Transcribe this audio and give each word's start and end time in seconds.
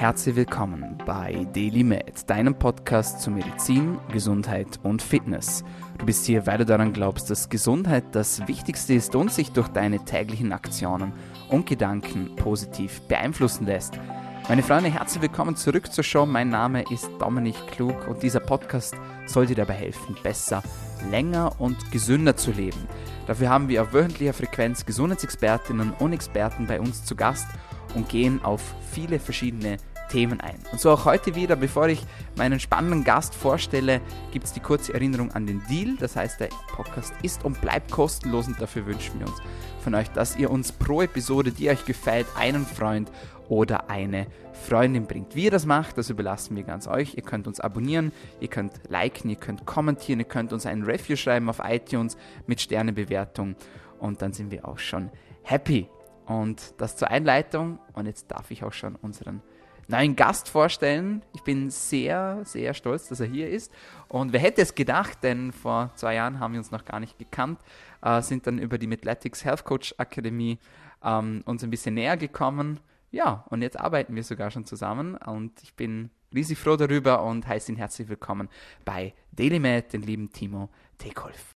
Herzlich 0.00 0.34
willkommen 0.34 0.96
bei 1.04 1.46
Daily 1.52 1.84
Med, 1.84 2.30
deinem 2.30 2.54
Podcast 2.54 3.20
zu 3.20 3.30
Medizin, 3.30 3.98
Gesundheit 4.10 4.80
und 4.82 5.02
Fitness. 5.02 5.62
Du 5.98 6.06
bist 6.06 6.24
hier, 6.24 6.46
weil 6.46 6.56
du 6.56 6.64
daran 6.64 6.94
glaubst, 6.94 7.28
dass 7.28 7.50
Gesundheit 7.50 8.04
das 8.12 8.48
Wichtigste 8.48 8.94
ist 8.94 9.14
und 9.14 9.30
sich 9.30 9.52
durch 9.52 9.68
deine 9.68 10.02
täglichen 10.02 10.54
Aktionen 10.54 11.12
und 11.50 11.66
Gedanken 11.66 12.34
positiv 12.36 13.02
beeinflussen 13.08 13.66
lässt. 13.66 14.00
Meine 14.48 14.62
Freunde, 14.62 14.90
herzlich 14.90 15.20
willkommen 15.20 15.54
zurück 15.54 15.92
zur 15.92 16.02
Show. 16.02 16.24
Mein 16.24 16.48
Name 16.48 16.82
ist 16.90 17.10
Dominik 17.18 17.66
Klug 17.66 18.08
und 18.08 18.22
dieser 18.22 18.40
Podcast 18.40 18.94
soll 19.26 19.44
dir 19.44 19.56
dabei 19.56 19.74
helfen, 19.74 20.16
besser, 20.22 20.62
länger 21.10 21.60
und 21.60 21.92
gesünder 21.92 22.36
zu 22.36 22.52
leben. 22.52 22.88
Dafür 23.26 23.50
haben 23.50 23.68
wir 23.68 23.82
auf 23.82 23.92
wöchentlicher 23.92 24.32
Frequenz 24.32 24.86
Gesundheitsexpertinnen 24.86 25.92
und 25.98 26.14
Experten 26.14 26.66
bei 26.66 26.80
uns 26.80 27.04
zu 27.04 27.14
Gast 27.14 27.48
und 27.94 28.08
gehen 28.08 28.42
auf 28.42 28.62
viele 28.92 29.18
verschiedene 29.18 29.76
Themen 30.10 30.40
ein. 30.40 30.58
Und 30.72 30.80
so 30.80 30.90
auch 30.90 31.04
heute 31.04 31.34
wieder, 31.34 31.56
bevor 31.56 31.88
ich 31.88 32.02
meinen 32.36 32.60
spannenden 32.60 33.04
Gast 33.04 33.34
vorstelle, 33.34 34.00
gibt 34.32 34.44
es 34.44 34.52
die 34.52 34.60
kurze 34.60 34.92
Erinnerung 34.92 35.30
an 35.32 35.46
den 35.46 35.62
Deal. 35.68 35.96
Das 35.98 36.16
heißt, 36.16 36.40
der 36.40 36.48
Podcast 36.74 37.14
ist 37.22 37.44
und 37.44 37.60
bleibt 37.60 37.90
kostenlos 37.90 38.46
und 38.46 38.60
dafür 38.60 38.86
wünschen 38.86 39.20
wir 39.20 39.26
uns 39.26 39.38
von 39.82 39.94
euch, 39.94 40.08
dass 40.10 40.36
ihr 40.36 40.50
uns 40.50 40.72
pro 40.72 41.02
Episode, 41.02 41.52
die 41.52 41.70
euch 41.70 41.84
gefällt, 41.84 42.26
einen 42.36 42.66
Freund 42.66 43.10
oder 43.48 43.88
eine 43.88 44.26
Freundin 44.52 45.06
bringt. 45.06 45.34
Wie 45.34 45.44
ihr 45.44 45.50
das 45.50 45.66
macht, 45.66 45.96
das 45.96 46.10
überlassen 46.10 46.54
wir 46.56 46.62
ganz 46.64 46.86
euch. 46.86 47.14
Ihr 47.14 47.22
könnt 47.22 47.46
uns 47.46 47.60
abonnieren, 47.60 48.12
ihr 48.40 48.48
könnt 48.48 48.74
liken, 48.88 49.30
ihr 49.30 49.36
könnt 49.36 49.64
kommentieren, 49.64 50.20
ihr 50.20 50.26
könnt 50.26 50.52
uns 50.52 50.66
einen 50.66 50.84
Review 50.84 51.16
schreiben 51.16 51.48
auf 51.48 51.60
iTunes 51.64 52.16
mit 52.46 52.60
Sternebewertung 52.60 53.56
und 53.98 54.22
dann 54.22 54.32
sind 54.32 54.50
wir 54.50 54.68
auch 54.68 54.78
schon 54.78 55.10
happy. 55.42 55.88
Und 56.26 56.74
das 56.78 56.96
zur 56.96 57.10
Einleitung. 57.10 57.80
Und 57.92 58.06
jetzt 58.06 58.30
darf 58.30 58.52
ich 58.52 58.62
auch 58.62 58.72
schon 58.72 58.94
unseren 58.94 59.42
neuen 59.90 60.16
Gast 60.16 60.48
vorstellen. 60.48 61.22
Ich 61.34 61.42
bin 61.42 61.70
sehr, 61.70 62.40
sehr 62.44 62.74
stolz, 62.74 63.08
dass 63.08 63.20
er 63.20 63.26
hier 63.26 63.48
ist. 63.48 63.72
Und 64.08 64.32
wer 64.32 64.40
hätte 64.40 64.62
es 64.62 64.74
gedacht, 64.74 65.22
denn 65.22 65.52
vor 65.52 65.90
zwei 65.94 66.14
Jahren 66.14 66.40
haben 66.40 66.52
wir 66.52 66.60
uns 66.60 66.70
noch 66.70 66.84
gar 66.84 67.00
nicht 67.00 67.18
gekannt, 67.18 67.60
äh, 68.02 68.22
sind 68.22 68.46
dann 68.46 68.58
über 68.58 68.78
die 68.78 68.86
Medletics 68.86 69.44
Health 69.44 69.64
Coach 69.64 69.94
Akademie 69.98 70.58
ähm, 71.04 71.42
uns 71.44 71.62
ein 71.62 71.70
bisschen 71.70 71.94
näher 71.94 72.16
gekommen. 72.16 72.80
Ja, 73.10 73.44
und 73.50 73.62
jetzt 73.62 73.78
arbeiten 73.78 74.14
wir 74.14 74.22
sogar 74.22 74.50
schon 74.50 74.64
zusammen 74.64 75.16
und 75.16 75.60
ich 75.62 75.74
bin 75.74 76.10
riesig 76.32 76.58
froh 76.58 76.76
darüber 76.76 77.24
und 77.24 77.46
heiße 77.46 77.72
ihn 77.72 77.76
herzlich 77.76 78.08
willkommen 78.08 78.48
bei 78.84 79.14
DailyMed, 79.32 79.92
den 79.92 80.02
lieben 80.02 80.32
Timo 80.32 80.70
Tekolf. 80.98 81.50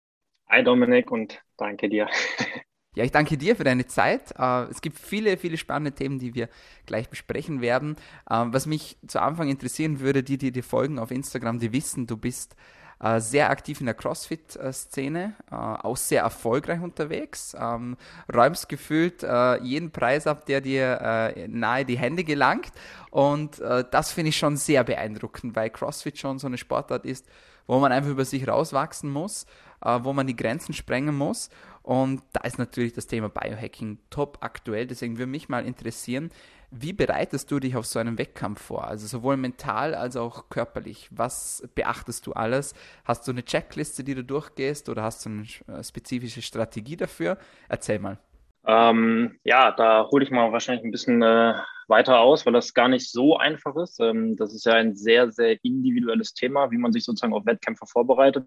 Hi 0.49 0.63
Dominik 0.63 1.11
und 1.11 1.43
danke 1.57 1.89
dir. 1.89 2.07
Ja, 2.93 3.05
ich 3.05 3.11
danke 3.11 3.37
dir 3.37 3.55
für 3.55 3.63
deine 3.63 3.87
Zeit. 3.87 4.33
Äh, 4.37 4.63
es 4.63 4.81
gibt 4.81 4.99
viele, 4.99 5.37
viele 5.37 5.55
spannende 5.55 5.93
Themen, 5.93 6.19
die 6.19 6.35
wir 6.35 6.49
gleich 6.85 7.09
besprechen 7.09 7.61
werden. 7.61 7.95
Äh, 8.29 8.43
was 8.47 8.65
mich 8.65 8.97
zu 9.07 9.21
Anfang 9.21 9.47
interessieren 9.47 10.01
würde, 10.01 10.23
die, 10.23 10.37
die 10.37 10.51
dir 10.51 10.63
folgen 10.63 10.99
auf 10.99 11.09
Instagram, 11.09 11.59
die 11.59 11.71
wissen, 11.71 12.05
du 12.05 12.17
bist 12.17 12.57
äh, 12.99 13.21
sehr 13.21 13.49
aktiv 13.49 13.79
in 13.79 13.85
der 13.85 13.95
CrossFit-Szene, 13.95 15.35
auch 15.49 15.95
sehr 15.95 16.23
erfolgreich 16.23 16.81
unterwegs, 16.81 17.55
ähm, 17.57 17.95
räumst 18.31 18.67
gefühlt 18.67 19.23
jeden 19.61 19.91
Preis 19.91 20.27
ab, 20.27 20.45
der 20.45 20.59
dir 20.59 21.33
nahe 21.47 21.85
die 21.85 21.97
Hände 21.97 22.25
gelangt. 22.25 22.71
Und 23.09 23.59
das 23.59 24.11
finde 24.11 24.29
ich 24.29 24.37
schon 24.37 24.57
sehr 24.57 24.83
beeindruckend, 24.83 25.55
weil 25.55 25.69
CrossFit 25.69 26.19
schon 26.19 26.39
so 26.39 26.47
eine 26.47 26.57
Sportart 26.57 27.05
ist, 27.05 27.25
wo 27.67 27.79
man 27.79 27.91
einfach 27.91 28.11
über 28.11 28.25
sich 28.25 28.47
rauswachsen 28.47 29.09
muss, 29.09 29.45
wo 29.81 30.13
man 30.13 30.27
die 30.27 30.35
Grenzen 30.35 30.73
sprengen 30.73 31.17
muss. 31.17 31.49
Und 31.83 32.21
da 32.33 32.41
ist 32.41 32.59
natürlich 32.59 32.93
das 32.93 33.07
Thema 33.07 33.29
Biohacking 33.29 33.99
top 34.09 34.37
aktuell. 34.41 34.87
Deswegen 34.87 35.17
würde 35.17 35.31
mich 35.31 35.49
mal 35.49 35.65
interessieren, 35.65 36.29
wie 36.71 36.93
bereitest 36.93 37.51
du 37.51 37.59
dich 37.59 37.75
auf 37.75 37.85
so 37.85 37.99
einen 37.99 38.17
Wettkampf 38.17 38.61
vor? 38.61 38.87
Also 38.87 39.05
sowohl 39.05 39.35
mental 39.35 39.93
als 39.93 40.15
auch 40.15 40.49
körperlich. 40.49 41.09
Was 41.11 41.67
beachtest 41.75 42.25
du 42.27 42.33
alles? 42.33 42.73
Hast 43.03 43.27
du 43.27 43.31
eine 43.31 43.43
Checkliste, 43.43 44.03
die 44.03 44.15
du 44.15 44.23
durchgehst 44.23 44.87
oder 44.87 45.03
hast 45.03 45.25
du 45.25 45.29
eine 45.29 45.79
äh, 45.79 45.83
spezifische 45.83 46.41
Strategie 46.41 46.95
dafür? 46.95 47.37
Erzähl 47.67 47.99
mal. 47.99 48.17
Ähm, 48.65 49.39
ja, 49.43 49.71
da 49.71 50.07
hole 50.11 50.23
ich 50.23 50.31
mal 50.31 50.51
wahrscheinlich 50.51 50.85
ein 50.85 50.91
bisschen 50.91 51.21
äh, 51.23 51.55
weiter 51.87 52.19
aus, 52.19 52.45
weil 52.45 52.53
das 52.53 52.73
gar 52.73 52.87
nicht 52.87 53.11
so 53.11 53.37
einfach 53.37 53.75
ist. 53.75 53.99
Ähm, 53.99 54.37
das 54.37 54.53
ist 54.53 54.65
ja 54.65 54.73
ein 54.73 54.95
sehr, 54.95 55.31
sehr 55.31 55.57
individuelles 55.65 56.33
Thema, 56.33 56.71
wie 56.71 56.77
man 56.77 56.93
sich 56.93 57.03
sozusagen 57.03 57.33
auf 57.33 57.45
Wettkämpfe 57.45 57.85
vorbereitet. 57.85 58.45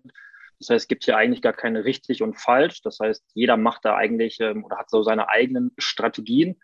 Das 0.59 0.71
heißt, 0.71 0.85
es 0.85 0.89
gibt 0.89 1.05
hier 1.05 1.17
eigentlich 1.17 1.43
gar 1.43 1.53
keine 1.53 1.85
richtig 1.85 2.23
und 2.23 2.35
falsch. 2.35 2.83
Das 2.83 2.99
heißt, 3.01 3.25
jeder 3.35 3.57
macht 3.57 3.85
da 3.85 3.97
eigentlich 3.97 4.41
ähm, 4.41 4.65
oder 4.65 4.79
hat 4.79 4.91
so 4.91 5.03
seine 5.03 5.29
eigenen 5.29 5.73
Strategien. 5.79 6.57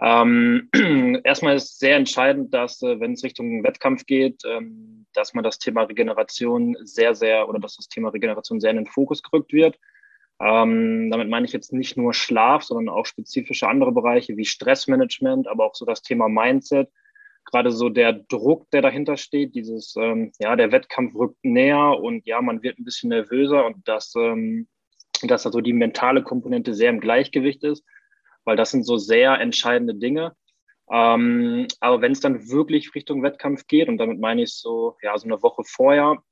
Ähm, 0.00 0.70
erstmal 1.24 1.56
ist 1.56 1.78
sehr 1.78 1.96
entscheidend, 1.96 2.54
dass, 2.54 2.82
äh, 2.82 3.00
wenn 3.00 3.12
es 3.12 3.24
Richtung 3.24 3.64
Wettkampf 3.64 4.06
geht, 4.06 4.42
ähm, 4.46 5.06
dass 5.12 5.34
man 5.34 5.44
das 5.44 5.58
Thema 5.58 5.82
Regeneration 5.82 6.76
sehr, 6.82 7.14
sehr 7.14 7.48
oder 7.48 7.58
dass 7.58 7.76
das 7.76 7.88
Thema 7.88 8.10
Regeneration 8.10 8.60
sehr 8.60 8.70
in 8.70 8.76
den 8.76 8.86
Fokus 8.86 9.22
gerückt 9.22 9.52
wird. 9.52 9.78
Ähm, 10.40 11.10
damit 11.10 11.28
meine 11.28 11.46
ich 11.46 11.52
jetzt 11.52 11.72
nicht 11.72 11.96
nur 11.96 12.14
Schlaf, 12.14 12.62
sondern 12.62 12.94
auch 12.94 13.06
spezifische 13.06 13.66
andere 13.66 13.90
Bereiche 13.90 14.36
wie 14.36 14.44
Stressmanagement, 14.44 15.48
aber 15.48 15.64
auch 15.64 15.74
so 15.74 15.84
das 15.84 16.02
Thema 16.02 16.28
Mindset 16.28 16.90
gerade 17.50 17.70
so 17.70 17.88
der 17.88 18.12
Druck, 18.12 18.70
der 18.70 18.82
dahinter 18.82 19.16
steht, 19.16 19.54
dieses, 19.54 19.94
ähm, 19.96 20.32
ja, 20.38 20.56
der 20.56 20.72
Wettkampf 20.72 21.14
rückt 21.14 21.42
näher 21.42 21.98
und 22.00 22.26
ja, 22.26 22.40
man 22.42 22.62
wird 22.62 22.78
ein 22.78 22.84
bisschen 22.84 23.10
nervöser 23.10 23.64
und 23.66 23.86
dass, 23.88 24.14
ähm, 24.16 24.68
dass 25.22 25.46
also 25.46 25.60
die 25.60 25.72
mentale 25.72 26.22
Komponente 26.22 26.74
sehr 26.74 26.90
im 26.90 27.00
Gleichgewicht 27.00 27.64
ist, 27.64 27.84
weil 28.44 28.56
das 28.56 28.70
sind 28.70 28.84
so 28.84 28.96
sehr 28.96 29.40
entscheidende 29.40 29.94
Dinge. 29.94 30.34
Ähm, 30.90 31.66
aber 31.80 32.00
wenn 32.00 32.12
es 32.12 32.20
dann 32.20 32.48
wirklich 32.48 32.94
Richtung 32.94 33.22
Wettkampf 33.22 33.66
geht, 33.66 33.88
und 33.88 33.98
damit 33.98 34.20
meine 34.20 34.42
ich 34.42 34.54
so, 34.54 34.96
ja, 35.02 35.16
so 35.18 35.26
eine 35.26 35.42
Woche 35.42 35.62
vorher, 35.64 36.22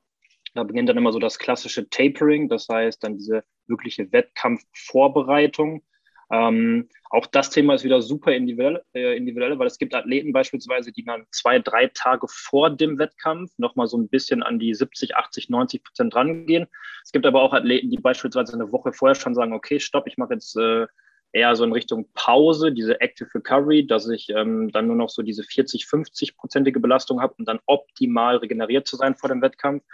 da 0.54 0.62
beginnt 0.62 0.88
dann 0.88 0.96
immer 0.96 1.12
so 1.12 1.18
das 1.18 1.38
klassische 1.38 1.88
Tapering, 1.88 2.48
das 2.48 2.68
heißt 2.68 3.02
dann 3.04 3.18
diese 3.18 3.44
wirkliche 3.66 4.10
Wettkampfvorbereitung. 4.12 5.82
Ähm, 6.30 6.88
auch 7.10 7.26
das 7.26 7.50
Thema 7.50 7.74
ist 7.74 7.84
wieder 7.84 8.02
super 8.02 8.32
individuell, 8.32 8.82
äh, 8.94 9.16
individuell, 9.16 9.58
weil 9.58 9.68
es 9.68 9.78
gibt 9.78 9.94
Athleten 9.94 10.32
beispielsweise, 10.32 10.92
die 10.92 11.04
dann 11.04 11.24
zwei, 11.30 11.60
drei 11.60 11.86
Tage 11.88 12.26
vor 12.28 12.70
dem 12.70 12.98
Wettkampf 12.98 13.52
nochmal 13.58 13.86
so 13.86 13.96
ein 13.96 14.08
bisschen 14.08 14.42
an 14.42 14.58
die 14.58 14.74
70, 14.74 15.14
80, 15.14 15.48
90 15.48 15.84
Prozent 15.84 16.16
rangehen. 16.16 16.66
Es 17.04 17.12
gibt 17.12 17.26
aber 17.26 17.42
auch 17.42 17.52
Athleten, 17.52 17.90
die 17.90 17.98
beispielsweise 17.98 18.54
eine 18.54 18.72
Woche 18.72 18.92
vorher 18.92 19.14
schon 19.14 19.34
sagen, 19.34 19.52
okay, 19.52 19.78
stopp, 19.78 20.08
ich 20.08 20.18
mache 20.18 20.34
jetzt 20.34 20.56
äh, 20.56 20.86
eher 21.32 21.54
so 21.54 21.64
in 21.64 21.72
Richtung 21.72 22.08
Pause, 22.14 22.72
diese 22.72 23.00
Active 23.00 23.28
Recovery, 23.32 23.86
dass 23.86 24.08
ich 24.08 24.28
ähm, 24.30 24.70
dann 24.72 24.88
nur 24.88 24.96
noch 24.96 25.10
so 25.10 25.22
diese 25.22 25.44
40, 25.44 25.84
50-prozentige 25.84 26.80
Belastung 26.80 27.20
habe, 27.20 27.34
um 27.38 27.44
dann 27.44 27.60
optimal 27.66 28.38
regeneriert 28.38 28.88
zu 28.88 28.96
sein 28.96 29.14
vor 29.14 29.28
dem 29.28 29.42
Wettkampf. 29.42 29.84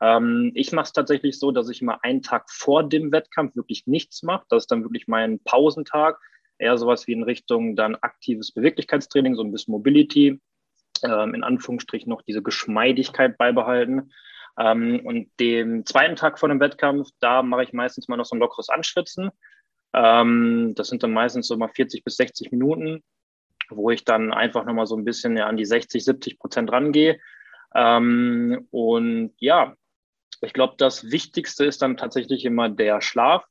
Ähm, 0.00 0.52
ich 0.54 0.72
mache 0.72 0.86
es 0.86 0.92
tatsächlich 0.92 1.38
so, 1.38 1.50
dass 1.50 1.68
ich 1.68 1.82
immer 1.82 2.02
einen 2.04 2.22
Tag 2.22 2.50
vor 2.50 2.88
dem 2.88 3.12
Wettkampf 3.12 3.56
wirklich 3.56 3.86
nichts 3.86 4.22
mache. 4.22 4.44
Das 4.48 4.64
ist 4.64 4.70
dann 4.70 4.82
wirklich 4.82 5.08
mein 5.08 5.38
Pausentag. 5.40 6.18
Eher 6.58 6.78
sowas 6.78 7.06
wie 7.06 7.12
in 7.12 7.22
Richtung 7.22 7.76
dann 7.76 7.96
aktives 7.96 8.52
Beweglichkeitstraining, 8.52 9.34
so 9.34 9.42
ein 9.42 9.52
bisschen 9.52 9.72
Mobility, 9.72 10.40
ähm, 11.02 11.34
in 11.34 11.44
Anführungsstrichen 11.44 12.08
noch 12.08 12.22
diese 12.22 12.42
Geschmeidigkeit 12.42 13.36
beibehalten. 13.36 14.12
Ähm, 14.58 15.00
und 15.04 15.28
den 15.38 15.84
zweiten 15.84 16.16
Tag 16.16 16.38
vor 16.38 16.48
dem 16.48 16.60
Wettkampf, 16.60 17.08
da 17.20 17.42
mache 17.42 17.64
ich 17.64 17.72
meistens 17.72 18.08
mal 18.08 18.16
noch 18.16 18.24
so 18.24 18.36
ein 18.36 18.40
lockeres 18.40 18.68
Anschwitzen. 18.68 19.30
Ähm, 19.92 20.72
das 20.76 20.88
sind 20.88 21.02
dann 21.02 21.12
meistens 21.12 21.46
so 21.48 21.56
mal 21.56 21.68
40 21.68 22.04
bis 22.04 22.16
60 22.16 22.52
Minuten, 22.52 23.02
wo 23.68 23.90
ich 23.90 24.04
dann 24.04 24.32
einfach 24.32 24.64
nochmal 24.64 24.86
so 24.86 24.96
ein 24.96 25.04
bisschen 25.04 25.36
ja, 25.36 25.46
an 25.46 25.56
die 25.56 25.64
60, 25.64 26.04
70 26.04 26.38
Prozent 26.38 26.72
rangehe. 26.72 27.18
Ähm, 27.74 28.66
und 28.70 29.34
ja, 29.38 29.74
ich 30.40 30.52
glaube, 30.52 30.74
das 30.78 31.10
Wichtigste 31.10 31.64
ist 31.64 31.82
dann 31.82 31.96
tatsächlich 31.96 32.44
immer 32.44 32.68
der 32.68 33.00
Schlaf. 33.00 33.44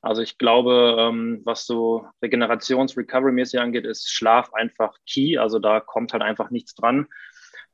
Also 0.00 0.22
ich 0.22 0.38
glaube, 0.38 0.96
ähm, 0.98 1.42
was 1.44 1.64
so 1.66 2.06
Regenerations-Recovery-mäßig 2.22 3.60
angeht, 3.60 3.84
ist 3.84 4.10
Schlaf 4.10 4.52
einfach 4.52 4.96
key. 5.06 5.38
Also 5.38 5.58
da 5.58 5.80
kommt 5.80 6.12
halt 6.12 6.22
einfach 6.22 6.50
nichts 6.50 6.74
dran. 6.74 7.06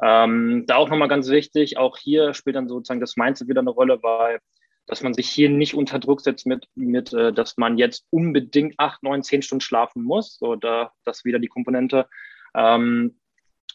Ähm, 0.01 0.65
da 0.67 0.77
auch 0.77 0.91
nochmal 0.91 1.09
ganz 1.09 1.29
wichtig, 1.29 1.79
auch 1.79 1.97
hier 1.97 2.35
spielt 2.35 2.57
dann 2.57 2.69
sozusagen 2.69 3.01
das 3.01 3.17
Mindset 3.17 3.49
wieder 3.49 3.61
eine 3.61 3.71
Rolle, 3.71 4.03
weil 4.03 4.41
dass 4.87 5.03
man 5.03 5.13
sich 5.13 5.29
hier 5.29 5.51
nicht 5.51 5.75
unter 5.75 5.99
Druck 5.99 6.23
setzt 6.23 6.47
mit, 6.47 6.67
mit 6.75 7.13
äh, 7.13 7.33
dass 7.33 7.59
man 7.59 7.77
jetzt 7.77 8.07
unbedingt 8.11 8.75
acht, 8.79 9.03
neun, 9.03 9.23
zehn 9.23 9.43
Stunden 9.43 9.61
schlafen 9.61 10.03
muss. 10.03 10.39
So, 10.39 10.57
da, 10.57 10.93
das 11.05 11.25
wieder 11.25 11.39
die 11.39 11.49
Komponente. 11.49 12.09
Ähm, 12.55 13.19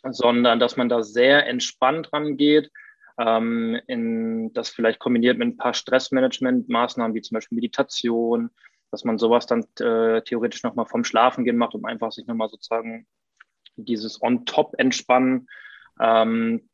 sondern 0.03 0.59
dass 0.59 0.75
man 0.75 0.89
da 0.89 1.03
sehr 1.03 1.47
entspannt 1.47 2.11
rangeht 2.11 2.71
ähm, 3.17 3.79
in 3.87 4.53
das 4.53 4.69
vielleicht 4.69 4.99
kombiniert 4.99 5.37
mit 5.37 5.47
ein 5.47 5.57
paar 5.57 5.73
Stressmanagement-Maßnahmen 5.73 7.13
wie 7.13 7.21
zum 7.21 7.35
Beispiel 7.35 7.55
Meditation, 7.55 8.49
dass 8.91 9.03
man 9.03 9.17
sowas 9.17 9.45
dann 9.45 9.65
äh, 9.79 10.21
theoretisch 10.21 10.63
nochmal 10.63 10.85
vom 10.85 11.03
Schlafengehen 11.03 11.57
macht, 11.57 11.75
um 11.75 11.85
einfach 11.85 12.11
sich 12.11 12.27
nochmal 12.27 12.49
sozusagen 12.49 13.07
dieses 13.75 14.21
On-Top 14.21 14.75
entspannen. 14.77 15.47
Ähm, 15.99 16.69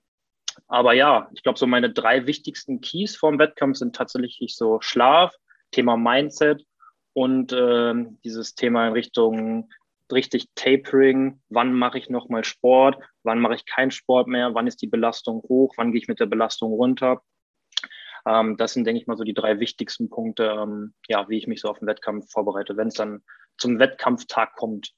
aber 0.68 0.94
ja, 0.94 1.30
ich 1.34 1.44
glaube, 1.44 1.58
so 1.58 1.68
meine 1.68 1.92
drei 1.92 2.26
wichtigsten 2.26 2.82
Keys 2.82 3.16
vorm 3.16 3.40
Wettkampf 3.40 3.78
sind 3.78 3.96
tatsächlich 3.96 4.56
so 4.56 4.82
Schlaf, 4.82 5.34
Thema 5.72 5.98
Mindset 5.98 6.66
und 7.14 7.52
äh, 7.54 7.94
dieses 8.24 8.56
Thema 8.56 8.88
in 8.88 8.94
Richtung 8.94 9.70
richtig 10.14 10.48
Tapering, 10.56 11.42
wann 11.50 11.74
mache 11.74 11.98
ich 11.98 12.10
nochmal 12.10 12.44
Sport, 12.44 12.98
wann 13.24 13.40
mache 13.40 13.56
ich 13.56 13.66
keinen 13.66 13.92
Sport 13.92 14.28
mehr, 14.28 14.54
wann 14.54 14.68
ist 14.68 14.82
die 14.82 14.88
Belastung 14.88 15.42
hoch, 15.44 15.74
wann 15.78 15.92
gehe 15.92 16.02
ich 16.02 16.08
mit 16.08 16.20
der 16.20 16.26
Belastung 16.26 16.74
runter. 16.74 17.22
Ähm, 18.26 18.58
das 18.58 18.74
sind, 18.74 18.86
denke 18.86 19.02
ich 19.02 19.08
mal, 19.08 19.18
so 19.18 19.24
die 19.24 19.34
drei 19.34 19.60
wichtigsten 19.60 20.10
Punkte, 20.10 20.56
ähm, 20.58 20.94
ja, 21.08 21.30
wie 21.30 21.38
ich 21.38 21.48
mich 21.48 21.62
so 21.62 21.70
auf 21.70 21.80
den 21.80 21.88
Wettkampf 21.88 22.32
vorbereite, 22.32 22.78
wenn 22.78 22.90
es 22.90 22.96
dann 22.96 23.24
zum 23.58 23.80
Wettkampftag 23.80 24.56
kommt. 24.56 24.94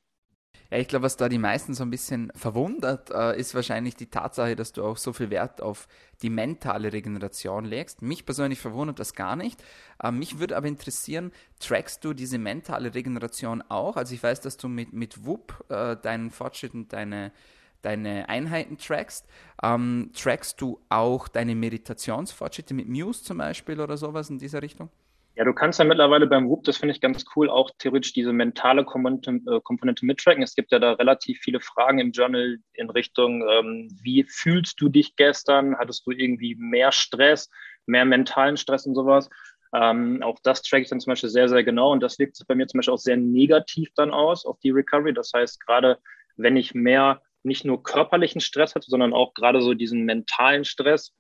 Ja, 0.71 0.77
ich 0.77 0.88
glaube, 0.88 1.03
was 1.03 1.18
da 1.18 1.27
die 1.27 1.38
meisten 1.38 1.74
so 1.74 1.83
ein 1.83 1.89
bisschen 1.89 2.31
verwundert, 2.33 3.12
äh, 3.12 3.38
ist 3.38 3.53
wahrscheinlich 3.53 3.98
die 3.98 4.06
Tatsache, 4.06 4.56
dass 4.56 4.71
du 4.71 4.86
auch 4.86 4.95
so 4.95 5.12
viel 5.12 5.30
Wert 5.30 5.62
auf 5.62 5.86
die 6.21 6.30
mentale 6.30 6.94
Regeneration 6.94 7.65
legst. 7.65 8.01
Mich 8.01 8.25
persönlich 8.25 8.59
verwundert 8.59 8.98
das 8.98 9.13
gar 9.13 9.36
nicht. 9.36 9.62
Äh, 10.01 10.12
mich 10.12 10.39
würde 10.39 10.56
aber 10.56 10.68
interessieren, 10.68 11.33
trackst 11.59 12.06
du 12.06 12.13
diese 12.13 12.38
mentale 12.38 12.95
Regeneration 12.95 13.62
auch? 13.68 13.98
Also 13.98 14.13
ich 14.15 14.24
weiß, 14.24 14.39
dass 14.39 14.56
du 14.56 14.69
mit, 14.69 14.94
mit 14.94 15.25
WUP 15.25 15.65
äh, 15.68 15.98
deinen 15.98 16.31
Fortschritt 16.31 16.74
und 16.74 16.94
deine, 16.94 17.33
deine 17.81 18.30
Einheiten 18.30 18.77
trackst. 18.77 19.25
Ähm, 19.62 20.12
trackst 20.15 20.62
du 20.62 20.80
auch 20.88 21.27
deine 21.27 21.53
Meditationsfortschritte 21.53 22.74
mit 22.74 22.88
Muse 22.88 23.24
zum 23.24 23.39
Beispiel 23.39 23.81
oder 23.81 23.98
sowas 23.98 24.30
in 24.30 24.39
dieser 24.39 24.62
Richtung? 24.62 24.89
Ja, 25.35 25.45
du 25.45 25.53
kannst 25.53 25.79
ja 25.79 25.85
mittlerweile 25.85 26.27
beim 26.27 26.49
Whoop, 26.49 26.65
das 26.65 26.77
finde 26.77 26.93
ich 26.93 26.99
ganz 26.99 27.23
cool, 27.35 27.49
auch 27.49 27.71
theoretisch 27.77 28.11
diese 28.11 28.33
mentale 28.33 28.83
Komponente, 28.83 29.39
äh, 29.49 29.61
Komponente 29.63 30.05
mittracken. 30.05 30.43
Es 30.43 30.55
gibt 30.55 30.71
ja 30.73 30.79
da 30.79 30.93
relativ 30.93 31.39
viele 31.39 31.61
Fragen 31.61 31.99
im 31.99 32.11
Journal 32.11 32.57
in 32.73 32.89
Richtung, 32.89 33.41
ähm, 33.49 33.87
wie 34.03 34.23
fühlst 34.23 34.81
du 34.81 34.89
dich 34.89 35.15
gestern? 35.15 35.77
Hattest 35.77 36.05
du 36.05 36.11
irgendwie 36.11 36.55
mehr 36.55 36.91
Stress, 36.91 37.49
mehr 37.85 38.03
mentalen 38.03 38.57
Stress 38.57 38.85
und 38.85 38.95
sowas? 38.95 39.29
Ähm, 39.73 40.21
auch 40.21 40.37
das 40.43 40.63
tracke 40.63 40.83
ich 40.83 40.89
dann 40.89 40.99
zum 40.99 41.11
Beispiel 41.11 41.29
sehr, 41.29 41.47
sehr 41.47 41.63
genau 41.63 41.93
und 41.93 42.01
das 42.01 42.19
wirkt 42.19 42.35
sich 42.35 42.45
bei 42.45 42.55
mir 42.55 42.67
zum 42.67 42.79
Beispiel 42.79 42.93
auch 42.93 42.97
sehr 42.97 43.15
negativ 43.15 43.89
dann 43.95 44.11
aus 44.11 44.45
auf 44.45 44.59
die 44.59 44.71
Recovery. 44.71 45.13
Das 45.13 45.31
heißt, 45.33 45.65
gerade 45.65 45.97
wenn 46.35 46.57
ich 46.57 46.73
mehr 46.73 47.21
nicht 47.43 47.63
nur 47.63 47.83
körperlichen 47.83 48.41
Stress 48.41 48.75
hatte, 48.75 48.89
sondern 48.89 49.13
auch 49.13 49.33
gerade 49.33 49.61
so 49.61 49.73
diesen 49.73 50.03
mentalen 50.03 50.65
Stress, 50.65 51.13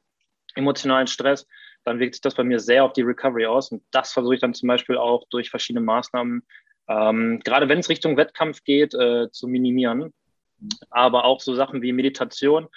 emotionalen 0.55 1.07
Stress, 1.07 1.47
dann 1.83 1.99
wirkt 1.99 2.15
sich 2.15 2.21
das 2.21 2.35
bei 2.35 2.43
mir 2.43 2.59
sehr 2.59 2.83
auf 2.83 2.93
die 2.93 3.01
Recovery 3.01 3.45
aus. 3.45 3.71
Und 3.71 3.83
das 3.91 4.13
versuche 4.13 4.35
ich 4.35 4.41
dann 4.41 4.53
zum 4.53 4.67
Beispiel 4.67 4.97
auch 4.97 5.25
durch 5.29 5.49
verschiedene 5.49 5.83
Maßnahmen, 5.83 6.43
ähm, 6.87 7.39
gerade 7.43 7.69
wenn 7.69 7.79
es 7.79 7.89
Richtung 7.89 8.17
Wettkampf 8.17 8.63
geht, 8.63 8.93
äh, 8.93 9.29
zu 9.31 9.47
minimieren. 9.47 10.13
Aber 10.89 11.25
auch 11.25 11.41
so 11.41 11.55
Sachen 11.55 11.81
wie 11.81 11.91
Meditation. 11.91 12.67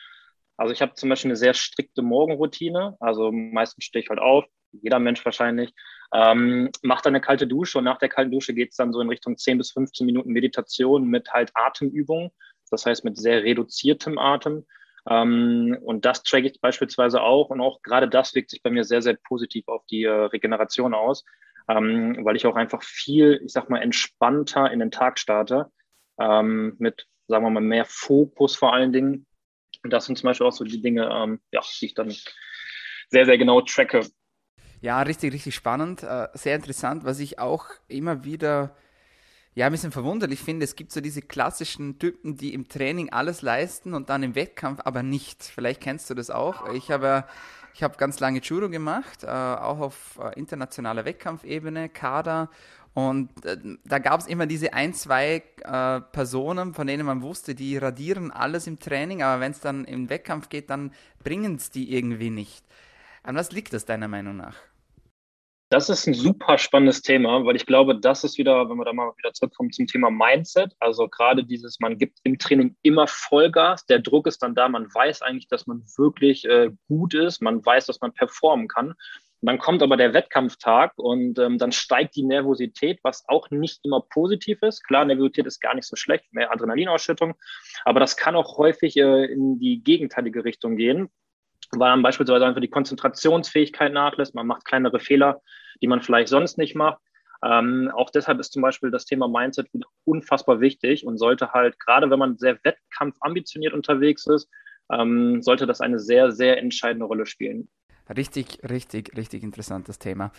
Also 0.56 0.73
ich 0.73 0.81
habe 0.81 0.95
zum 0.95 1.09
Beispiel 1.09 1.31
eine 1.31 1.37
sehr 1.37 1.55
strikte 1.55 2.03
Morgenroutine. 2.03 2.97
Also 3.01 3.33
meistens 3.33 3.85
stehe 3.85 4.03
ich 4.03 4.09
halt 4.09 4.21
auf, 4.21 4.45
jeder 4.73 4.99
Mensch 4.99 5.25
wahrscheinlich, 5.25 5.73
ähm, 6.12 6.71
macht 6.83 7.06
dann 7.06 7.15
eine 7.15 7.21
kalte 7.21 7.47
Dusche 7.47 7.79
und 7.79 7.85
nach 7.85 7.99
der 7.99 8.09
kalten 8.09 8.31
Dusche 8.31 8.55
geht 8.55 8.71
es 8.71 8.77
dann 8.77 8.93
so 8.93 9.01
in 9.01 9.09
Richtung 9.09 9.37
10 9.37 9.59
bis 9.59 9.73
15 9.73 10.06
Minuten 10.06 10.31
Meditation 10.31 11.09
mit 11.09 11.31
halt 11.33 11.51
Atemübungen. 11.55 12.31
Das 12.71 12.87
heißt 12.87 13.05
mit 13.05 13.19
sehr 13.19 13.43
reduziertem 13.43 14.19
Atem. 14.19 14.65
Ähm, 15.09 15.77
und 15.83 16.05
das 16.05 16.23
tracke 16.23 16.47
ich 16.47 16.61
beispielsweise 16.61 17.23
auch. 17.23 17.51
Und 17.51 17.61
auch 17.61 17.83
gerade 17.83 18.09
das 18.09 18.35
wirkt 18.35 18.51
sich 18.51 18.62
bei 18.62 18.71
mir 18.71 18.85
sehr, 18.85 19.03
sehr 19.03 19.15
positiv 19.15 19.69
auf 19.69 19.85
die 19.87 20.05
äh, 20.05 20.11
Regeneration 20.11 20.95
aus, 20.95 21.25
ähm, 21.69 22.19
weil 22.25 22.37
ich 22.37 22.47
auch 22.47 22.56
einfach 22.56 22.83
viel, 22.83 23.41
ich 23.45 23.53
sag 23.53 23.71
mal, 23.71 23.83
entspannter 23.83 24.71
in 24.71 24.79
den 24.79 24.91
Tag 24.91 25.19
starte, 25.19 25.71
ähm, 26.19 26.77
mit, 26.79 27.06
sagen 27.29 27.45
wir 27.45 27.51
mal, 27.51 27.61
mehr 27.61 27.85
Fokus 27.87 28.56
vor 28.56 28.73
allen 28.73 28.93
Dingen. 28.93 29.27
Und 29.83 29.93
das 29.93 30.06
sind 30.06 30.17
zum 30.17 30.29
Beispiel 30.29 30.47
auch 30.47 30.53
so 30.53 30.65
die 30.65 30.81
Dinge, 30.81 31.11
ähm, 31.12 31.41
ja, 31.53 31.61
die 31.81 31.87
ich 31.87 31.95
dann 31.95 32.15
sehr, 33.11 33.27
sehr 33.27 33.39
genau 33.39 33.61
tracke. 33.61 34.06
Ja, 34.81 35.03
richtig, 35.03 35.33
richtig 35.33 35.55
spannend, 35.55 36.03
äh, 36.03 36.29
sehr 36.35 36.56
interessant, 36.56 37.05
was 37.05 37.19
ich 37.19 37.39
auch 37.39 37.67
immer 37.89 38.25
wieder 38.25 38.77
ja, 39.55 39.67
ein 39.67 39.73
bisschen 39.73 39.93
verwunderlich 39.93 40.41
finde, 40.41 40.65
es 40.65 40.75
gibt 40.75 40.91
so 40.91 41.01
diese 41.01 41.23
klassischen 41.23 41.99
Typen, 41.99 42.37
die 42.37 42.55
im 42.55 42.69
Training 42.69 43.11
alles 43.11 43.41
leisten 43.43 43.95
und 43.95 44.09
dann 44.09 44.23
im 44.23 44.35
Wettkampf 44.35 44.81
aber 44.85 45.03
nicht. 45.03 45.45
Vielleicht 45.45 45.81
kennst 45.81 46.11
du 46.11 46.15
das 46.15 46.31
auch. 46.31 46.73
Ich 46.73 46.91
habe 46.91 47.25
ich 47.75 47.83
habe 47.83 47.97
ganz 47.97 48.21
lange 48.21 48.39
Judo 48.39 48.71
gemacht, 48.71 49.25
äh, 49.25 49.27
auch 49.27 49.81
auf 49.81 50.21
äh, 50.23 50.39
internationaler 50.39 51.05
Wettkampfebene, 51.05 51.89
Kader. 51.89 52.49
Und 52.95 53.45
äh, 53.45 53.59
da 53.85 53.99
gab 53.99 54.21
es 54.21 54.29
immer 54.29 54.47
diese 54.47 54.73
ein, 54.73 54.95
zwei 54.95 55.43
Personen, 56.12 56.75
von 56.75 56.87
denen 56.87 57.06
man 57.06 57.23
wusste, 57.23 57.55
die 57.55 57.77
radieren 57.77 58.31
alles 58.31 58.67
im 58.67 58.79
Training, 58.79 59.23
aber 59.23 59.41
wenn 59.41 59.53
es 59.53 59.61
dann 59.61 59.85
im 59.87 60.11
Wettkampf 60.11 60.51
geht, 60.51 60.69
dann 60.69 60.93
bringen 61.23 61.56
es 61.56 61.71
die 61.71 61.95
irgendwie 61.97 62.31
nicht. 62.31 62.65
An 63.23 63.35
was 63.35 63.51
liegt 63.51 63.73
das 63.73 63.87
deiner 63.87 64.09
Meinung 64.09 64.37
nach? 64.37 64.56
Das 65.75 65.88
ist 65.88 66.06
ein 66.06 66.15
super 66.15 66.56
spannendes 66.56 67.03
Thema, 67.03 67.44
weil 67.44 67.56
ich 67.56 67.67
glaube, 67.67 67.99
das 67.99 68.23
ist 68.23 68.38
wieder, 68.38 68.71
wenn 68.71 68.76
wir 68.76 68.85
da 68.85 68.93
mal 68.93 69.11
wieder 69.17 69.32
zurückkommen 69.32 69.73
zum 69.73 69.88
Thema 69.88 70.09
Mindset, 70.09 70.73
also 70.79 71.09
gerade 71.09 71.43
dieses, 71.43 71.81
man 71.81 71.99
gibt 71.99 72.21
im 72.23 72.38
Training 72.38 72.76
immer 72.82 73.09
Vollgas, 73.09 73.85
der 73.85 73.99
Druck 73.99 74.29
ist 74.29 74.41
dann 74.44 74.55
da, 74.55 74.69
man 74.69 74.87
weiß 74.87 75.23
eigentlich, 75.23 75.49
dass 75.49 75.67
man 75.67 75.82
wirklich 75.97 76.44
äh, 76.44 76.71
gut 76.87 77.15
ist, 77.15 77.43
man 77.43 77.67
weiß, 77.67 77.87
dass 77.87 78.00
man 78.00 78.12
performen 78.12 78.69
kann. 78.69 78.94
Dann 79.41 79.59
kommt 79.59 79.82
aber 79.82 79.97
der 79.97 80.15
Wettkampftag 80.15 80.93
und 80.94 81.41
ähm, 81.41 81.59
dann 81.59 81.73
steigt 81.73 82.15
die 82.15 82.23
Nervosität, 82.23 83.00
was 83.03 83.25
auch 83.27 83.50
nicht 83.50 83.81
immer 83.82 84.00
positiv 84.00 84.62
ist. 84.62 84.85
Klar, 84.85 85.05
Nervosität 85.05 85.47
ist 85.47 85.59
gar 85.59 85.75
nicht 85.75 85.88
so 85.88 85.97
schlecht, 85.97 86.32
mehr 86.32 86.53
Adrenalinausschüttung, 86.53 87.35
aber 87.85 87.99
das 87.99 88.17
kann 88.17 88.37
auch 88.37 88.59
häufig 88.59 88.97
äh, 88.97 89.25
in 89.25 89.59
die 89.59 89.82
gegenteilige 89.82 90.44
Richtung 90.44 90.77
gehen 90.77 91.11
weil 91.73 91.91
man 91.91 92.03
beispielsweise 92.03 92.47
einfach 92.47 92.61
die 92.61 92.69
Konzentrationsfähigkeit 92.69 93.93
nachlässt, 93.93 94.35
man 94.35 94.47
macht 94.47 94.65
kleinere 94.65 95.00
Fehler, 95.00 95.41
die 95.82 95.87
man 95.87 96.00
vielleicht 96.00 96.29
sonst 96.29 96.59
nicht 96.59 96.75
macht. 96.75 97.00
Ähm, 97.44 97.91
auch 97.94 98.11
deshalb 98.11 98.41
ist 98.41 98.53
zum 98.53 98.62
Beispiel 98.62 98.91
das 98.91 99.05
Thema 99.05 99.29
Mindset 99.29 99.73
wieder 99.75 99.87
unfassbar 100.05 100.61
wichtig 100.61 101.06
und 101.06 101.19
sollte 101.19 101.53
halt, 101.53 101.79
gerade 101.79 102.09
wenn 102.11 102.19
man 102.19 102.38
sehr 102.38 102.59
wettkampfambitioniert 102.62 103.75
unterwegs 103.75 104.26
ist, 104.26 104.49
ähm, 104.91 105.43
sollte 105.43 105.67
das 105.67 105.81
eine 105.81 105.99
sehr, 105.99 106.32
sehr 106.32 106.59
entscheidende 106.59 107.06
Rolle 107.06 107.26
spielen. 107.26 107.69
Richtig, 108.15 108.59
richtig, 108.69 109.17
richtig 109.17 109.43
interessantes 109.43 109.99
Thema. 109.99 110.32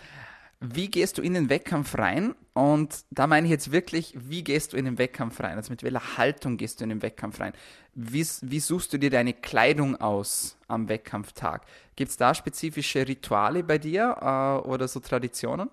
Wie 0.60 0.88
gehst 0.88 1.18
du 1.18 1.22
in 1.22 1.34
den 1.34 1.50
Wettkampf 1.50 1.98
rein? 1.98 2.34
Und 2.54 3.04
da 3.10 3.26
meine 3.26 3.46
ich 3.46 3.50
jetzt 3.50 3.72
wirklich, 3.72 4.14
wie 4.16 4.42
gehst 4.42 4.72
du 4.72 4.78
in 4.78 4.86
den 4.86 4.96
Wettkampf 4.98 5.40
rein? 5.40 5.56
Also 5.56 5.70
mit 5.70 5.82
welcher 5.82 6.16
Haltung 6.16 6.56
gehst 6.56 6.80
du 6.80 6.84
in 6.84 6.90
den 6.90 7.02
Wettkampf 7.02 7.40
rein? 7.40 7.52
Wie, 7.94 8.24
wie 8.40 8.60
suchst 8.60 8.92
du 8.92 8.98
dir 8.98 9.10
deine 9.10 9.34
Kleidung 9.34 9.96
aus 9.96 10.58
am 10.66 10.88
Wettkampftag? 10.88 11.66
Gibt 11.94 12.10
es 12.10 12.16
da 12.16 12.34
spezifische 12.34 13.06
Rituale 13.06 13.62
bei 13.62 13.76
dir 13.76 14.16
äh, 14.20 14.66
oder 14.68 14.88
so 14.88 15.00
Traditionen? 15.00 15.68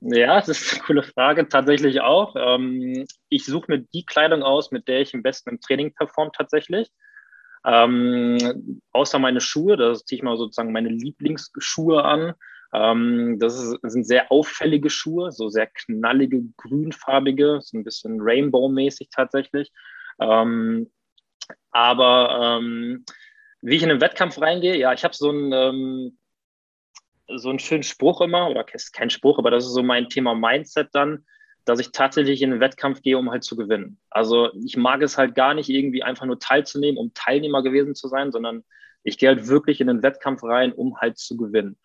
Ja, 0.00 0.40
das 0.40 0.48
ist 0.48 0.74
eine 0.74 0.82
coole 0.82 1.02
Frage. 1.04 1.48
Tatsächlich 1.48 2.00
auch. 2.02 2.34
Ähm, 2.36 3.06
ich 3.30 3.46
suche 3.46 3.66
mir 3.68 3.78
die 3.78 4.04
Kleidung 4.04 4.42
aus, 4.42 4.72
mit 4.72 4.88
der 4.88 5.00
ich 5.00 5.14
am 5.14 5.22
besten 5.22 5.50
im 5.50 5.60
Training 5.60 5.94
performe 5.94 6.32
tatsächlich. 6.36 6.90
Ähm, 7.64 8.80
außer 8.90 9.18
meine 9.18 9.40
Schuhe, 9.40 9.76
da 9.76 9.94
ziehe 9.94 10.18
ich 10.18 10.22
mal 10.22 10.36
sozusagen 10.36 10.72
meine 10.72 10.88
Lieblingsschuhe 10.88 12.04
an. 12.04 12.34
Ähm, 12.72 13.38
das, 13.38 13.54
ist, 13.62 13.78
sind 13.82 14.04
sehr 14.06 14.32
auffällige 14.32 14.90
Schuhe, 14.90 15.30
so 15.30 15.48
sehr 15.48 15.66
knallige, 15.66 16.42
grünfarbige, 16.56 17.60
so 17.62 17.76
ein 17.76 17.84
bisschen 17.84 18.20
Rainbow-mäßig 18.20 19.08
tatsächlich. 19.10 19.70
Ähm, 20.20 20.90
aber 21.70 22.58
ähm, 22.60 23.04
wie 23.60 23.76
ich 23.76 23.82
in 23.82 23.90
den 23.90 24.00
Wettkampf 24.00 24.40
reingehe, 24.40 24.76
ja, 24.76 24.92
ich 24.92 25.04
habe 25.04 25.14
so 25.14 25.30
einen, 25.30 25.52
ähm, 25.52 26.18
so 27.36 27.50
einen 27.50 27.58
schönen 27.58 27.82
Spruch 27.82 28.20
immer, 28.20 28.50
oder 28.50 28.64
kein 28.64 29.10
Spruch, 29.10 29.38
aber 29.38 29.50
das 29.50 29.64
ist 29.64 29.72
so 29.72 29.82
mein 29.82 30.08
Thema 30.08 30.34
Mindset 30.34 30.88
dann, 30.92 31.24
dass 31.64 31.78
ich 31.78 31.92
tatsächlich 31.92 32.42
in 32.42 32.50
den 32.50 32.60
Wettkampf 32.60 33.02
gehe, 33.02 33.16
um 33.16 33.30
halt 33.30 33.44
zu 33.44 33.56
gewinnen. 33.56 33.98
Also 34.10 34.50
ich 34.64 34.76
mag 34.76 35.00
es 35.02 35.16
halt 35.16 35.34
gar 35.34 35.54
nicht 35.54 35.68
irgendwie 35.68 36.02
einfach 36.02 36.26
nur 36.26 36.38
teilzunehmen, 36.38 36.98
um 36.98 37.14
Teilnehmer 37.14 37.62
gewesen 37.62 37.94
zu 37.94 38.08
sein, 38.08 38.32
sondern 38.32 38.64
ich 39.04 39.18
gehe 39.18 39.28
halt 39.28 39.46
wirklich 39.46 39.80
in 39.80 39.86
den 39.86 40.02
Wettkampf 40.02 40.42
rein, 40.42 40.72
um 40.72 40.98
halt 41.00 41.18
zu 41.18 41.36
gewinnen. 41.36 41.76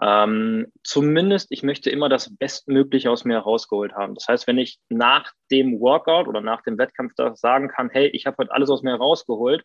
Ähm, 0.00 0.72
zumindest, 0.84 1.48
ich 1.50 1.62
möchte 1.62 1.90
immer 1.90 2.08
das 2.08 2.36
Bestmögliche 2.36 3.10
aus 3.10 3.24
mir 3.24 3.34
herausgeholt 3.34 3.94
haben. 3.94 4.14
Das 4.14 4.28
heißt, 4.28 4.46
wenn 4.46 4.58
ich 4.58 4.78
nach 4.88 5.32
dem 5.50 5.80
Workout 5.80 6.28
oder 6.28 6.40
nach 6.40 6.62
dem 6.62 6.78
Wettkampf 6.78 7.14
da 7.16 7.34
sagen 7.34 7.68
kann, 7.68 7.90
hey, 7.90 8.06
ich 8.08 8.26
habe 8.26 8.36
heute 8.38 8.52
alles 8.52 8.70
aus 8.70 8.82
mir 8.82 8.92
herausgeholt, 8.92 9.64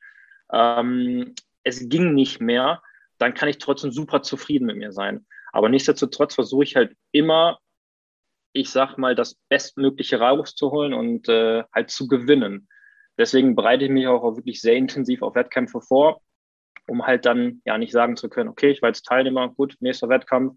ähm, 0.51 1.35
es 1.63 1.87
ging 1.87 2.13
nicht 2.13 2.41
mehr, 2.41 2.81
dann 3.19 3.35
kann 3.35 3.47
ich 3.47 3.59
trotzdem 3.59 3.91
super 3.91 4.23
zufrieden 4.23 4.65
mit 4.65 4.77
mir 4.77 4.91
sein. 4.91 5.25
Aber 5.51 5.69
nichtsdestotrotz 5.69 6.33
versuche 6.33 6.63
ich 6.63 6.75
halt 6.75 6.95
immer, 7.11 7.59
ich 8.53 8.71
sag 8.71 8.97
mal, 8.97 9.13
das 9.15 9.35
Bestmögliche 9.49 10.19
rauszuholen 10.19 10.93
und 10.93 11.29
äh, 11.29 11.63
halt 11.73 11.91
zu 11.91 12.07
gewinnen. 12.07 12.67
Deswegen 13.19 13.55
bereite 13.55 13.85
ich 13.85 13.91
mich 13.91 14.07
auch 14.07 14.23
wirklich 14.35 14.61
sehr 14.61 14.75
intensiv 14.75 15.21
auf 15.21 15.35
Wettkämpfe 15.35 15.79
vor 15.79 16.21
um 16.87 17.05
halt 17.05 17.25
dann 17.25 17.61
ja 17.65 17.77
nicht 17.77 17.91
sagen 17.91 18.15
zu 18.15 18.29
können, 18.29 18.49
okay, 18.49 18.69
ich 18.69 18.81
war 18.81 18.89
jetzt 18.89 19.05
Teilnehmer, 19.05 19.49
gut, 19.49 19.75
nächster 19.79 20.09
Wettkampf, 20.09 20.55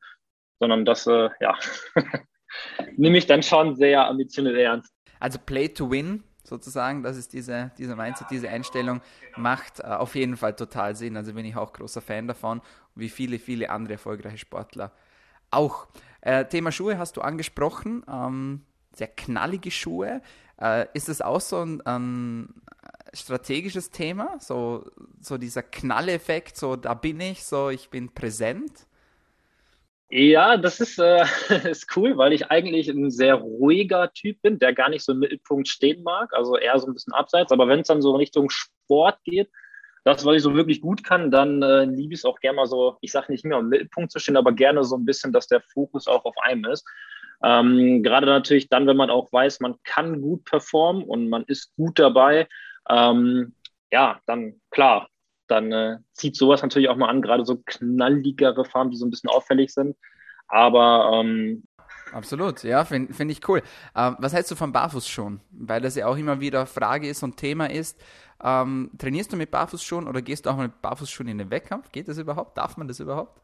sondern 0.59 0.85
das, 0.85 1.07
äh, 1.07 1.29
ja, 1.41 1.55
nehme 2.97 3.19
ich 3.19 3.27
dann 3.27 3.43
schon 3.43 3.77
sehr 3.77 4.07
ambitioniert 4.07 4.57
ernst. 4.57 4.93
Also 5.21 5.39
Play 5.45 5.69
to 5.69 5.91
Win 5.91 6.23
sozusagen, 6.45 7.03
das 7.03 7.17
ist 7.17 7.33
diese, 7.33 7.73
diese 7.79 7.97
Mindset, 7.97 8.29
diese 8.31 8.49
Einstellung, 8.49 9.01
macht 9.37 9.81
äh, 9.81 9.85
auf 9.85 10.15
jeden 10.15 10.37
Fall 10.37 10.55
total 10.55 10.95
Sinn. 10.95 11.17
Also 11.17 11.35
bin 11.35 11.45
ich 11.45 11.57
auch 11.57 11.73
großer 11.73 12.01
Fan 12.01 12.29
davon, 12.29 12.61
wie 12.95 13.09
viele, 13.09 13.39
viele 13.39 13.71
andere 13.71 13.95
erfolgreiche 13.95 14.39
Sportler 14.39 14.93
auch. 15.51 15.89
Äh, 16.21 16.47
Thema 16.47 16.73
Schuhe 16.73 16.99
hast 16.99 17.17
du 17.17 17.21
angesprochen, 17.21 18.05
ähm, 18.09 18.63
sehr 18.95 19.09
knallige 19.09 19.71
Schuhe. 19.71 20.23
Äh, 20.61 20.87
ist 20.95 21.09
das 21.09 21.21
auch 21.21 21.41
so 21.41 21.63
ein, 21.63 21.81
ein, 21.83 22.55
strategisches 23.17 23.91
Thema? 23.91 24.39
So, 24.39 24.85
so 25.21 25.39
dieser 25.39 25.63
Knalleffekt, 25.63 26.57
so 26.57 26.77
da 26.77 26.95
bin 26.95 27.21
ich, 27.21 27.45
so 27.45 27.71
ich 27.71 27.89
bin 27.91 28.13
präsent? 28.13 28.87
Ja, 30.09 30.57
das 30.57 30.79
ist, 30.81 30.99
äh, 30.99 31.25
ist 31.69 31.97
cool, 31.97 32.17
weil 32.17 32.33
ich 32.33 32.51
eigentlich 32.51 32.89
ein 32.89 33.11
sehr 33.11 33.35
ruhiger 33.35 34.13
Typ 34.13 34.41
bin, 34.43 34.59
der 34.59 34.73
gar 34.73 34.89
nicht 34.89 35.05
so 35.05 35.13
im 35.13 35.19
Mittelpunkt 35.19 35.69
stehen 35.69 36.03
mag, 36.03 36.33
also 36.33 36.57
eher 36.57 36.79
so 36.79 36.87
ein 36.87 36.95
bisschen 36.95 37.13
abseits. 37.13 37.51
Aber 37.51 37.67
wenn 37.67 37.81
es 37.81 37.89
dann 37.89 38.03
so 38.03 38.15
Richtung 38.15 38.49
Sport 38.51 39.19
geht, 39.25 39.51
das, 40.05 40.25
was 40.25 40.37
ich 40.37 40.43
so 40.43 40.55
wirklich 40.55 40.81
gut 40.81 41.03
kann, 41.03 41.33
dann 41.33 41.63
äh, 41.63 41.85
liebe 41.85 42.15
ich 42.15 42.21
es 42.21 42.25
auch 42.25 42.39
gerne 42.39 42.57
mal 42.57 42.67
so, 42.67 42.97
ich 43.01 43.11
sage 43.11 43.33
nicht 43.33 43.45
mehr 43.45 43.59
im 43.59 43.69
Mittelpunkt 43.69 44.13
zu 44.13 44.21
stehen, 44.21 44.37
aber 44.37 44.53
gerne 44.53 44.85
so 44.85 44.97
ein 44.97 45.05
bisschen, 45.05 45.33
dass 45.33 45.49
der 45.49 45.61
Fokus 45.61 46.07
auch 46.07 46.25
auf 46.25 46.37
einem 46.39 46.65
ist. 46.67 46.87
Ähm, 47.43 48.05
Gerade 48.05 48.27
natürlich 48.27 48.69
dann, 48.69 48.87
wenn 48.87 48.97
man 48.97 49.11
auch 49.11 49.33
weiß, 49.33 49.59
man 49.59 49.75
kann 49.83 50.23
gut 50.23 50.45
performen 50.45 51.03
und 51.03 51.29
man 51.29 51.43
ist 51.49 51.75
gut 51.75 51.99
dabei, 51.99 52.47
ähm, 52.89 53.55
ja, 53.91 54.21
dann 54.27 54.61
klar, 54.71 55.09
dann 55.49 55.73
äh, 55.73 55.99
zieht 56.13 56.37
sowas 56.37 56.63
natürlich 56.63 56.89
auch 56.89 56.97
mal 56.97 57.09
an, 57.09 57.23
gerade 57.23 57.45
so 57.45 57.63
knalligere 57.65 58.65
Farben, 58.65 58.91
die 58.91 58.97
so 58.97 59.07
ein 59.07 59.11
bisschen 59.11 59.31
auffällig 59.31 59.73
sind. 59.73 59.97
Aber 60.49 61.11
ähm, 61.15 61.65
Absolut, 62.13 62.63
ja, 62.63 62.85
finde 62.85 63.13
find 63.13 63.31
ich 63.31 63.49
cool. 63.49 63.63
Ähm, 63.97 64.17
was 64.19 64.33
hältst 64.33 64.51
du 64.51 64.55
von 64.55 64.73
Barfußschuhen? 64.73 65.41
Weil 65.51 65.81
das 65.81 65.97
ja 65.97 66.07
auch 66.07 66.17
immer 66.17 66.41
wieder 66.41 66.67
Frage 66.67 67.09
ist 67.09 67.23
und 67.23 67.37
Thema 67.37 67.69
ist. 67.71 68.01
Ähm, 68.43 68.91
trainierst 68.99 69.33
du 69.33 69.37
mit 69.37 69.51
Barfußschuhen 69.51 70.07
oder 70.07 70.23
gehst 70.23 70.47
du 70.47 70.51
auch 70.51 70.57
mit 70.57 70.81
Barfußschuhen 70.83 71.29
in 71.29 71.39
den 71.39 71.51
Wettkampf? 71.51 71.91
Geht 71.91 72.09
das 72.09 72.19
überhaupt? 72.19 72.57
Darf 72.59 72.77
man 72.77 72.87
das 72.87 73.01
überhaupt? 73.01 73.41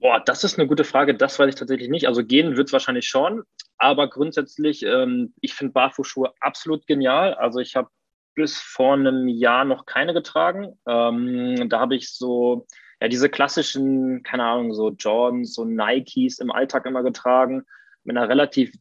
Boah, 0.00 0.20
das 0.20 0.44
ist 0.44 0.58
eine 0.58 0.68
gute 0.68 0.84
Frage. 0.84 1.14
Das 1.14 1.38
weiß 1.38 1.48
ich 1.48 1.54
tatsächlich 1.54 1.88
nicht. 1.88 2.06
Also 2.06 2.24
gehen 2.24 2.56
wird 2.56 2.68
es 2.68 2.72
wahrscheinlich 2.72 3.08
schon. 3.08 3.42
Aber 3.78 4.08
grundsätzlich, 4.08 4.82
ähm, 4.84 5.32
ich 5.40 5.54
finde 5.54 5.72
Barfußschuhe 5.72 6.32
absolut 6.40 6.86
genial. 6.86 7.34
Also 7.34 7.58
ich 7.58 7.74
habe 7.74 7.88
bis 8.34 8.58
vor 8.58 8.94
einem 8.94 9.28
Jahr 9.28 9.64
noch 9.64 9.86
keine 9.86 10.14
getragen. 10.14 10.78
Ähm, 10.86 11.68
da 11.68 11.80
habe 11.80 11.96
ich 11.96 12.12
so, 12.12 12.66
ja, 13.00 13.08
diese 13.08 13.28
klassischen, 13.28 14.22
keine 14.22 14.44
Ahnung, 14.44 14.74
so 14.74 14.90
Jordans, 14.90 15.54
so 15.54 15.64
Nikes 15.64 16.38
im 16.38 16.50
Alltag 16.50 16.86
immer 16.86 17.02
getragen, 17.02 17.64
mit 18.04 18.16
einer 18.16 18.28
relativ 18.28 18.72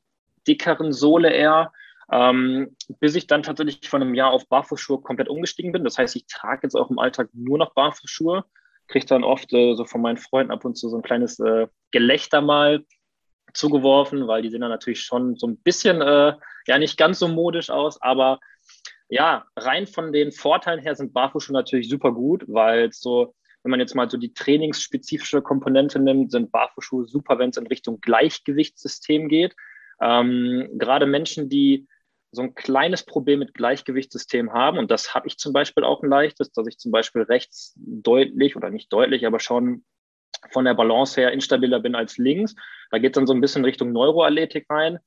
dickeren 0.47 0.91
Sohle 0.91 1.31
eher. 1.31 1.71
Ähm, 2.11 2.75
bis 2.99 3.15
ich 3.15 3.27
dann 3.27 3.43
tatsächlich 3.43 3.89
vor 3.89 3.99
einem 3.99 4.13
Jahr 4.13 4.31
auf 4.31 4.47
Barfußschuhe 4.47 5.01
komplett 5.01 5.29
umgestiegen 5.29 5.71
bin. 5.71 5.83
Das 5.83 5.97
heißt, 5.97 6.15
ich 6.15 6.27
trage 6.27 6.61
jetzt 6.63 6.75
auch 6.75 6.89
im 6.91 6.99
Alltag 6.99 7.29
nur 7.33 7.57
noch 7.57 7.73
Barfußschuhe, 7.73 8.43
kriege 8.87 9.05
dann 9.05 9.23
oft 9.23 9.51
äh, 9.53 9.73
so 9.73 9.85
von 9.85 10.01
meinen 10.01 10.17
Freunden 10.17 10.51
ab 10.51 10.65
und 10.65 10.75
zu 10.75 10.89
so 10.89 10.97
ein 10.97 11.01
kleines 11.01 11.39
äh, 11.39 11.67
Gelächter 11.91 12.41
mal 12.41 12.83
zugeworfen, 13.53 14.27
weil 14.27 14.41
die 14.41 14.49
sehen 14.49 14.61
dann 14.61 14.69
natürlich 14.69 15.01
schon 15.01 15.37
so 15.37 15.47
ein 15.47 15.57
bisschen, 15.57 16.01
äh, 16.01 16.33
ja, 16.67 16.77
nicht 16.77 16.97
ganz 16.97 17.19
so 17.19 17.27
modisch 17.27 17.69
aus, 17.69 18.01
aber 18.01 18.39
ja, 19.13 19.45
rein 19.55 19.85
von 19.85 20.11
den 20.11 20.31
Vorteilen 20.31 20.79
her 20.81 20.95
sind 20.95 21.13
Barfußschuhe 21.13 21.53
natürlich 21.53 21.87
super 21.87 22.11
gut, 22.11 22.45
weil 22.47 22.91
so, 22.91 23.35
wenn 23.61 23.69
man 23.69 23.79
jetzt 23.79 23.93
mal 23.93 24.09
so 24.09 24.17
die 24.17 24.33
trainingsspezifische 24.33 25.43
Komponente 25.43 25.99
nimmt, 25.99 26.31
sind 26.31 26.51
Barfußschuhe 26.51 27.05
super, 27.05 27.37
wenn 27.37 27.51
es 27.51 27.57
in 27.57 27.67
Richtung 27.67 28.01
Gleichgewichtssystem 28.01 29.29
geht. 29.29 29.55
Ähm, 30.01 30.67
gerade 30.79 31.05
Menschen, 31.05 31.47
die 31.47 31.87
so 32.31 32.41
ein 32.41 32.55
kleines 32.55 33.05
Problem 33.05 33.37
mit 33.37 33.53
Gleichgewichtssystem 33.53 34.51
haben, 34.51 34.79
und 34.79 34.89
das 34.89 35.13
habe 35.13 35.27
ich 35.27 35.37
zum 35.37 35.53
Beispiel 35.53 35.83
auch 35.83 36.01
ein 36.01 36.09
leichtes, 36.09 36.51
dass 36.51 36.65
ich 36.65 36.79
zum 36.79 36.91
Beispiel 36.91 37.21
rechts 37.21 37.75
deutlich 37.75 38.55
oder 38.55 38.71
nicht 38.71 38.91
deutlich, 38.91 39.27
aber 39.27 39.39
schon 39.39 39.85
von 40.49 40.65
der 40.65 40.73
Balance 40.73 41.21
her 41.21 41.31
instabiler 41.31 41.79
bin 41.79 41.93
als 41.93 42.17
links. 42.17 42.55
Da 42.89 42.97
geht 42.97 43.11
es 43.11 43.19
dann 43.19 43.27
so 43.27 43.33
ein 43.33 43.41
bisschen 43.41 43.63
Richtung 43.63 43.91
Neuroathletik 43.91 44.65
rein. 44.71 44.97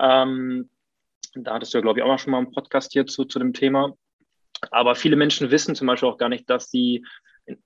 Ähm, 0.00 0.68
da 1.34 1.54
hattest 1.54 1.72
du 1.72 1.78
ja, 1.78 1.82
glaube 1.82 1.98
ich, 1.98 2.04
auch 2.04 2.08
noch 2.08 2.18
schon 2.18 2.32
mal 2.32 2.38
einen 2.38 2.52
Podcast 2.52 2.92
hier 2.92 3.06
zu, 3.06 3.24
zu 3.24 3.38
dem 3.38 3.52
Thema. 3.52 3.94
Aber 4.70 4.94
viele 4.94 5.16
Menschen 5.16 5.50
wissen 5.50 5.74
zum 5.74 5.86
Beispiel 5.86 6.08
auch 6.08 6.18
gar 6.18 6.28
nicht, 6.28 6.48
dass 6.48 6.70
sie, 6.70 7.04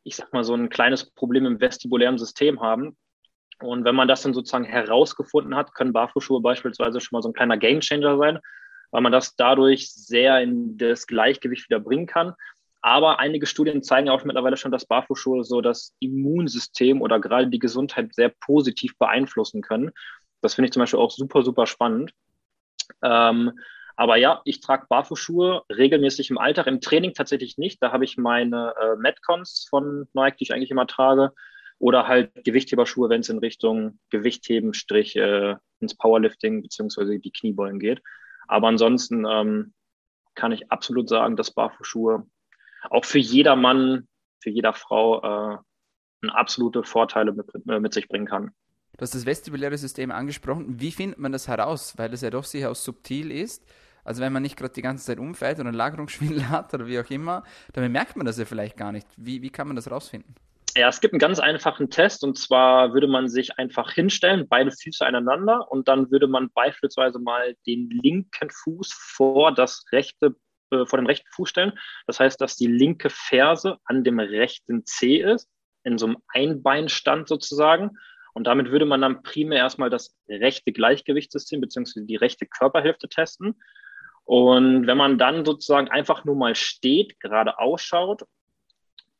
ich 0.02 0.16
sag 0.16 0.32
mal, 0.32 0.44
so 0.44 0.54
ein 0.54 0.68
kleines 0.68 1.10
Problem 1.10 1.46
im 1.46 1.60
vestibulären 1.60 2.18
System 2.18 2.60
haben. 2.60 2.96
Und 3.60 3.84
wenn 3.84 3.94
man 3.94 4.08
das 4.08 4.22
dann 4.22 4.34
sozusagen 4.34 4.64
herausgefunden 4.64 5.56
hat, 5.56 5.74
können 5.74 5.92
Barfußschuhe 5.92 6.40
beispielsweise 6.40 7.00
schon 7.00 7.16
mal 7.16 7.22
so 7.22 7.30
ein 7.30 7.34
kleiner 7.34 7.56
Gamechanger 7.56 8.18
sein, 8.18 8.38
weil 8.90 9.02
man 9.02 9.12
das 9.12 9.34
dadurch 9.36 9.92
sehr 9.92 10.40
in 10.42 10.76
das 10.76 11.06
Gleichgewicht 11.06 11.68
wieder 11.68 11.80
bringen 11.80 12.06
kann. 12.06 12.34
Aber 12.82 13.18
einige 13.18 13.46
Studien 13.46 13.82
zeigen 13.82 14.08
auch 14.08 14.24
mittlerweile 14.24 14.56
schon, 14.56 14.70
dass 14.70 14.86
Barfußschuhe 14.86 15.42
so 15.42 15.60
das 15.60 15.94
Immunsystem 15.98 17.00
oder 17.00 17.18
gerade 17.18 17.48
die 17.48 17.58
Gesundheit 17.58 18.14
sehr 18.14 18.28
positiv 18.28 18.96
beeinflussen 18.98 19.62
können. 19.62 19.90
Das 20.40 20.54
finde 20.54 20.66
ich 20.66 20.72
zum 20.72 20.80
Beispiel 20.80 21.00
auch 21.00 21.10
super, 21.10 21.42
super 21.42 21.66
spannend. 21.66 22.12
Ähm, 23.02 23.52
aber 23.96 24.16
ja, 24.16 24.42
ich 24.44 24.60
trage 24.60 24.86
Barfußschuhe 24.88 25.62
regelmäßig 25.70 26.30
im 26.30 26.38
Alltag, 26.38 26.66
im 26.66 26.82
Training 26.82 27.14
tatsächlich 27.14 27.56
nicht. 27.56 27.82
Da 27.82 27.92
habe 27.92 28.04
ich 28.04 28.18
meine 28.18 28.74
äh, 28.80 28.96
Metcons 28.96 29.66
von 29.70 30.06
Nike, 30.12 30.36
die 30.36 30.44
ich 30.44 30.54
eigentlich 30.54 30.70
immer 30.70 30.86
trage. 30.86 31.32
Oder 31.78 32.06
halt 32.06 32.44
Gewichtheberschuhe, 32.44 33.08
wenn 33.08 33.20
es 33.20 33.28
in 33.28 33.38
Richtung 33.38 33.98
Gewichtheben, 34.10 34.74
Strich 34.74 35.16
äh, 35.16 35.56
ins 35.80 35.94
Powerlifting 35.94 36.62
beziehungsweise 36.62 37.18
die 37.18 37.32
Kniebeugen 37.32 37.78
geht. 37.78 38.02
Aber 38.46 38.68
ansonsten 38.68 39.26
ähm, 39.26 39.74
kann 40.34 40.52
ich 40.52 40.70
absolut 40.70 41.08
sagen, 41.08 41.36
dass 41.36 41.50
Barfußschuhe 41.50 42.26
auch 42.90 43.04
für 43.04 43.18
jedermann, 43.18 44.08
für 44.40 44.50
jeder 44.50 44.72
Frau 44.72 45.54
äh, 45.54 45.58
absolute 46.28 46.84
Vorteile 46.84 47.32
mit, 47.32 47.46
äh, 47.68 47.80
mit 47.80 47.94
sich 47.94 48.08
bringen 48.08 48.26
kann. 48.26 48.52
Du 48.96 49.02
hast 49.02 49.14
das 49.14 49.26
vestibuläre 49.26 49.76
System 49.76 50.10
angesprochen. 50.10 50.80
Wie 50.80 50.90
findet 50.90 51.18
man 51.18 51.32
das 51.32 51.48
heraus? 51.48 51.94
Weil 51.96 52.12
es 52.14 52.22
ja 52.22 52.30
doch 52.30 52.44
auch 52.44 52.74
subtil 52.74 53.30
ist. 53.30 53.64
Also 54.04 54.22
wenn 54.22 54.32
man 54.32 54.42
nicht 54.42 54.56
gerade 54.56 54.72
die 54.72 54.82
ganze 54.82 55.04
Zeit 55.04 55.18
umfällt 55.18 55.58
oder 55.58 55.68
einen 55.68 55.76
Lagerungsschwindel 55.76 56.48
hat 56.48 56.72
oder 56.72 56.86
wie 56.86 56.98
auch 56.98 57.10
immer, 57.10 57.42
dann 57.72 57.84
bemerkt 57.84 58.16
man 58.16 58.24
das 58.24 58.38
ja 58.38 58.44
vielleicht 58.44 58.76
gar 58.76 58.92
nicht. 58.92 59.06
Wie, 59.16 59.42
wie 59.42 59.50
kann 59.50 59.66
man 59.66 59.76
das 59.76 59.90
rausfinden? 59.90 60.34
Ja, 60.76 60.88
es 60.88 61.00
gibt 61.00 61.14
einen 61.14 61.20
ganz 61.20 61.38
einfachen 61.38 61.90
Test 61.90 62.22
und 62.22 62.38
zwar 62.38 62.92
würde 62.92 63.08
man 63.08 63.28
sich 63.28 63.58
einfach 63.58 63.92
hinstellen, 63.92 64.46
beide 64.46 64.70
Füße 64.70 65.04
aneinander 65.04 65.70
und 65.70 65.88
dann 65.88 66.10
würde 66.10 66.26
man 66.26 66.50
beispielsweise 66.50 67.18
mal 67.18 67.56
den 67.66 67.88
linken 67.88 68.50
Fuß 68.50 68.92
vor 68.92 69.54
das 69.54 69.84
rechte 69.90 70.36
äh, 70.70 70.84
vor 70.84 70.98
den 70.98 71.06
rechten 71.06 71.28
Fuß 71.32 71.48
stellen. 71.48 71.78
Das 72.06 72.20
heißt, 72.20 72.40
dass 72.40 72.56
die 72.56 72.66
linke 72.66 73.08
Ferse 73.10 73.78
an 73.84 74.04
dem 74.04 74.18
rechten 74.18 74.84
Zeh 74.84 75.16
ist, 75.16 75.48
in 75.84 75.96
so 75.96 76.06
einem 76.06 76.16
Einbeinstand 76.28 77.28
sozusagen. 77.28 77.96
Und 78.36 78.46
damit 78.46 78.70
würde 78.70 78.84
man 78.84 79.00
dann 79.00 79.22
primär 79.22 79.60
erstmal 79.60 79.88
das 79.88 80.14
rechte 80.28 80.70
Gleichgewichtssystem 80.70 81.58
bzw. 81.62 82.02
die 82.04 82.16
rechte 82.16 82.44
Körperhälfte 82.44 83.08
testen. 83.08 83.54
Und 84.26 84.86
wenn 84.86 84.98
man 84.98 85.16
dann 85.16 85.46
sozusagen 85.46 85.88
einfach 85.88 86.26
nur 86.26 86.36
mal 86.36 86.54
steht, 86.54 87.18
gerade 87.18 87.58
ausschaut, 87.58 88.24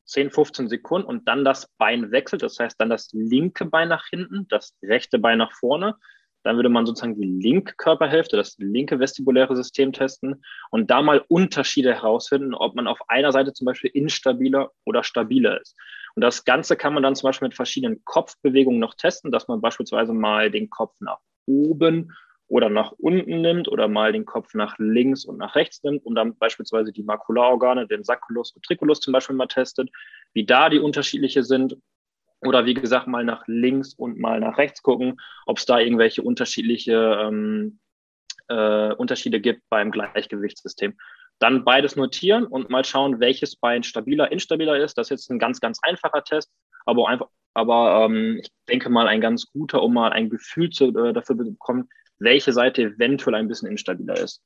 10, 0.05 0.33
15 0.33 0.69
Sekunden 0.69 1.09
und 1.09 1.27
dann 1.29 1.47
das 1.47 1.67
Bein 1.79 2.11
wechselt, 2.11 2.43
das 2.43 2.59
heißt 2.59 2.79
dann 2.79 2.91
das 2.91 3.09
linke 3.15 3.65
Bein 3.65 3.89
nach 3.89 4.07
hinten, 4.07 4.49
das 4.49 4.77
rechte 4.83 5.19
Bein 5.19 5.39
nach 5.39 5.53
vorne, 5.55 5.95
dann 6.43 6.57
würde 6.57 6.69
man 6.69 6.85
sozusagen 6.85 7.19
die 7.19 7.27
linke 7.27 7.73
Körperhälfte, 7.79 8.37
das 8.37 8.57
linke 8.59 9.01
vestibuläre 9.01 9.57
System 9.57 9.95
testen 9.95 10.45
und 10.71 10.91
da 10.91 11.01
mal 11.01 11.25
Unterschiede 11.29 11.95
herausfinden, 11.95 12.53
ob 12.53 12.75
man 12.75 12.87
auf 12.87 13.01
einer 13.09 13.33
Seite 13.33 13.55
zum 13.55 13.65
Beispiel 13.65 13.93
instabiler 13.95 14.73
oder 14.85 15.03
stabiler 15.03 15.59
ist. 15.59 15.75
Und 16.17 16.23
das 16.23 16.45
Ganze 16.45 16.77
kann 16.77 16.95
man 16.95 17.03
dann 17.03 17.15
zum 17.15 17.29
Beispiel 17.29 17.49
mit 17.49 17.55
verschiedenen 17.55 18.03
Kopfbewegungen 18.05 18.81
noch 18.81 18.95
testen, 18.95 19.31
dass 19.31 19.49
man 19.49 19.61
beispielsweise 19.61 20.15
mal 20.15 20.51
den 20.51 20.71
Kopf 20.71 20.97
nach 21.01 21.19
oben 21.45 22.13
oder 22.49 22.71
nach 22.71 22.93
unten 22.93 23.43
nimmt 23.43 23.69
oder 23.69 23.87
mal 23.87 24.13
den 24.13 24.25
Kopf 24.25 24.55
nach 24.55 24.77
links 24.79 25.27
und 25.27 25.37
nach 25.37 25.55
rechts 25.55 25.83
nimmt 25.83 26.07
und 26.07 26.15
dann 26.15 26.37
beispielsweise 26.39 26.91
die 26.91 27.03
Makularorgane, 27.03 27.87
den 27.87 28.03
Sacculus 28.03 28.53
und 28.53 28.65
Triculus 28.65 29.01
zum 29.01 29.13
Beispiel 29.13 29.37
mal 29.37 29.47
testet, 29.47 29.91
wie 30.33 30.47
da 30.47 30.71
die 30.71 30.79
unterschiedliche 30.79 31.45
sind. 31.45 31.77
Oder 32.41 32.65
wie 32.65 32.75
gesagt, 32.75 33.09
mal 33.09 33.25
nach 33.25 33.45
links 33.47 33.93
und 33.95 34.19
mal 34.19 34.41
nach 34.41 34.57
rechts 34.57 34.83
gucken, 34.83 35.21
ob 35.45 35.59
es 35.59 35.67
da 35.67 35.81
irgendwelche 35.81 36.23
unterschiedliche 36.23 37.19
ähm, 37.23 37.79
äh, 38.49 38.93
Unterschiede 38.95 39.41
gibt 39.41 39.63
beim 39.69 39.91
Gleichgewichtssystem 39.91 40.97
dann 41.39 41.65
beides 41.65 41.97
notieren 41.97 42.47
und 42.47 42.71
mal 42.71 42.85
schauen, 42.85 43.21
welches 43.21 43.57
Bein 43.57 43.83
stabiler, 43.83 44.33
instabiler 44.33 44.79
ist. 44.79 44.97
Das 44.97 45.07
ist 45.07 45.11
jetzt 45.11 45.31
ein 45.31 45.39
ganz, 45.39 45.61
ganz 45.61 45.79
einfacher 45.83 46.25
Test, 46.25 46.51
aber 46.87 47.09
einfach, 47.09 47.29
aber 47.55 48.05
ähm, 48.05 48.39
ich 48.43 48.51
denke 48.69 48.89
mal 48.89 49.09
ein 49.09 49.21
ganz 49.21 49.47
guter, 49.53 49.83
um 49.83 49.95
mal 49.95 50.13
ein 50.13 50.31
Gefühl 50.31 50.71
zu, 50.71 50.89
äh, 50.89 51.13
dafür 51.13 51.37
zu 51.37 51.45
bekommen, 51.45 51.89
welche 52.19 52.53
Seite 52.53 52.83
eventuell 52.83 53.35
ein 53.35 53.49
bisschen 53.49 53.71
instabiler 53.71 54.19
ist. 54.19 54.43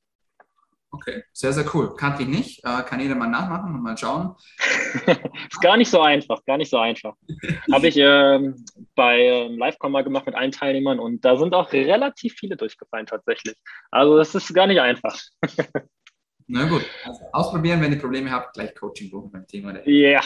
Okay, 0.93 1.23
sehr, 1.31 1.53
sehr 1.53 1.63
cool. 1.73 1.95
Kannte 1.95 2.23
ich 2.23 2.27
nicht. 2.27 2.65
Äh, 2.65 2.83
kann 2.83 2.99
jeder 2.99 3.15
mal 3.15 3.27
nachmachen 3.27 3.73
und 3.73 3.81
mal 3.81 3.97
schauen. 3.97 4.35
ist 5.49 5.61
gar 5.61 5.77
nicht 5.77 5.89
so 5.89 6.01
einfach, 6.01 6.43
gar 6.43 6.57
nicht 6.57 6.69
so 6.69 6.79
einfach. 6.79 7.15
Habe 7.71 7.87
ich 7.87 7.95
ähm, 7.95 8.65
bei 8.93 9.21
ähm, 9.21 9.57
Livecom 9.57 9.93
mal 9.93 10.03
gemacht 10.03 10.25
mit 10.25 10.35
allen 10.35 10.51
Teilnehmern 10.51 10.99
und 10.99 11.23
da 11.23 11.37
sind 11.37 11.53
auch 11.53 11.71
relativ 11.71 12.33
viele 12.33 12.57
durchgefallen 12.57 13.05
tatsächlich. 13.05 13.55
Also 13.89 14.17
das 14.17 14.35
ist 14.35 14.53
gar 14.53 14.67
nicht 14.67 14.81
einfach. 14.81 15.17
Na 16.51 16.65
gut, 16.65 16.85
also 17.05 17.21
ausprobieren, 17.31 17.81
wenn 17.81 17.93
ihr 17.93 17.99
Probleme 17.99 18.29
habt, 18.29 18.53
gleich 18.55 18.75
Coaching 18.75 19.09
buchen 19.09 19.31
beim 19.31 19.47
Thema. 19.47 19.79
Ja. 19.85 19.85
Yeah. 19.85 20.21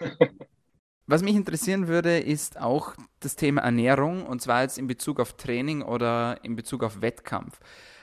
Was 1.08 1.22
mich 1.22 1.34
interessieren 1.34 1.88
würde, 1.88 2.18
ist 2.18 2.60
auch 2.60 2.94
das 3.18 3.34
Thema 3.34 3.62
Ernährung 3.62 4.24
und 4.26 4.40
zwar 4.40 4.62
jetzt 4.62 4.78
in 4.78 4.86
Bezug 4.86 5.18
auf 5.18 5.32
Training 5.32 5.82
oder 5.82 6.38
in 6.42 6.54
Bezug 6.54 6.84
auf 6.84 7.00
Wettkampf. 7.00 7.58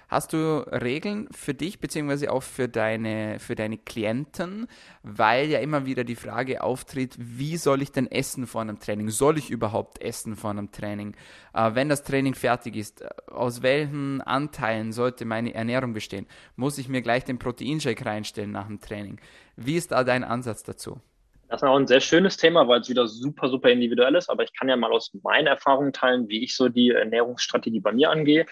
Hast 0.08 0.34
du 0.34 0.60
Regeln 0.72 1.28
für 1.32 1.54
dich 1.54 1.80
beziehungsweise 1.80 2.32
auch 2.32 2.44
für 2.44 2.68
deine, 2.68 3.40
für 3.40 3.56
deine 3.56 3.78
Klienten? 3.78 4.68
Weil 5.04 5.50
ja 5.50 5.60
immer 5.60 5.86
wieder 5.86 6.04
die 6.04 6.16
Frage 6.16 6.64
auftritt, 6.64 7.16
wie 7.18 7.58
soll 7.58 7.82
ich 7.82 7.92
denn 7.92 8.10
essen 8.12 8.48
vor 8.48 8.62
einem 8.62 8.80
Training? 8.80 9.10
Soll 9.10 9.38
ich 9.38 9.50
überhaupt 9.50 10.02
essen 10.02 10.36
vor 10.36 10.52
einem 10.52 10.72
Training? 10.72 11.16
Äh, 11.54 11.72
wenn 11.74 11.90
das 11.90 12.04
Training 12.04 12.36
fertig 12.36 12.76
ist, 12.76 13.02
äh, 13.02 13.10
aus 13.28 13.64
welchen 13.64 14.22
Anteilen 14.22 14.92
sollte 14.92 15.26
meine 15.26 15.54
Ernährung 15.54 15.94
bestehen? 15.94 16.28
Muss 16.56 16.78
ich 16.78 16.88
mir 16.88 17.02
gleich 17.02 17.24
den 17.24 17.40
Proteinshake 17.40 18.06
reinstellen 18.06 18.52
nach 18.52 18.68
dem 18.68 18.80
Training? 18.80 19.20
Wie 19.56 19.76
ist 19.76 19.92
da 19.92 20.04
dein 20.04 20.24
Ansatz 20.24 20.64
dazu? 20.64 21.02
Das 21.48 21.62
ist 21.62 21.68
auch 21.68 21.78
ein 21.78 21.88
sehr 21.88 22.02
schönes 22.02 22.38
Thema, 22.38 22.68
weil 22.68 22.82
es 22.82 22.90
wieder 22.90 23.08
super, 23.08 23.50
super 23.50 23.70
individuell 23.70 24.16
ist. 24.16 24.30
Aber 24.30 24.44
ich 24.44 24.54
kann 24.54 24.68
ja 24.68 24.76
mal 24.76 24.92
aus 24.92 25.12
meinen 25.24 25.48
Erfahrungen 25.48 25.94
teilen, 25.94 26.28
wie 26.28 26.44
ich 26.44 26.56
so 26.56 26.70
die 26.70 26.90
Ernährungsstrategie 26.90 27.80
bei 27.80 27.92
mir 27.92 28.10
angehe. 28.10 28.46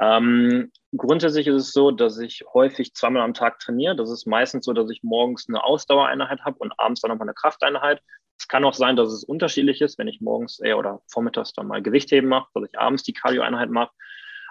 Ähm, 0.00 0.70
grundsätzlich 0.96 1.46
ist 1.48 1.56
es 1.56 1.72
so, 1.72 1.90
dass 1.90 2.18
ich 2.18 2.44
häufig 2.54 2.94
zweimal 2.94 3.22
am 3.22 3.34
Tag 3.34 3.58
trainiere. 3.58 3.96
Das 3.96 4.10
ist 4.10 4.26
meistens 4.26 4.64
so, 4.64 4.72
dass 4.72 4.90
ich 4.90 5.02
morgens 5.02 5.46
eine 5.48 5.64
Ausdauereinheit 5.64 6.44
habe 6.44 6.58
und 6.58 6.72
abends 6.78 7.00
dann 7.00 7.10
nochmal 7.10 7.26
eine 7.28 7.34
Krafteinheit. 7.34 8.00
Es 8.38 8.46
kann 8.46 8.64
auch 8.64 8.74
sein, 8.74 8.94
dass 8.94 9.12
es 9.12 9.24
unterschiedlich 9.24 9.80
ist, 9.80 9.98
wenn 9.98 10.06
ich 10.06 10.20
morgens 10.20 10.60
eher 10.60 10.78
oder 10.78 11.02
vormittags 11.08 11.52
dann 11.52 11.66
mal 11.66 11.82
Gewichtheben 11.82 12.28
mache, 12.28 12.48
dass 12.54 12.68
ich 12.68 12.78
abends 12.78 13.02
die 13.02 13.12
Cardioeinheit 13.12 13.70
mache. 13.70 13.90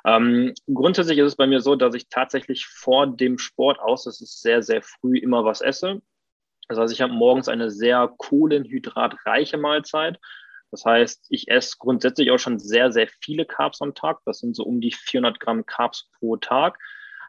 Ähm, 0.05 0.53
grundsätzlich 0.73 1.17
ist 1.17 1.27
es 1.27 1.35
bei 1.37 1.47
mir 1.47 1.61
so, 1.61 1.75
dass 1.75 1.95
ich 1.95 2.09
tatsächlich 2.09 2.65
vor 2.65 3.07
dem 3.07 3.37
Sport 3.37 3.79
aus, 3.79 4.03
das 4.03 4.21
ist 4.21 4.41
sehr, 4.41 4.61
sehr 4.63 4.81
früh 4.81 5.17
immer 5.17 5.45
was 5.45 5.61
esse. 5.61 6.01
Das 6.67 6.77
heißt, 6.77 6.93
ich 6.93 7.01
habe 7.01 7.13
morgens 7.13 7.47
eine 7.47 7.71
sehr 7.71 8.13
kohlenhydratreiche 8.17 9.57
Mahlzeit. 9.57 10.19
Das 10.71 10.83
heißt, 10.85 11.27
ich 11.29 11.47
esse 11.49 11.75
grundsätzlich 11.79 12.31
auch 12.31 12.39
schon 12.39 12.59
sehr, 12.59 12.91
sehr 12.91 13.07
viele 13.21 13.45
Carbs 13.45 13.81
am 13.81 13.95
Tag. 13.95 14.19
Das 14.25 14.39
sind 14.39 14.55
so 14.55 14.63
um 14.63 14.81
die 14.81 14.91
400 14.91 15.39
Gramm 15.39 15.65
Carbs 15.65 16.09
pro 16.19 16.37
Tag. 16.37 16.77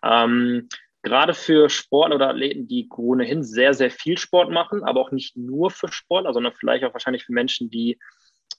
Ähm, 0.03 0.69
gerade 1.03 1.35
für 1.35 1.69
Sport 1.71 2.13
oder 2.13 2.31
Athleten, 2.31 2.67
die 2.67 2.89
ohnehin 2.91 3.43
sehr, 3.43 3.75
sehr 3.75 3.91
viel 3.91 4.19
Sport 4.19 4.51
machen, 4.51 4.83
aber 4.83 5.01
auch 5.01 5.13
nicht 5.13 5.37
nur 5.37 5.71
für 5.71 5.91
Sportler, 5.91 6.33
sondern 6.33 6.55
vielleicht 6.55 6.85
auch 6.85 6.93
wahrscheinlich 6.93 7.25
für 7.25 7.33
Menschen, 7.33 7.71
die 7.71 7.99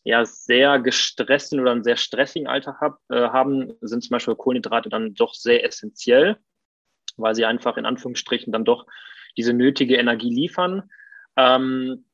ja 0.04 0.26
sehr 0.26 0.80
gestresst 0.80 1.50
sind 1.50 1.60
oder 1.60 1.72
einen 1.72 1.84
sehr 1.84 1.98
stressigen 1.98 2.48
Alltag 2.48 2.80
hab, 2.80 3.00
äh, 3.10 3.30
haben, 3.30 3.74
sind 3.82 4.02
zum 4.02 4.12
Beispiel 4.12 4.36
Kohlenhydrate 4.36 4.90
dann 4.90 5.14
doch 5.14 5.34
sehr 5.34 5.66
essentiell, 5.66 6.38
weil 7.18 7.36
sie 7.36 7.46
einfach 7.46 7.78
in 7.78 7.86
Anführungsstrichen 7.86 8.54
dann 8.54 8.66
doch 8.66 8.86
diese 9.38 9.54
nötige 9.54 9.98
Energie 9.98 10.34
liefern. 10.34 10.90
Ähm, 11.36 12.06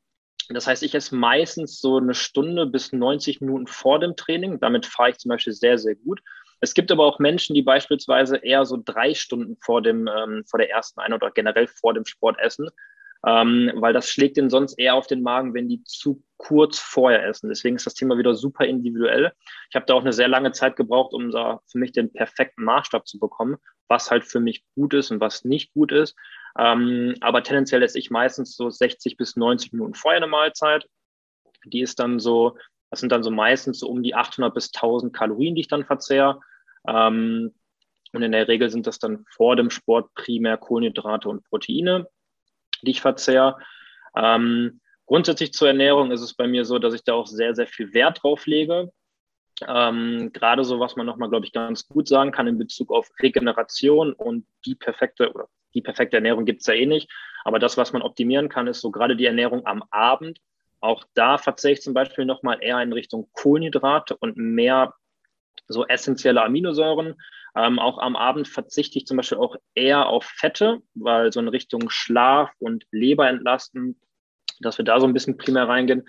das 0.48 0.66
heißt, 0.66 0.82
ich 0.82 0.94
esse 0.94 1.14
meistens 1.16 1.80
so 1.80 1.96
eine 1.96 2.14
Stunde 2.14 2.66
bis 2.66 2.92
90 2.92 3.40
Minuten 3.40 3.66
vor 3.66 3.98
dem 3.98 4.16
Training. 4.16 4.60
Damit 4.60 4.86
fahre 4.86 5.10
ich 5.10 5.18
zum 5.18 5.30
Beispiel 5.30 5.52
sehr, 5.52 5.78
sehr 5.78 5.96
gut. 5.96 6.20
Es 6.60 6.74
gibt 6.74 6.90
aber 6.90 7.04
auch 7.04 7.18
Menschen, 7.18 7.54
die 7.54 7.62
beispielsweise 7.62 8.36
eher 8.36 8.64
so 8.64 8.80
drei 8.82 9.14
Stunden 9.14 9.56
vor 9.60 9.82
dem, 9.82 10.08
ähm, 10.08 10.44
vor 10.46 10.58
der 10.58 10.70
ersten 10.70 11.00
Einheit 11.00 11.22
oder 11.22 11.32
generell 11.32 11.66
vor 11.66 11.94
dem 11.94 12.06
Sport 12.06 12.38
essen, 12.38 12.68
ähm, 13.26 13.72
weil 13.74 13.92
das 13.92 14.08
schlägt 14.08 14.38
ihnen 14.38 14.50
sonst 14.50 14.78
eher 14.78 14.94
auf 14.94 15.06
den 15.06 15.22
Magen, 15.22 15.52
wenn 15.52 15.68
die 15.68 15.82
zu 15.84 16.22
kurz 16.38 16.78
vorher 16.78 17.26
essen. 17.26 17.48
Deswegen 17.48 17.76
ist 17.76 17.86
das 17.86 17.94
Thema 17.94 18.16
wieder 18.16 18.34
super 18.34 18.64
individuell. 18.64 19.32
Ich 19.68 19.76
habe 19.76 19.86
da 19.86 19.94
auch 19.94 20.00
eine 20.00 20.12
sehr 20.12 20.28
lange 20.28 20.52
Zeit 20.52 20.76
gebraucht, 20.76 21.12
um 21.12 21.30
da 21.30 21.60
für 21.70 21.78
mich 21.78 21.92
den 21.92 22.12
perfekten 22.12 22.64
Maßstab 22.64 23.06
zu 23.06 23.18
bekommen, 23.18 23.56
was 23.88 24.10
halt 24.10 24.24
für 24.24 24.40
mich 24.40 24.64
gut 24.74 24.94
ist 24.94 25.10
und 25.10 25.20
was 25.20 25.44
nicht 25.44 25.72
gut 25.72 25.92
ist. 25.92 26.16
Ähm, 26.58 27.14
aber 27.20 27.42
tendenziell 27.42 27.82
esse 27.82 27.98
ich 27.98 28.10
meistens 28.10 28.56
so 28.56 28.70
60 28.70 29.16
bis 29.16 29.36
90 29.36 29.72
Minuten 29.72 29.94
vorher 29.94 30.18
eine 30.18 30.26
Mahlzeit. 30.26 30.86
Die 31.64 31.80
ist 31.80 31.98
dann 31.98 32.18
so, 32.18 32.56
das 32.90 33.00
sind 33.00 33.12
dann 33.12 33.22
so 33.22 33.30
meistens 33.30 33.80
so 33.80 33.88
um 33.88 34.02
die 34.02 34.14
800 34.14 34.54
bis 34.54 34.72
1000 34.74 35.12
Kalorien, 35.12 35.54
die 35.54 35.62
ich 35.62 35.68
dann 35.68 35.84
verzehre. 35.84 36.40
Ähm, 36.86 37.54
und 38.12 38.22
in 38.22 38.32
der 38.32 38.48
Regel 38.48 38.70
sind 38.70 38.86
das 38.86 38.98
dann 38.98 39.24
vor 39.28 39.56
dem 39.56 39.70
Sport 39.70 40.14
primär 40.14 40.56
Kohlenhydrate 40.56 41.28
und 41.28 41.44
Proteine, 41.44 42.08
die 42.82 42.92
ich 42.92 43.00
verzehre. 43.00 43.58
Ähm, 44.16 44.80
grundsätzlich 45.04 45.52
zur 45.52 45.68
Ernährung 45.68 46.10
ist 46.10 46.22
es 46.22 46.34
bei 46.34 46.46
mir 46.46 46.64
so, 46.64 46.78
dass 46.78 46.94
ich 46.94 47.04
da 47.04 47.14
auch 47.14 47.26
sehr, 47.26 47.54
sehr 47.54 47.66
viel 47.66 47.92
Wert 47.92 48.22
drauf 48.22 48.46
lege. 48.46 48.90
Ähm, 49.66 50.30
gerade 50.32 50.64
so, 50.64 50.80
was 50.80 50.96
man 50.96 51.06
nochmal, 51.06 51.30
glaube 51.30 51.46
ich, 51.46 51.52
ganz 51.52 51.88
gut 51.88 52.08
sagen 52.08 52.32
kann 52.32 52.46
in 52.46 52.58
Bezug 52.58 52.90
auf 52.92 53.10
Regeneration 53.22 54.12
und 54.12 54.46
die 54.66 54.74
perfekte 54.74 55.32
oder 55.32 55.48
die 55.74 55.82
perfekte 55.82 56.16
Ernährung 56.16 56.44
gibt 56.44 56.60
es 56.60 56.66
ja 56.66 56.74
eh 56.74 56.86
nicht. 56.86 57.10
Aber 57.44 57.58
das, 57.58 57.76
was 57.76 57.92
man 57.92 58.02
optimieren 58.02 58.48
kann, 58.48 58.66
ist 58.66 58.80
so 58.80 58.90
gerade 58.90 59.16
die 59.16 59.26
Ernährung 59.26 59.66
am 59.66 59.84
Abend. 59.90 60.40
Auch 60.80 61.04
da 61.14 61.38
verzeih 61.38 61.72
ich 61.72 61.82
zum 61.82 61.94
Beispiel 61.94 62.24
nochmal 62.24 62.58
eher 62.60 62.80
in 62.82 62.92
Richtung 62.92 63.28
Kohlenhydrate 63.32 64.16
und 64.16 64.36
mehr 64.36 64.94
so 65.68 65.86
essentielle 65.86 66.42
Aminosäuren. 66.42 67.14
Ähm, 67.54 67.78
auch 67.78 67.98
am 67.98 68.16
Abend 68.16 68.48
verzichte 68.48 68.98
ich 68.98 69.06
zum 69.06 69.16
Beispiel 69.16 69.38
auch 69.38 69.56
eher 69.74 70.06
auf 70.06 70.24
Fette, 70.24 70.82
weil 70.94 71.32
so 71.32 71.40
in 71.40 71.48
Richtung 71.48 71.88
Schlaf 71.88 72.50
und 72.58 72.84
Leber 72.90 73.28
entlasten, 73.28 73.98
dass 74.60 74.78
wir 74.78 74.84
da 74.84 75.00
so 75.00 75.06
ein 75.06 75.14
bisschen 75.14 75.36
primär 75.36 75.68
reingehen. 75.68 76.06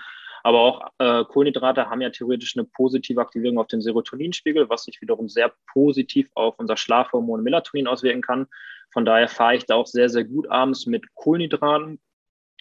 Aber 0.47 0.61
auch 0.61 0.91
äh, 0.99 1.25
Kohlenhydrate 1.25 1.89
haben 1.89 1.99
ja 1.99 2.09
theoretisch 2.09 2.55
eine 2.55 2.63
positive 2.63 3.19
Aktivierung 3.19 3.59
auf 3.59 3.67
den 3.67 3.81
Serotoninspiegel, 3.81 4.69
was 4.69 4.85
sich 4.85 5.01
wiederum 5.01 5.27
sehr 5.27 5.51
positiv 5.73 6.29
auf 6.35 6.57
unser 6.57 6.77
Schlafhormon 6.77 7.43
Melatonin 7.43 7.85
auswirken 7.85 8.21
kann. 8.21 8.47
Von 8.93 9.03
daher 9.03 9.27
fahre 9.27 9.57
ich 9.57 9.65
da 9.65 9.75
auch 9.75 9.87
sehr, 9.87 10.07
sehr 10.07 10.23
gut 10.23 10.49
abends 10.49 10.85
mit 10.85 11.13
Kohlenhydraten, 11.15 11.99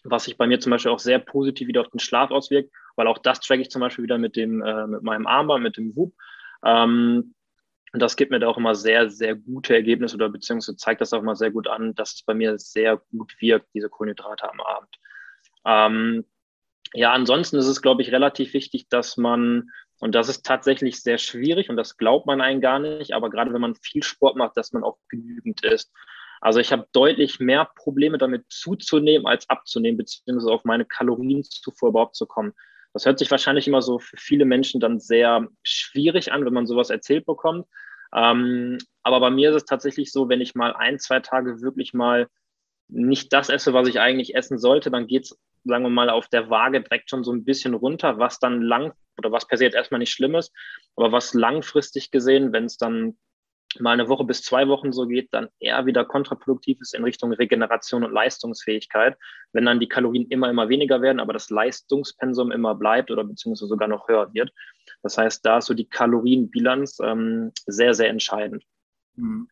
was 0.02 0.24
sich 0.24 0.36
bei 0.36 0.48
mir 0.48 0.58
zum 0.58 0.70
Beispiel 0.70 0.90
auch 0.90 0.98
sehr 0.98 1.20
positiv 1.20 1.68
wieder 1.68 1.82
auf 1.82 1.90
den 1.90 2.00
Schlaf 2.00 2.32
auswirkt, 2.32 2.72
weil 2.96 3.06
auch 3.06 3.18
das 3.18 3.38
tracke 3.38 3.62
ich 3.62 3.70
zum 3.70 3.82
Beispiel 3.82 4.02
wieder 4.02 4.18
mit, 4.18 4.34
dem, 4.34 4.62
äh, 4.62 4.88
mit 4.88 5.04
meinem 5.04 5.28
Armband, 5.28 5.62
mit 5.62 5.76
dem 5.76 5.94
Whoop. 5.94 6.12
Ähm, 6.64 7.34
und 7.92 8.02
das 8.02 8.16
gibt 8.16 8.32
mir 8.32 8.40
da 8.40 8.48
auch 8.48 8.58
immer 8.58 8.74
sehr, 8.74 9.10
sehr 9.10 9.36
gute 9.36 9.76
Ergebnisse 9.76 10.16
oder 10.16 10.28
beziehungsweise 10.28 10.76
zeigt 10.76 11.02
das 11.02 11.12
auch 11.12 11.20
immer 11.20 11.36
sehr 11.36 11.52
gut 11.52 11.68
an, 11.68 11.94
dass 11.94 12.14
es 12.14 12.24
bei 12.24 12.34
mir 12.34 12.58
sehr 12.58 13.00
gut 13.12 13.36
wirkt, 13.38 13.68
diese 13.74 13.88
Kohlenhydrate 13.88 14.50
am 14.50 14.60
Abend. 14.60 14.98
Ähm, 15.64 16.24
ja, 16.94 17.12
ansonsten 17.12 17.56
ist 17.56 17.66
es, 17.66 17.82
glaube 17.82 18.02
ich, 18.02 18.12
relativ 18.12 18.52
wichtig, 18.54 18.88
dass 18.88 19.16
man, 19.16 19.70
und 19.98 20.14
das 20.14 20.28
ist 20.28 20.44
tatsächlich 20.44 21.02
sehr 21.02 21.18
schwierig 21.18 21.70
und 21.70 21.76
das 21.76 21.96
glaubt 21.96 22.26
man 22.26 22.40
einen 22.40 22.60
gar 22.60 22.78
nicht, 22.78 23.12
aber 23.12 23.30
gerade 23.30 23.52
wenn 23.52 23.60
man 23.60 23.74
viel 23.76 24.02
Sport 24.02 24.36
macht, 24.36 24.56
dass 24.56 24.72
man 24.72 24.84
auch 24.84 24.98
genügend 25.08 25.64
isst. 25.64 25.92
Also 26.40 26.60
ich 26.60 26.72
habe 26.72 26.86
deutlich 26.92 27.40
mehr 27.40 27.68
Probleme 27.76 28.18
damit 28.18 28.44
zuzunehmen 28.48 29.26
als 29.26 29.48
abzunehmen, 29.48 29.96
beziehungsweise 29.96 30.52
auf 30.52 30.64
meine 30.64 30.84
Kalorienzufuhr 30.84 31.88
überhaupt 31.88 32.14
zu 32.14 32.26
kommen. 32.26 32.52
Das 32.92 33.04
hört 33.04 33.18
sich 33.18 33.30
wahrscheinlich 33.30 33.66
immer 33.66 33.82
so 33.82 33.98
für 33.98 34.16
viele 34.16 34.44
Menschen 34.44 34.80
dann 34.80 35.00
sehr 35.00 35.48
schwierig 35.62 36.32
an, 36.32 36.44
wenn 36.44 36.52
man 36.52 36.66
sowas 36.66 36.90
erzählt 36.90 37.26
bekommt. 37.26 37.66
Ähm, 38.14 38.78
aber 39.02 39.20
bei 39.20 39.30
mir 39.30 39.50
ist 39.50 39.56
es 39.56 39.64
tatsächlich 39.64 40.12
so, 40.12 40.28
wenn 40.28 40.40
ich 40.40 40.54
mal 40.54 40.74
ein, 40.74 40.98
zwei 40.98 41.20
Tage 41.20 41.60
wirklich 41.60 41.94
mal 41.94 42.28
nicht 42.88 43.32
das 43.32 43.48
esse, 43.48 43.72
was 43.72 43.88
ich 43.88 44.00
eigentlich 44.00 44.34
essen 44.34 44.58
sollte, 44.58 44.90
dann 44.90 45.06
geht 45.06 45.24
es, 45.24 45.38
sagen 45.64 45.84
wir 45.84 45.90
mal, 45.90 46.10
auf 46.10 46.28
der 46.28 46.50
Waage 46.50 46.80
direkt 46.80 47.10
schon 47.10 47.24
so 47.24 47.32
ein 47.32 47.44
bisschen 47.44 47.74
runter, 47.74 48.18
was 48.18 48.38
dann 48.38 48.62
lang 48.62 48.92
oder 49.18 49.32
was 49.32 49.48
passiert 49.48 49.74
erstmal 49.74 49.98
nicht 49.98 50.12
schlimm 50.12 50.34
ist, 50.34 50.52
aber 50.94 51.12
was 51.12 51.34
langfristig 51.34 52.10
gesehen, 52.10 52.52
wenn 52.52 52.64
es 52.64 52.76
dann 52.76 53.16
mal 53.80 53.92
eine 53.92 54.08
Woche 54.08 54.24
bis 54.24 54.42
zwei 54.42 54.68
Wochen 54.68 54.92
so 54.92 55.06
geht, 55.06 55.28
dann 55.32 55.48
eher 55.58 55.86
wieder 55.86 56.04
kontraproduktiv 56.04 56.80
ist 56.80 56.94
in 56.94 57.04
Richtung 57.04 57.32
Regeneration 57.32 58.04
und 58.04 58.12
Leistungsfähigkeit, 58.12 59.16
wenn 59.52 59.66
dann 59.66 59.80
die 59.80 59.88
Kalorien 59.88 60.26
immer, 60.28 60.48
immer 60.48 60.68
weniger 60.68 61.02
werden, 61.02 61.20
aber 61.20 61.32
das 61.32 61.50
Leistungspensum 61.50 62.52
immer 62.52 62.74
bleibt 62.74 63.10
oder 63.10 63.24
beziehungsweise 63.24 63.68
sogar 63.68 63.88
noch 63.88 64.08
höher 64.08 64.32
wird. 64.32 64.52
Das 65.02 65.18
heißt, 65.18 65.44
da 65.44 65.58
ist 65.58 65.66
so 65.66 65.74
die 65.74 65.88
Kalorienbilanz 65.88 66.98
ähm, 67.02 67.52
sehr, 67.66 67.94
sehr 67.94 68.08
entscheidend. 68.08 68.64
Mhm. 69.16 69.48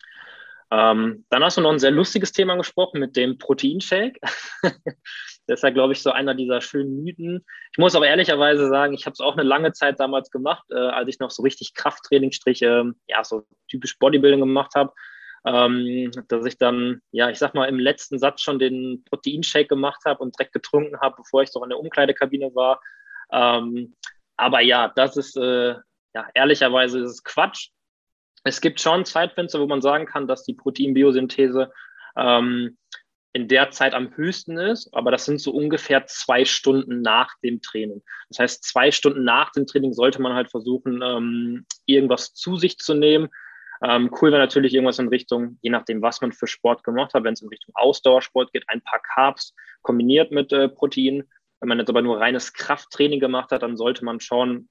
Ähm, 0.75 1.25
dann 1.31 1.45
hast 1.45 1.57
du 1.57 1.61
noch 1.61 1.71
ein 1.71 1.79
sehr 1.79 1.93
lustiges 1.93 2.33
Thema 2.33 2.57
gesprochen 2.57 2.99
mit 2.99 3.15
dem 3.15 3.39
Proteinshake. 3.39 4.19
das 4.63 5.59
ist 5.59 5.63
ja, 5.63 5.71
glaube 5.71 5.93
ich, 5.93 6.03
so 6.03 6.11
einer 6.11 6.35
dieser 6.35 6.61
schönen 6.61 7.05
Mythen. 7.05 7.45
Ich 7.71 7.79
muss 7.79 7.95
aber 7.95 8.09
ehrlicherweise 8.09 8.69
sagen, 8.69 8.93
ich 8.93 9.07
habe 9.07 9.13
es 9.13 9.21
auch 9.21 9.35
eine 9.35 9.45
lange 9.45 9.73
Zeit 9.73 10.01
damals 10.01 10.33
gemacht, 10.33 10.65
äh, 10.71 10.75
als 10.75 11.09
ich 11.09 11.21
noch 11.21 11.31
so 11.31 11.45
richtig 11.45 11.75
Krafttrainingsstriche, 11.75 12.93
ja, 13.07 13.23
so 13.23 13.47
typisch 13.69 13.99
Bodybuilding 14.01 14.41
gemacht 14.41 14.73
habe. 14.75 14.93
Ähm, 15.47 16.11
dass 16.27 16.45
ich 16.45 16.59
dann, 16.59 17.03
ja, 17.13 17.31
ich 17.31 17.39
sag 17.39 17.55
mal, 17.55 17.69
im 17.69 17.79
letzten 17.79 18.19
Satz 18.19 18.41
schon 18.41 18.59
den 18.59 19.05
Proteinshake 19.05 19.69
gemacht 19.69 20.01
habe 20.07 20.21
und 20.25 20.37
direkt 20.37 20.55
getrunken 20.55 20.99
habe, 21.01 21.17
bevor 21.19 21.43
ich 21.43 21.53
doch 21.53 21.63
in 21.63 21.69
der 21.69 21.79
Umkleidekabine 21.79 22.53
war. 22.55 22.81
Ähm, 23.31 23.95
aber 24.37 24.61
ja, 24.61 24.91
das 24.97 25.17
ist, 25.17 25.37
äh, 25.37 25.75
ja, 26.15 26.29
ehrlicherweise 26.35 26.99
ist 26.99 27.11
es 27.11 27.23
Quatsch. 27.23 27.69
Es 28.44 28.61
gibt 28.61 28.80
schon 28.80 29.04
Zeitfenster, 29.04 29.61
wo 29.61 29.66
man 29.66 29.83
sagen 29.83 30.07
kann, 30.07 30.28
dass 30.28 30.44
die 30.44 30.54
Proteinbiosynthese 30.54 31.72
ähm, 32.16 32.76
in 33.33 33.48
der 33.48 33.70
Zeit 33.70 33.94
am 33.94 34.14
höchsten 34.14 34.59
ist, 34.59 34.94
aber 34.94 35.11
das 35.11 35.24
sind 35.24 35.40
so 35.40 35.50
ungefähr 35.50 36.07
zwei 36.07 36.44
Stunden 36.44 37.02
nach 37.02 37.35
dem 37.42 37.61
Training. 37.62 38.02
Das 38.28 38.38
heißt, 38.38 38.64
zwei 38.64 38.92
Stunden 38.92 39.24
nach 39.24 39.50
dem 39.50 39.66
Training 39.66 39.92
sollte 39.92 40.22
man 40.22 40.35
halt 40.35 40.50
versuchen, 40.50 41.02
ähm, 41.02 41.66
irgendwas 41.85 42.33
zu 42.35 42.57
sich 42.57 42.78
zu 42.78 42.94
nehmen. 42.94 43.28
Ähm, 43.83 44.14
cool 44.20 44.30
wäre 44.30 44.40
natürlich 44.40 44.72
irgendwas 44.72 45.00
in 45.00 45.09
Richtung, 45.09 45.59
je 45.62 45.70
nachdem, 45.70 46.00
was 46.00 46.20
man 46.20 46.30
für 46.30 46.46
Sport 46.46 46.85
gemacht 46.85 47.12
hat, 47.12 47.24
wenn 47.24 47.35
es 47.35 47.42
in 47.42 47.48
Richtung 47.48 47.74
Ausdauersport 47.74 48.52
geht, 48.52 48.64
ein 48.68 48.83
paar 48.83 49.00
Carbs 49.00 49.52
kombiniert 49.83 50.30
mit 50.30 50.52
äh, 50.52 50.68
Protein. 50.68 51.24
Wenn 51.61 51.68
man 51.68 51.80
jetzt 51.80 51.90
aber 51.90 52.02
nur 52.02 52.20
reines 52.20 52.52
Krafttraining 52.52 53.18
gemacht 53.18 53.50
hat, 53.50 53.62
dann 53.62 53.76
sollte 53.76 54.04
man 54.04 54.20
schon 54.20 54.68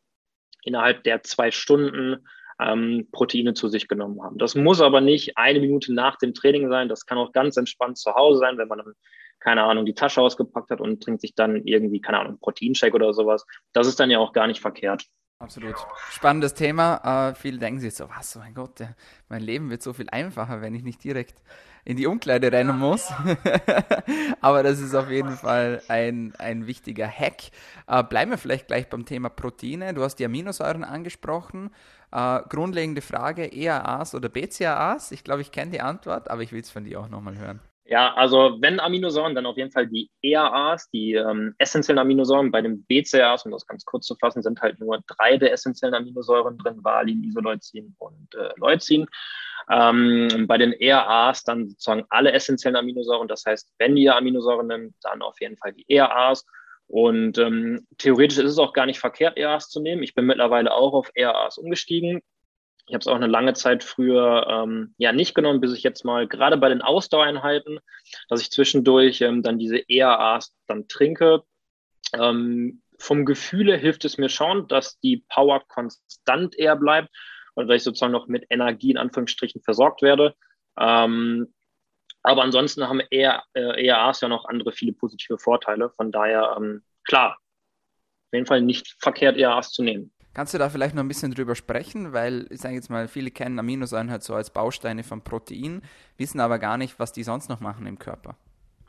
innerhalb 0.63 1.03
der 1.03 1.21
zwei 1.23 1.51
Stunden 1.51 2.25
ähm, 2.65 3.07
Proteine 3.11 3.53
zu 3.53 3.67
sich 3.67 3.87
genommen 3.87 4.21
haben. 4.21 4.37
Das 4.37 4.55
muss 4.55 4.81
aber 4.81 5.01
nicht 5.01 5.37
eine 5.37 5.59
Minute 5.59 5.93
nach 5.93 6.17
dem 6.17 6.33
Training 6.33 6.69
sein. 6.69 6.89
Das 6.89 7.05
kann 7.05 7.17
auch 7.17 7.31
ganz 7.31 7.57
entspannt 7.57 7.97
zu 7.97 8.13
Hause 8.13 8.39
sein, 8.39 8.57
wenn 8.57 8.67
man 8.67 8.79
dann, 8.79 8.93
keine 9.39 9.63
Ahnung, 9.63 9.85
die 9.85 9.93
Tasche 9.93 10.21
ausgepackt 10.21 10.71
hat 10.71 10.81
und 10.81 11.03
trinkt 11.03 11.21
sich 11.21 11.35
dann 11.35 11.61
irgendwie, 11.65 12.01
keine 12.01 12.19
Ahnung, 12.19 12.39
Proteinshake 12.39 12.95
oder 12.95 13.13
sowas. 13.13 13.45
Das 13.73 13.87
ist 13.87 13.99
dann 13.99 14.09
ja 14.09 14.19
auch 14.19 14.33
gar 14.33 14.47
nicht 14.47 14.61
verkehrt. 14.61 15.05
Absolut. 15.43 15.75
Spannendes 16.09 16.53
Thema. 16.53 17.31
Äh, 17.31 17.35
viele 17.35 17.57
denken 17.57 17.81
sich 17.81 17.93
so, 17.93 18.07
was, 18.09 18.35
mein 18.35 18.53
Gott, 18.53 18.79
der, 18.79 18.95
mein 19.27 19.41
Leben 19.41 19.69
wird 19.69 19.83
so 19.83 19.91
viel 19.91 20.09
einfacher, 20.09 20.61
wenn 20.61 20.73
ich 20.73 20.83
nicht 20.83 21.03
direkt 21.03 21.41
in 21.83 21.97
die 21.97 22.07
Umkleide 22.07 22.49
rennen 22.49 22.79
muss. 22.79 23.11
Aber 24.41 24.63
das 24.63 24.79
ist 24.79 24.95
auf 24.95 25.09
jeden 25.09 25.31
Fall 25.31 25.81
ein, 25.89 26.33
ein 26.37 26.65
wichtiger 26.65 27.07
Hack. 27.07 27.51
Äh, 27.87 28.03
bleiben 28.03 28.31
wir 28.31 28.37
vielleicht 28.37 28.67
gleich 28.67 28.89
beim 28.89 29.05
Thema 29.05 29.27
Proteine. 29.27 29.93
Du 29.93 30.01
hast 30.03 30.15
die 30.15 30.25
Aminosäuren 30.25 30.85
angesprochen. 30.85 31.71
Äh, 32.13 32.41
grundlegende 32.47 33.01
Frage, 33.01 33.51
EAAs 33.51 34.13
oder 34.13 34.29
BCAAs? 34.29 35.11
Ich 35.11 35.23
glaube, 35.23 35.41
ich 35.41 35.51
kenne 35.51 35.71
die 35.71 35.81
Antwort, 35.81 36.29
aber 36.29 36.43
ich 36.43 36.51
will 36.51 36.61
es 36.61 36.69
von 36.69 36.85
dir 36.85 36.99
auch 36.99 37.09
nochmal 37.09 37.37
hören. 37.37 37.59
Ja, 37.85 38.13
also 38.13 38.57
wenn 38.61 38.79
Aminosäuren, 38.79 39.33
dann 39.33 39.47
auf 39.47 39.57
jeden 39.57 39.71
Fall 39.71 39.87
die 39.87 40.09
EAAs, 40.21 40.89
die 40.91 41.13
ähm, 41.15 41.55
essentiellen 41.57 41.99
Aminosäuren. 41.99 42.51
Bei 42.51 42.61
den 42.61 42.85
BCAAs, 42.85 43.45
um 43.45 43.51
das 43.51 43.65
ganz 43.65 43.83
kurz 43.83 44.05
zu 44.05 44.15
fassen, 44.15 44.43
sind 44.43 44.61
halt 44.61 44.79
nur 44.79 45.01
drei 45.07 45.37
der 45.37 45.51
essentiellen 45.51 45.95
Aminosäuren 45.95 46.57
drin, 46.59 46.83
Valin, 46.83 47.23
Isoleucin 47.23 47.95
und 47.97 48.35
äh, 48.35 48.51
Leucin. 48.57 49.07
Ähm, 49.71 50.45
bei 50.47 50.57
den 50.57 50.73
EAAs 50.73 51.43
dann 51.43 51.69
sozusagen 51.69 52.05
alle 52.09 52.31
essentiellen 52.31 52.75
Aminosäuren. 52.75 53.27
Das 53.27 53.43
heißt, 53.45 53.73
wenn 53.79 53.97
ihr 53.97 54.15
Aminosäuren 54.15 54.67
nimmt, 54.67 54.95
dann 55.01 55.23
auf 55.23 55.41
jeden 55.41 55.57
Fall 55.57 55.73
die 55.73 55.85
EAAs. 55.87 56.45
Und 56.87 57.37
ähm, 57.37 57.87
theoretisch 57.97 58.37
ist 58.37 58.51
es 58.51 58.59
auch 58.59 58.73
gar 58.73 58.85
nicht 58.85 58.99
verkehrt, 58.99 59.37
EAAs 59.37 59.69
zu 59.69 59.79
nehmen. 59.79 60.03
Ich 60.03 60.13
bin 60.13 60.25
mittlerweile 60.25 60.73
auch 60.73 60.93
auf 60.93 61.11
EAAs 61.15 61.57
umgestiegen. 61.57 62.21
Ich 62.85 62.93
habe 62.93 62.99
es 62.99 63.07
auch 63.07 63.15
eine 63.15 63.27
lange 63.27 63.53
Zeit 63.53 63.83
früher 63.83 64.45
ähm, 64.49 64.93
ja 64.97 65.13
nicht 65.13 65.33
genommen, 65.35 65.61
bis 65.61 65.73
ich 65.73 65.83
jetzt 65.83 66.03
mal 66.03 66.27
gerade 66.27 66.57
bei 66.57 66.69
den 66.69 66.81
Ausdauereinheiten, 66.81 67.79
dass 68.27 68.41
ich 68.41 68.51
zwischendurch 68.51 69.21
ähm, 69.21 69.41
dann 69.41 69.57
diese 69.57 69.77
EAAs 69.77 70.53
dann 70.67 70.87
trinke. 70.87 71.43
Ähm, 72.13 72.81
vom 72.99 73.25
Gefühle 73.25 73.77
hilft 73.77 74.05
es 74.05 74.17
mir 74.17 74.29
schon, 74.29 74.67
dass 74.67 74.99
die 74.99 75.23
Power 75.29 75.63
konstant 75.67 76.57
eher 76.57 76.75
bleibt 76.75 77.09
und 77.55 77.67
dass 77.67 77.77
ich 77.77 77.83
sozusagen 77.83 78.11
noch 78.11 78.27
mit 78.27 78.45
Energie 78.49 78.91
in 78.91 78.97
Anführungsstrichen 78.97 79.61
versorgt 79.61 80.01
werde. 80.01 80.35
Ähm, 80.77 81.53
aber 82.23 82.41
ansonsten 82.41 82.87
haben 82.87 83.01
eher, 83.09 83.43
äh, 83.53 83.85
EAAs 83.85 84.21
ja 84.21 84.29
noch 84.29 84.45
andere 84.45 84.71
viele 84.71 84.93
positive 84.93 85.37
Vorteile. 85.37 85.89
Von 85.91 86.11
daher, 86.11 86.55
ähm, 86.57 86.81
klar, 87.03 87.37
auf 87.37 88.33
jeden 88.33 88.45
Fall 88.45 88.61
nicht 88.61 88.95
verkehrt, 88.99 89.37
EAAs 89.37 89.71
zu 89.71 89.83
nehmen. 89.83 90.11
Kannst 90.33 90.53
du 90.53 90.57
da 90.57 90.69
vielleicht 90.69 90.95
noch 90.95 91.03
ein 91.03 91.07
bisschen 91.07 91.33
drüber 91.33 91.53
sprechen? 91.53 92.11
Weil, 92.11 92.47
ich 92.49 92.61
sage 92.61 92.73
jetzt 92.73 92.89
mal, 92.89 93.07
viele 93.07 93.29
kennen 93.29 93.59
Aminosäuren 93.59 94.09
halt 94.09 94.23
so 94.23 94.33
als 94.33 94.49
Bausteine 94.49 95.03
von 95.03 95.23
Protein, 95.23 95.83
wissen 96.17 96.39
aber 96.39 96.57
gar 96.57 96.77
nicht, 96.77 96.97
was 96.97 97.11
die 97.11 97.23
sonst 97.23 97.49
noch 97.49 97.59
machen 97.59 97.85
im 97.85 97.99
Körper. 97.99 98.35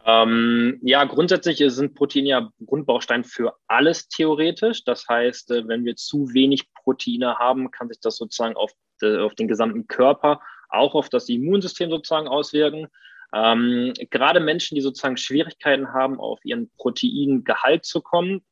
Ähm, 0.06 0.78
ja, 0.82 1.04
grundsätzlich 1.04 1.62
sind 1.66 1.94
Proteine 1.94 2.28
ja 2.28 2.50
Grundbaustein 2.64 3.24
für 3.24 3.54
alles 3.66 4.08
theoretisch. 4.08 4.84
Das 4.84 5.08
heißt, 5.08 5.50
äh, 5.50 5.66
wenn 5.66 5.84
wir 5.84 5.96
zu 5.96 6.32
wenig 6.32 6.72
Proteine 6.74 7.38
haben, 7.38 7.70
kann 7.70 7.88
sich 7.88 8.00
das 8.00 8.16
sozusagen 8.16 8.54
auf, 8.56 8.72
de, 9.02 9.18
auf 9.18 9.34
den 9.34 9.48
gesamten 9.48 9.86
Körper, 9.86 10.40
auch 10.68 10.94
auf 10.94 11.08
das 11.08 11.28
Immunsystem 11.28 11.90
sozusagen 11.90 12.28
auswirken. 12.28 12.88
Ähm, 13.34 13.92
gerade 14.10 14.40
Menschen, 14.40 14.76
die 14.76 14.80
sozusagen 14.80 15.16
Schwierigkeiten 15.16 15.92
haben, 15.92 16.20
auf 16.20 16.44
ihren 16.44 16.70
Proteingehalt 16.76 17.84
zu 17.84 18.00
kommen, 18.00 18.44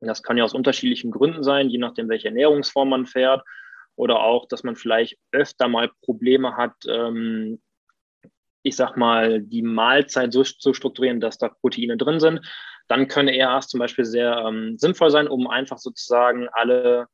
das 0.00 0.22
kann 0.22 0.36
ja 0.36 0.44
aus 0.44 0.54
unterschiedlichen 0.54 1.10
Gründen 1.10 1.42
sein, 1.42 1.70
je 1.70 1.78
nachdem, 1.78 2.08
welche 2.08 2.28
Ernährungsform 2.28 2.90
man 2.90 3.06
fährt. 3.06 3.42
Oder 3.96 4.20
auch, 4.20 4.46
dass 4.46 4.62
man 4.62 4.76
vielleicht 4.76 5.18
öfter 5.32 5.66
mal 5.66 5.90
Probleme 6.02 6.56
hat, 6.56 6.74
ähm, 6.88 7.60
ich 8.62 8.76
sag 8.76 8.96
mal, 8.96 9.40
die 9.40 9.62
Mahlzeit 9.62 10.32
so 10.32 10.44
zu 10.44 10.72
strukturieren, 10.72 11.20
dass 11.20 11.38
da 11.38 11.48
Proteine 11.48 11.96
drin 11.96 12.20
sind. 12.20 12.40
Dann 12.86 13.08
können 13.08 13.28
ERAs 13.28 13.66
zum 13.66 13.80
Beispiel 13.80 14.04
sehr 14.04 14.36
ähm, 14.46 14.78
sinnvoll 14.78 15.10
sein, 15.10 15.26
um 15.26 15.48
einfach 15.48 15.78
sozusagen 15.78 16.48
alle 16.52 17.08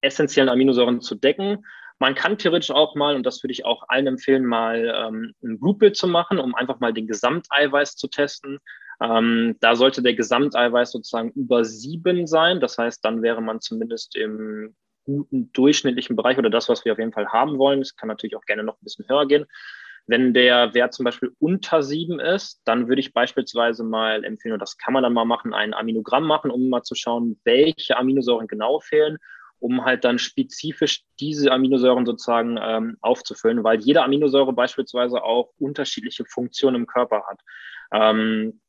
essentiellen 0.00 0.48
Aminosäuren 0.48 1.02
zu 1.02 1.14
decken. 1.14 1.64
Man 2.00 2.14
kann 2.14 2.38
theoretisch 2.38 2.70
auch 2.70 2.94
mal, 2.94 3.14
und 3.14 3.24
das 3.24 3.42
würde 3.44 3.52
ich 3.52 3.66
auch 3.66 3.84
allen 3.88 4.06
empfehlen, 4.06 4.46
mal 4.46 4.92
ähm, 4.96 5.34
ein 5.44 5.60
Blutbild 5.60 5.96
zu 5.96 6.08
machen, 6.08 6.38
um 6.38 6.54
einfach 6.54 6.80
mal 6.80 6.94
den 6.94 7.06
Gesamteiweiß 7.06 7.94
zu 7.96 8.08
testen. 8.08 8.58
Ähm, 9.02 9.56
da 9.60 9.76
sollte 9.76 10.02
der 10.02 10.14
Gesamteiweiß 10.14 10.92
sozusagen 10.92 11.30
über 11.32 11.62
sieben 11.64 12.26
sein. 12.26 12.58
Das 12.58 12.78
heißt, 12.78 13.04
dann 13.04 13.22
wäre 13.22 13.42
man 13.42 13.60
zumindest 13.60 14.16
im 14.16 14.74
guten 15.04 15.52
durchschnittlichen 15.52 16.16
Bereich 16.16 16.38
oder 16.38 16.48
das, 16.48 16.70
was 16.70 16.86
wir 16.86 16.92
auf 16.92 16.98
jeden 16.98 17.12
Fall 17.12 17.28
haben 17.28 17.58
wollen. 17.58 17.80
Es 17.80 17.96
kann 17.96 18.08
natürlich 18.08 18.36
auch 18.36 18.46
gerne 18.46 18.64
noch 18.64 18.74
ein 18.74 18.84
bisschen 18.84 19.06
höher 19.06 19.26
gehen. 19.26 19.44
Wenn 20.06 20.32
der 20.32 20.72
Wert 20.72 20.94
zum 20.94 21.04
Beispiel 21.04 21.32
unter 21.38 21.82
sieben 21.82 22.18
ist, 22.18 22.62
dann 22.64 22.88
würde 22.88 23.00
ich 23.00 23.12
beispielsweise 23.12 23.84
mal 23.84 24.24
empfehlen, 24.24 24.54
und 24.54 24.62
das 24.62 24.78
kann 24.78 24.94
man 24.94 25.02
dann 25.02 25.12
mal 25.12 25.26
machen, 25.26 25.52
ein 25.52 25.74
Aminogramm 25.74 26.26
machen, 26.26 26.50
um 26.50 26.70
mal 26.70 26.82
zu 26.82 26.94
schauen, 26.94 27.38
welche 27.44 27.98
Aminosäuren 27.98 28.48
genau 28.48 28.80
fehlen, 28.80 29.18
um 29.60 29.84
halt 29.84 30.04
dann 30.04 30.18
spezifisch 30.18 31.04
diese 31.20 31.52
Aminosäuren 31.52 32.06
sozusagen 32.06 32.58
ähm, 32.60 32.96
aufzufüllen, 33.00 33.62
weil 33.62 33.80
jede 33.80 34.02
Aminosäure 34.02 34.52
beispielsweise 34.52 35.22
auch 35.22 35.50
unterschiedliche 35.58 36.24
Funktionen 36.24 36.76
im 36.76 36.86
Körper 36.86 37.24
hat. 37.28 37.40
Ähm, 37.92 38.60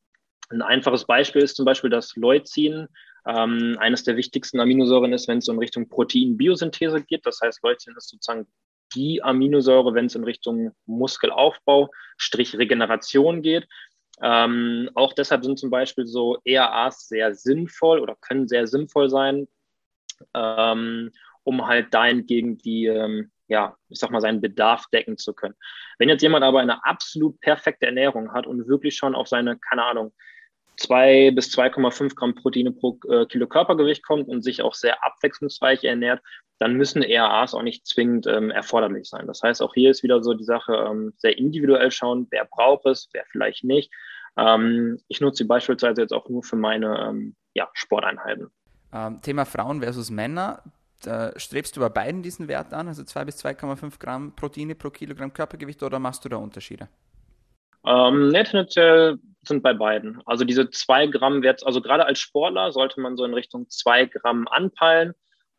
ein 0.49 0.61
einfaches 0.61 1.05
Beispiel 1.05 1.41
ist 1.41 1.55
zum 1.55 1.65
Beispiel 1.65 1.89
das 1.89 2.15
Leucin. 2.15 2.87
Ähm, 3.25 3.77
eines 3.79 4.03
der 4.03 4.17
wichtigsten 4.17 4.59
Aminosäuren 4.59 5.13
ist, 5.13 5.27
wenn 5.27 5.37
es 5.37 5.47
in 5.47 5.59
Richtung 5.59 5.87
Proteinbiosynthese 5.87 7.03
geht. 7.03 7.25
Das 7.25 7.39
heißt, 7.41 7.63
Leucin 7.63 7.95
ist 7.95 8.09
sozusagen 8.09 8.47
die 8.93 9.23
Aminosäure, 9.23 9.93
wenn 9.93 10.07
es 10.07 10.15
in 10.15 10.25
Richtung 10.25 10.71
Muskelaufbau, 10.85 11.89
Strich 12.17 12.57
Regeneration 12.57 13.41
geht. 13.41 13.67
Ähm, 14.21 14.89
auch 14.93 15.13
deshalb 15.13 15.45
sind 15.45 15.57
zum 15.57 15.69
Beispiel 15.69 16.05
so 16.05 16.37
ERAs 16.43 17.07
sehr 17.07 17.33
sinnvoll 17.33 17.99
oder 17.99 18.15
können 18.19 18.47
sehr 18.47 18.67
sinnvoll 18.67 19.09
sein, 19.09 19.47
ähm, 20.33 21.11
um 21.43 21.67
halt 21.67 21.93
dahingegen 21.93 22.57
die, 22.57 22.85
ähm, 22.85 23.31
ja, 23.47 23.75
ich 23.89 23.99
sag 23.99 24.11
mal, 24.11 24.21
seinen 24.21 24.41
Bedarf 24.41 24.85
decken 24.93 25.17
zu 25.17 25.33
können. 25.33 25.55
Wenn 25.97 26.09
jetzt 26.09 26.21
jemand 26.21 26.43
aber 26.43 26.59
eine 26.59 26.85
absolut 26.85 27.39
perfekte 27.41 27.85
Ernährung 27.85 28.33
hat 28.33 28.47
und 28.47 28.67
wirklich 28.67 28.95
schon 28.95 29.15
auf 29.15 29.27
seine, 29.27 29.57
keine 29.57 29.83
Ahnung, 29.83 30.13
2 30.77 31.31
bis 31.31 31.49
2,5 31.55 32.15
Gramm 32.15 32.35
Proteine 32.35 32.71
pro 32.71 32.99
äh, 33.09 33.25
Kilo 33.25 33.47
Körpergewicht 33.47 34.03
kommt 34.03 34.27
und 34.27 34.41
sich 34.41 34.61
auch 34.61 34.73
sehr 34.73 35.03
abwechslungsreich 35.03 35.83
ernährt, 35.83 36.21
dann 36.59 36.75
müssen 36.75 37.01
ERAs 37.01 37.53
auch 37.53 37.63
nicht 37.63 37.87
zwingend 37.87 38.27
ähm, 38.27 38.51
erforderlich 38.51 39.09
sein. 39.09 39.27
Das 39.27 39.41
heißt, 39.41 39.61
auch 39.61 39.73
hier 39.73 39.91
ist 39.91 40.03
wieder 40.03 40.23
so 40.23 40.33
die 40.33 40.43
Sache, 40.43 40.73
ähm, 40.73 41.13
sehr 41.17 41.37
individuell 41.37 41.91
schauen, 41.91 42.27
wer 42.29 42.45
braucht 42.45 42.85
es, 42.85 43.09
wer 43.13 43.25
vielleicht 43.31 43.63
nicht. 43.63 43.91
Ähm, 44.37 44.99
ich 45.07 45.21
nutze 45.21 45.43
sie 45.43 45.47
beispielsweise 45.47 46.01
jetzt 46.01 46.13
auch 46.13 46.29
nur 46.29 46.43
für 46.43 46.55
meine 46.55 47.07
ähm, 47.09 47.35
ja, 47.53 47.69
Sporteinheiten. 47.73 48.51
Ähm, 48.93 49.21
Thema 49.21 49.45
Frauen 49.45 49.81
versus 49.81 50.09
Männer. 50.09 50.63
Da 51.03 51.37
strebst 51.39 51.75
du 51.75 51.81
bei 51.81 51.89
beiden 51.89 52.21
diesen 52.21 52.47
Wert 52.47 52.73
an, 52.73 52.87
also 52.87 53.03
2 53.03 53.25
bis 53.25 53.43
2,5 53.43 53.99
Gramm 53.99 54.35
Proteine 54.35 54.75
pro 54.75 54.89
Kilogramm 54.89 55.33
Körpergewicht, 55.33 55.81
oder 55.81 55.99
machst 55.99 56.23
du 56.25 56.29
da 56.29 56.37
Unterschiede? 56.37 56.89
Ähm, 57.85 58.31
tendenziell 58.31 59.17
sind 59.43 59.63
bei 59.63 59.73
beiden. 59.73 60.21
Also 60.25 60.45
diese 60.45 60.69
zwei 60.69 61.07
Gramm 61.07 61.41
Wert, 61.41 61.65
also 61.65 61.81
gerade 61.81 62.05
als 62.05 62.19
Sportler 62.19 62.71
sollte 62.71 63.01
man 63.01 63.17
so 63.17 63.25
in 63.25 63.33
Richtung 63.33 63.67
zwei 63.69 64.05
Gramm 64.05 64.47
anpeilen. 64.47 65.13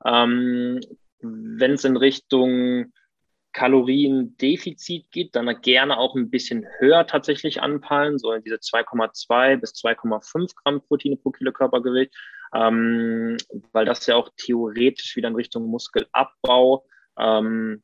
Ähm, 0.04 0.80
Wenn 1.20 1.72
es 1.72 1.84
in 1.84 1.96
Richtung 1.96 2.92
Kaloriendefizit 3.52 5.10
geht, 5.10 5.36
dann 5.36 5.60
gerne 5.60 5.98
auch 5.98 6.14
ein 6.14 6.30
bisschen 6.30 6.64
höher 6.78 7.06
tatsächlich 7.06 7.60
anpeilen, 7.60 8.18
so 8.18 8.36
diese 8.38 8.56
2,2 8.56 9.56
bis 9.56 9.72
2,5 9.72 10.54
Gramm 10.62 10.80
Proteine 10.80 11.16
pro 11.16 11.30
Kilo 11.30 11.52
Körpergewicht, 11.52 12.14
ähm, 12.54 13.36
weil 13.72 13.84
das 13.84 14.06
ja 14.06 14.16
auch 14.16 14.30
theoretisch 14.36 15.16
wieder 15.16 15.28
in 15.28 15.34
Richtung 15.34 15.66
Muskelabbau, 15.66 16.86
ähm, 17.18 17.82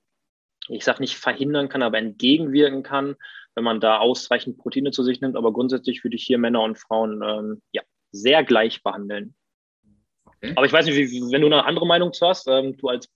ich 0.69 0.85
sage 0.85 1.01
nicht 1.01 1.17
verhindern 1.17 1.69
kann, 1.69 1.83
aber 1.83 1.99
entgegenwirken 1.99 2.83
kann 2.83 3.17
wenn 3.59 3.65
man 3.65 3.81
da 3.81 3.99
ausreichend 3.99 4.57
Proteine 4.57 4.93
zu 4.93 5.03
sich 5.03 5.21
nimmt. 5.21 5.35
Aber 5.35 5.53
grundsätzlich 5.53 6.05
würde 6.05 6.15
ich 6.15 6.23
hier 6.23 6.39
Männer 6.39 6.63
und 6.63 6.79
Frauen 6.79 7.23
ähm, 7.25 7.61
ja, 7.73 7.83
sehr 8.13 8.45
gleich 8.45 8.85
behandeln. 8.85 9.35
Okay. 10.25 10.53
Aber 10.55 10.65
ich 10.65 10.73
weiß 10.73 10.87
nicht, 10.87 10.95
wie, 10.95 11.33
wenn 11.33 11.41
du 11.41 11.49
eine 11.49 11.65
andere 11.65 11.85
Meinung 11.85 12.13
zu 12.13 12.25
hast, 12.25 12.47
ähm, 12.47 12.77
du 12.77 12.87
als 12.89 13.09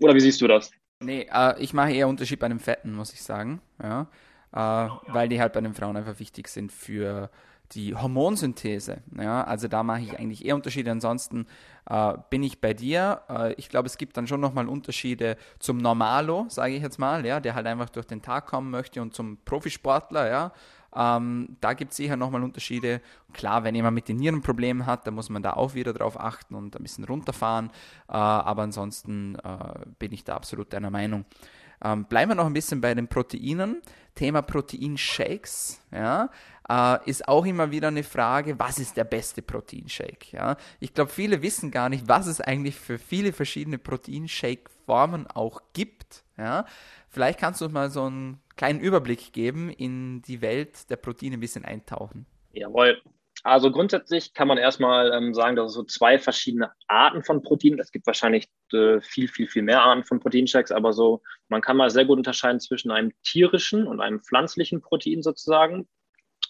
oder 0.00 0.14
wie 0.14 0.20
siehst 0.20 0.40
du 0.40 0.46
das? 0.46 0.70
Nee, 1.00 1.28
äh, 1.30 1.62
ich 1.62 1.74
mache 1.74 1.92
eher 1.92 2.08
Unterschied 2.08 2.38
bei 2.38 2.48
den 2.48 2.60
Fetten, 2.60 2.94
muss 2.94 3.12
ich 3.12 3.22
sagen. 3.22 3.60
Ja. 3.82 4.08
Äh, 4.52 4.88
weil 5.12 5.28
die 5.28 5.38
halt 5.38 5.52
bei 5.52 5.60
den 5.60 5.74
Frauen 5.74 5.98
einfach 5.98 6.18
wichtig 6.18 6.48
sind 6.48 6.72
für 6.72 7.30
die 7.72 7.94
Hormonsynthese. 7.94 9.02
Ja, 9.16 9.44
also 9.44 9.68
da 9.68 9.82
mache 9.82 10.00
ich 10.00 10.18
eigentlich 10.18 10.44
eher 10.44 10.54
Unterschiede. 10.54 10.90
Ansonsten 10.90 11.46
äh, 11.88 12.14
bin 12.30 12.42
ich 12.42 12.60
bei 12.60 12.74
dir. 12.74 13.22
Äh, 13.28 13.52
ich 13.54 13.68
glaube, 13.68 13.86
es 13.86 13.98
gibt 13.98 14.16
dann 14.16 14.26
schon 14.26 14.40
nochmal 14.40 14.68
Unterschiede 14.68 15.36
zum 15.58 15.78
Normalo, 15.78 16.46
sage 16.48 16.74
ich 16.74 16.82
jetzt 16.82 16.98
mal, 16.98 17.24
ja, 17.26 17.40
der 17.40 17.54
halt 17.54 17.66
einfach 17.66 17.90
durch 17.90 18.06
den 18.06 18.22
Tag 18.22 18.46
kommen 18.46 18.70
möchte 18.70 19.02
und 19.02 19.14
zum 19.14 19.38
Profisportler, 19.44 20.30
ja. 20.30 20.52
Ähm, 20.94 21.56
da 21.60 21.74
gibt 21.74 21.90
es 21.90 21.98
sicher 21.98 22.16
nochmal 22.16 22.42
Unterschiede. 22.42 23.02
Klar, 23.34 23.62
wenn 23.62 23.74
jemand 23.74 23.94
mit 23.94 24.08
den 24.08 24.16
Nieren 24.16 24.40
Probleme 24.40 24.86
hat, 24.86 25.06
dann 25.06 25.14
muss 25.14 25.28
man 25.28 25.42
da 25.42 25.52
auch 25.52 25.74
wieder 25.74 25.92
drauf 25.92 26.18
achten 26.18 26.54
und 26.54 26.74
ein 26.74 26.82
bisschen 26.82 27.04
runterfahren. 27.04 27.70
Äh, 28.08 28.12
aber 28.12 28.62
ansonsten 28.62 29.36
äh, 29.36 29.86
bin 29.98 30.12
ich 30.12 30.24
da 30.24 30.34
absolut 30.34 30.72
deiner 30.72 30.90
Meinung. 30.90 31.26
Ähm, 31.82 32.04
bleiben 32.06 32.30
wir 32.30 32.34
noch 32.34 32.46
ein 32.46 32.52
bisschen 32.52 32.80
bei 32.80 32.94
den 32.94 33.08
Proteinen. 33.08 33.82
Thema 34.18 34.42
Proteinshakes, 34.42 35.80
ja, 35.92 36.28
äh, 36.68 36.98
ist 37.08 37.28
auch 37.28 37.46
immer 37.46 37.70
wieder 37.70 37.88
eine 37.88 38.02
Frage, 38.02 38.58
was 38.58 38.78
ist 38.78 38.96
der 38.96 39.04
beste 39.04 39.42
Proteinshake? 39.42 40.32
Ja? 40.32 40.56
Ich 40.80 40.92
glaube, 40.92 41.10
viele 41.10 41.40
wissen 41.42 41.70
gar 41.70 41.88
nicht, 41.88 42.08
was 42.08 42.26
es 42.26 42.40
eigentlich 42.40 42.74
für 42.74 42.98
viele 42.98 43.32
verschiedene 43.32 43.78
Proteinshake-Formen 43.78 45.28
auch 45.28 45.62
gibt. 45.72 46.24
Ja? 46.36 46.66
Vielleicht 47.08 47.38
kannst 47.38 47.60
du 47.60 47.66
uns 47.66 47.74
mal 47.74 47.90
so 47.90 48.04
einen 48.04 48.40
kleinen 48.56 48.80
Überblick 48.80 49.32
geben 49.32 49.70
in 49.70 50.20
die 50.22 50.42
Welt 50.42 50.90
der 50.90 50.96
Proteine 50.96 51.34
ein 51.34 51.40
bisschen 51.40 51.64
eintauchen. 51.64 52.26
Jawohl. 52.52 53.00
Also 53.44 53.70
grundsätzlich 53.70 54.34
kann 54.34 54.48
man 54.48 54.58
erstmal 54.58 55.12
ähm, 55.12 55.32
sagen, 55.32 55.56
dass 55.56 55.68
es 55.68 55.74
so 55.74 55.84
zwei 55.84 56.18
verschiedene 56.18 56.72
Arten 56.88 57.22
von 57.22 57.42
Proteinen. 57.42 57.78
Es 57.78 57.92
gibt 57.92 58.06
wahrscheinlich 58.06 58.48
äh, 58.72 59.00
viel, 59.00 59.28
viel, 59.28 59.48
viel 59.48 59.62
mehr 59.62 59.82
Arten 59.82 60.04
von 60.04 60.20
Proteinshakes, 60.20 60.72
aber 60.72 60.92
so, 60.92 61.22
man 61.48 61.60
kann 61.60 61.76
mal 61.76 61.90
sehr 61.90 62.04
gut 62.04 62.18
unterscheiden 62.18 62.60
zwischen 62.60 62.90
einem 62.90 63.12
tierischen 63.22 63.86
und 63.86 64.00
einem 64.00 64.20
pflanzlichen 64.20 64.80
Protein 64.80 65.22
sozusagen. 65.22 65.88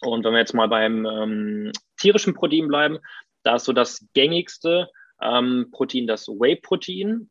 Und 0.01 0.25
wenn 0.25 0.33
wir 0.33 0.41
jetzt 0.41 0.55
mal 0.55 0.69
beim 0.69 1.05
ähm, 1.05 1.73
tierischen 1.99 2.35
Protein 2.35 2.69
bleiben, 2.69 2.99
da 3.43 3.57
ist 3.57 3.65
so 3.65 3.73
das 3.73 4.07
gängigste 4.15 4.89
ähm, 5.21 5.69
Protein 5.73 6.07
das 6.07 6.29
Whey-Protein. 6.29 7.31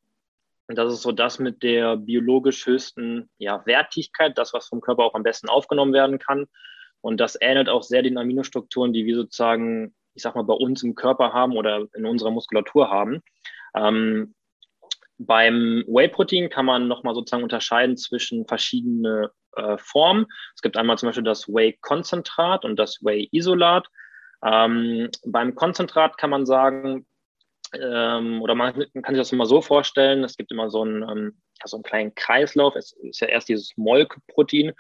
Und 0.70 0.78
das 0.78 0.94
ist 0.94 1.02
so 1.02 1.14
das 1.14 1.40
mit 1.40 1.64
der 1.64 1.96
biologisch 1.96 2.66
höchsten 2.66 3.30
ja, 3.38 3.66
Wertigkeit, 3.66 4.38
das, 4.38 4.54
was 4.54 4.68
vom 4.68 4.82
Körper 4.82 5.04
auch 5.04 5.16
am 5.16 5.24
besten 5.24 5.48
aufgenommen 5.48 5.94
werden 5.94 6.20
kann. 6.20 6.48
Und 7.08 7.22
das 7.22 7.38
ähnelt 7.40 7.70
auch 7.70 7.84
sehr 7.84 8.02
den 8.02 8.18
Aminostrukturen, 8.18 8.92
die 8.92 9.06
wir 9.06 9.16
sozusagen, 9.16 9.96
ich 10.14 10.24
sag 10.24 10.36
mal, 10.36 10.44
bei 10.44 10.54
uns 10.54 10.84
im 10.84 10.94
Körper 10.94 11.32
haben 11.32 11.56
oder 11.56 11.86
in 11.96 12.06
unserer 12.06 12.32
Muskulatur 12.32 12.90
haben. 12.90 13.22
Ähm, 13.74 14.36
beim 15.18 15.86
Whey-Protein 15.88 16.50
kann 16.50 16.66
man 16.66 16.90
nochmal 16.90 17.16
sozusagen 17.16 17.44
unterscheiden 17.44 17.96
zwischen 17.96 18.46
verschiedene 18.46 19.32
äh, 19.56 19.78
Formen. 19.78 20.26
Es 20.54 20.62
gibt 20.62 20.76
einmal 20.76 20.98
zum 20.98 21.08
Beispiel 21.08 21.24
das 21.24 21.48
Whey-Konzentrat 21.48 22.66
und 22.66 22.76
das 22.76 23.00
Whey-Isolat. 23.02 23.88
Ähm, 24.44 25.10
beim 25.26 25.56
Konzentrat 25.56 26.18
kann 26.18 26.30
man 26.30 26.46
sagen, 26.46 27.06
ähm, 27.74 28.42
oder 28.42 28.54
man 28.54 28.74
kann 28.74 29.16
sich 29.16 29.22
das 29.22 29.32
immer 29.32 29.46
so 29.46 29.62
vorstellen, 29.62 30.26
es 30.26 30.36
gibt 30.36 30.52
immer 30.52 30.70
so 30.70 30.82
einen, 30.82 31.04
ähm, 31.04 31.42
so 31.64 31.78
einen 31.78 31.84
kleinen 31.84 32.16
Kreislauf. 32.16 32.76
Es 32.76 32.92
ist 32.92 33.22
ja 33.22 33.28
erst 33.28 33.48
dieses 33.48 33.78
Molkeprotein, 33.78 34.74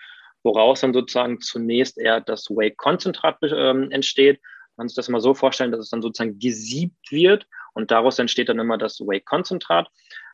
woraus 0.44 0.82
dann 0.82 0.94
sozusagen 0.94 1.42
zunächst 1.42 1.98
eher 1.98 2.22
das 2.22 2.50
Whey-Konzentrat 2.50 3.38
ähm, 3.44 3.92
entsteht. 3.92 4.40
Man 4.76 4.84
kann 4.84 4.90
sich 4.90 4.96
das 4.96 5.10
immer 5.10 5.22
so 5.22 5.34
vorstellen, 5.34 5.72
dass 5.72 5.82
es 5.82 5.90
dann 5.90 6.02
sozusagen 6.02 6.40
gesiebt 6.40 7.12
wird 7.12 7.48
und 7.74 7.92
daraus 7.92 8.20
entsteht 8.20 8.50
dann 8.50 8.60
immer 8.60 8.78
das 8.78 9.00
Whey-Konzentrat. 9.00 9.90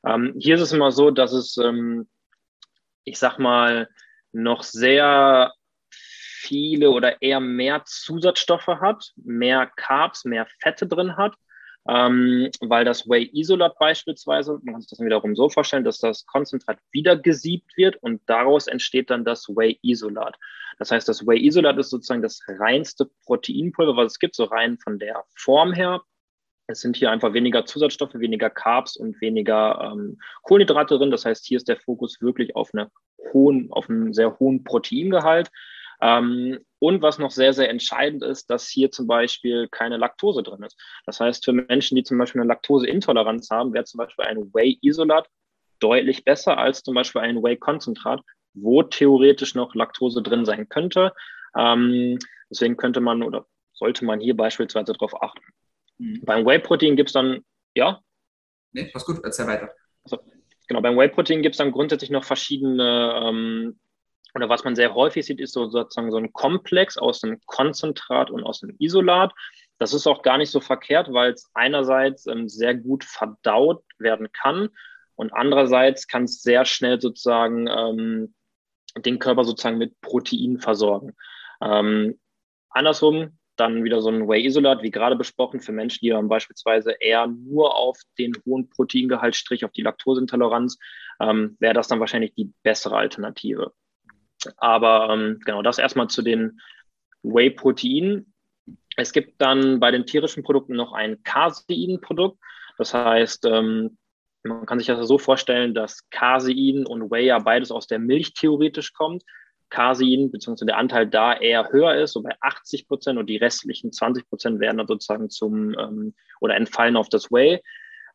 Ähm, 0.06 0.36
hier 0.40 0.56
ist 0.56 0.62
es 0.62 0.74
immer 0.74 0.92
so, 0.92 1.12
dass 1.12 1.32
es, 1.32 1.58
ähm, 1.58 2.08
ich 3.04 3.18
sag 3.18 3.38
mal, 3.40 3.90
noch 4.32 4.64
sehr 4.64 5.54
viele 5.90 6.92
oder 6.92 7.22
eher 7.22 7.40
mehr 7.40 7.84
Zusatzstoffe 7.86 8.68
hat, 8.68 9.12
mehr 9.16 9.72
Carbs, 9.76 10.26
mehr 10.26 10.46
Fette 10.60 10.88
drin 10.88 11.16
hat 11.16 11.36
ähm, 11.88 12.50
weil 12.62 12.86
das 12.86 13.08
Whey-Isolat 13.08 13.78
beispielsweise, 13.78 14.60
man 14.64 14.76
kann 14.76 14.82
sich 14.82 14.90
das 14.90 15.00
wiederum 15.00 15.36
so 15.36 15.50
vorstellen, 15.50 15.84
dass 15.84 16.00
das 16.00 16.26
Konzentrat 16.26 16.80
wieder 16.92 17.18
gesiebt 17.18 17.76
wird 17.76 17.98
und 18.02 18.22
daraus 18.26 18.68
entsteht 18.68 19.10
dann 19.10 19.26
das 19.26 19.50
Whey-Isolat. 19.50 20.38
Das 20.80 20.92
heißt, 20.92 21.08
das 21.08 21.28
Whey-Isolat 21.28 21.78
ist 21.78 21.90
sozusagen 21.90 22.22
das 22.22 22.40
reinste 22.48 23.10
Proteinpulver, 23.26 23.98
was 23.98 24.14
es 24.14 24.20
gibt, 24.20 24.36
so 24.36 24.46
rein 24.46 24.78
von 24.78 24.98
der 24.98 25.24
Form 25.36 25.74
her. 25.74 26.02
Es 26.68 26.80
sind 26.80 26.96
hier 26.96 27.12
einfach 27.12 27.34
weniger 27.34 27.66
Zusatzstoffe, 27.66 28.14
weniger 28.16 28.50
Carbs 28.50 28.96
und 28.96 29.20
weniger 29.20 29.92
ähm, 29.92 30.18
Kohlenhydrate 30.44 30.98
drin. 30.98 31.12
Das 31.12 31.26
heißt, 31.26 31.46
hier 31.46 31.58
ist 31.58 31.68
der 31.68 31.78
Fokus 31.78 32.22
wirklich 32.22 32.56
auf, 32.56 32.70
eine 32.74 32.90
hohen, 33.34 33.70
auf 33.72 33.90
einen 33.90 34.14
sehr 34.14 34.40
hohen 34.40 34.64
Proteingehalt. 34.64 35.52
Ähm, 36.04 36.60
und 36.80 37.02
was 37.02 37.18
noch 37.18 37.32
sehr, 37.32 37.54
sehr 37.54 37.70
entscheidend 37.70 38.24
ist, 38.24 38.50
dass 38.50 38.68
hier 38.68 38.92
zum 38.92 39.08
Beispiel 39.08 39.70
keine 39.70 39.96
Laktose 39.96 40.44
drin 40.44 40.62
ist. 40.64 40.78
Das 41.06 41.22
heißt, 41.22 41.46
für 41.46 41.54
Menschen, 41.54 41.96
die 41.96 42.04
zum 42.04 42.18
Beispiel 42.18 42.42
eine 42.42 42.50
Laktoseintoleranz 42.50 43.50
haben, 43.50 43.74
wäre 43.74 43.86
zum 43.86 44.00
Beispiel 44.00 44.26
ein 44.26 44.54
Whey-Isolat 44.54 45.30
deutlich 45.80 46.26
besser 46.26 46.58
als 46.58 46.84
zum 46.84 46.94
Beispiel 46.94 47.22
ein 47.22 47.42
Whey-Konzentrat, 47.42 48.22
wo 48.54 48.84
theoretisch 48.84 49.56
noch 49.56 49.76
Laktose 49.76 50.22
drin 50.22 50.44
sein 50.44 50.68
könnte. 50.68 51.14
Ähm, 51.58 52.20
deswegen 52.50 52.76
könnte 52.76 53.00
man 53.00 53.24
oder 53.24 53.46
sollte 53.72 54.04
man 54.04 54.20
hier 54.20 54.36
beispielsweise 54.36 54.92
darauf 54.92 55.22
achten. 55.22 55.46
Mhm. 56.00 56.22
Beim 56.26 56.46
Whey-Protein 56.46 56.98
gibt 56.98 57.10
es 57.10 57.14
dann, 57.14 57.46
ja? 57.76 58.02
Nee, 58.74 58.92
was 58.94 59.06
gut, 59.06 59.22
erzähl 59.24 59.48
weiter. 59.48 59.74
Also, 60.04 60.20
genau, 60.68 60.82
beim 60.82 60.98
Whey-Protein 60.98 61.42
gibt 61.42 61.54
es 61.54 61.60
dann 61.60 61.72
grundsätzlich 61.72 62.10
noch 62.10 62.26
verschiedene 62.26 63.22
ähm, 63.24 63.80
oder 64.36 64.50
was 64.50 64.64
man 64.64 64.76
sehr 64.76 64.96
häufig 64.96 65.26
sieht, 65.26 65.40
ist 65.40 65.54
so 65.54 65.70
sozusagen 65.70 66.12
so 66.12 66.18
ein 66.18 66.34
Komplex 66.34 66.98
aus 66.98 67.24
einem 67.24 67.40
Konzentrat 67.46 68.32
und 68.32 68.44
aus 68.44 68.64
einem 68.64 68.76
Isolat. 68.80 69.32
Das 69.78 69.94
ist 69.94 70.08
auch 70.08 70.22
gar 70.22 70.38
nicht 70.38 70.52
so 70.52 70.60
verkehrt, 70.60 71.12
weil 71.14 71.34
es 71.34 71.50
einerseits 71.54 72.26
ähm, 72.28 72.50
sehr 72.50 72.76
gut 72.76 73.04
verdaut 73.04 73.84
werden 74.00 74.32
kann 74.32 74.70
und 75.16 75.34
andererseits 75.34 76.08
kann 76.08 76.24
es 76.24 76.42
sehr 76.42 76.66
schnell 76.66 77.00
sozusagen 77.00 77.68
ähm, 77.68 78.34
den 78.98 79.20
Körper 79.20 79.44
sozusagen 79.44 79.78
mit 79.78 80.00
Protein 80.02 80.60
versorgen. 80.60 81.16
Ähm, 81.62 82.20
andersrum 82.70 83.38
dann 83.56 83.84
wieder 83.84 84.02
so 84.02 84.10
ein 84.10 84.28
Whey-Isolat, 84.28 84.82
wie 84.82 84.92
gerade 84.92 85.16
besprochen, 85.16 85.60
für 85.60 85.72
Menschen, 85.72 86.00
die 86.02 86.10
dann 86.10 86.28
beispielsweise 86.28 86.92
eher 87.00 87.28
nur 87.28 87.76
auf 87.76 88.00
den 88.18 88.34
hohen 88.46 88.70
Proteingehalt, 88.70 89.36
Strich 89.36 89.64
auf 89.64 89.72
die 89.72 89.84
Laktoseintoleranz, 89.84 90.80
ähm, 91.20 91.56
wäre 91.60 91.76
das 91.76 91.88
dann 91.88 92.00
wahrscheinlich 92.00 92.34
die 92.34 92.52
bessere 92.64 92.98
Alternative. 92.98 93.72
Aber 94.58 95.10
ähm, 95.12 95.40
genau, 95.46 95.62
das 95.62 95.80
erstmal 95.80 96.08
zu 96.08 96.22
den 96.22 96.60
Whey-Proteinen. 97.24 98.34
Es 98.96 99.12
gibt 99.12 99.42
dann 99.42 99.80
bei 99.80 99.92
den 99.92 100.06
tierischen 100.06 100.44
Produkten 100.44 100.76
noch 100.76 100.94
ein 100.94 101.24
Casein-Produkt. 101.24 102.38
Das 102.78 102.94
heißt, 102.94 103.46
ähm, 103.46 103.98
man 104.44 104.66
kann 104.66 104.78
sich 104.78 104.88
das 104.88 105.08
so 105.08 105.18
vorstellen, 105.18 105.74
dass 105.74 106.10
Casein 106.10 106.86
und 106.86 107.10
Whey 107.10 107.26
ja 107.26 107.40
beides 107.40 107.72
aus 107.72 107.88
der 107.88 108.00
Milch 108.00 108.34
theoretisch 108.34 108.94
kommt. 108.94 109.24
Casein 109.70 110.30
bzw. 110.32 110.66
der 110.66 110.78
Anteil 110.78 111.08
da 111.08 111.34
eher 111.34 111.72
höher 111.72 111.96
ist, 111.96 112.14
so 112.14 112.22
bei 112.22 112.36
80 112.42 112.88
Prozent 112.88 113.18
und 113.18 113.28
die 113.28 113.38
restlichen 113.38 113.92
20 113.92 114.30
Prozent 114.30 114.60
werden 114.60 114.78
dann 114.78 114.88
sozusagen 114.88 115.30
zum 115.30 115.78
ähm, 115.80 116.14
oder 116.40 116.56
entfallen 116.56 116.96
auf 116.96 117.10
das 117.10 117.32
Whey. 117.32 117.62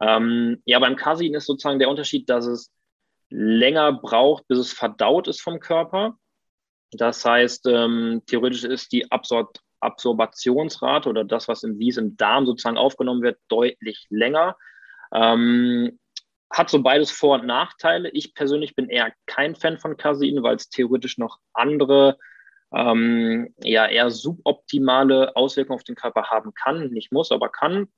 Ähm, 0.01 0.63
ja, 0.65 0.79
beim 0.79 0.95
Casein 0.95 1.35
ist 1.35 1.47
sozusagen 1.47 1.81
der 1.81 1.89
Unterschied, 1.89 2.29
dass 2.31 2.47
es 2.47 2.71
länger 3.31 3.93
braucht, 3.93 4.47
bis 4.49 4.59
es 4.59 4.73
verdaut 4.73 5.29
ist 5.29 5.41
vom 5.41 5.61
Körper. 5.61 6.17
Das 6.93 7.25
heißt, 7.25 7.67
ähm, 7.67 8.23
theoretisch 8.27 8.65
ist 8.65 8.93
die 8.93 9.11
Absor 9.11 9.53
Absorbationsrate 9.81 11.09
oder 11.09 11.25
das, 11.25 11.47
was 11.47 11.63
im, 11.63 11.79
wie 11.79 11.91
es 11.91 11.99
im 11.99 12.17
Darm 12.17 12.47
sozusagen 12.47 12.77
aufgenommen 12.77 13.23
wird, 13.23 13.39
deutlich 13.49 14.07
länger. 14.11 14.57
Ähm, 15.13 16.01
hat 16.51 16.71
so 16.71 16.83
beides 16.83 17.11
Vor- 17.11 17.41
und 17.41 17.47
Nachteile. 17.47 18.11
Ich 18.11 18.35
persönlich 18.35 18.75
bin 18.75 18.89
eher 18.89 19.13
kein 19.27 19.55
Fan 19.55 19.79
von 19.79 19.97
Casein, 19.97 20.43
weil 20.43 20.57
es 20.57 20.71
theoretisch 20.71 21.19
noch 21.19 21.39
andere, 21.53 22.19
ähm, 22.75 23.55
ja, 23.63 23.87
eher 23.87 24.11
suboptimale 24.11 25.37
Auswirkungen 25.37 25.79
auf 25.79 25.85
den 25.85 25.95
Körper 25.95 26.25
haben 26.25 26.53
kann. 26.55 26.89
Nicht 26.89 27.13
muss, 27.13 27.31
aber 27.31 27.49
kann. 27.49 27.89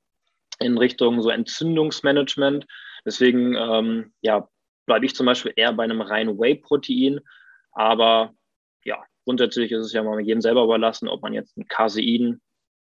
In 0.58 0.76
Richtung 0.76 1.22
so 1.22 1.30
Entzündungsmanagement. 1.30 2.66
Deswegen, 3.06 3.54
ähm, 3.54 4.12
ja, 4.20 4.48
bleibe 4.90 5.06
ich 5.06 5.14
zum 5.14 5.26
Beispiel 5.26 5.52
eher 5.54 5.72
bei 5.72 5.84
einem 5.84 6.00
reinen 6.00 6.36
Whey-Protein. 6.36 7.20
Aber 7.70 8.34
ja, 8.84 9.00
grundsätzlich 9.24 9.70
ist 9.70 9.84
es 9.84 9.92
ja 9.92 10.02
mal 10.02 10.18
jedem 10.18 10.40
selber 10.40 10.64
überlassen, 10.64 11.06
ob 11.06 11.22
man 11.22 11.32
jetzt 11.32 11.56
ein 11.56 11.68
Casein 11.68 12.40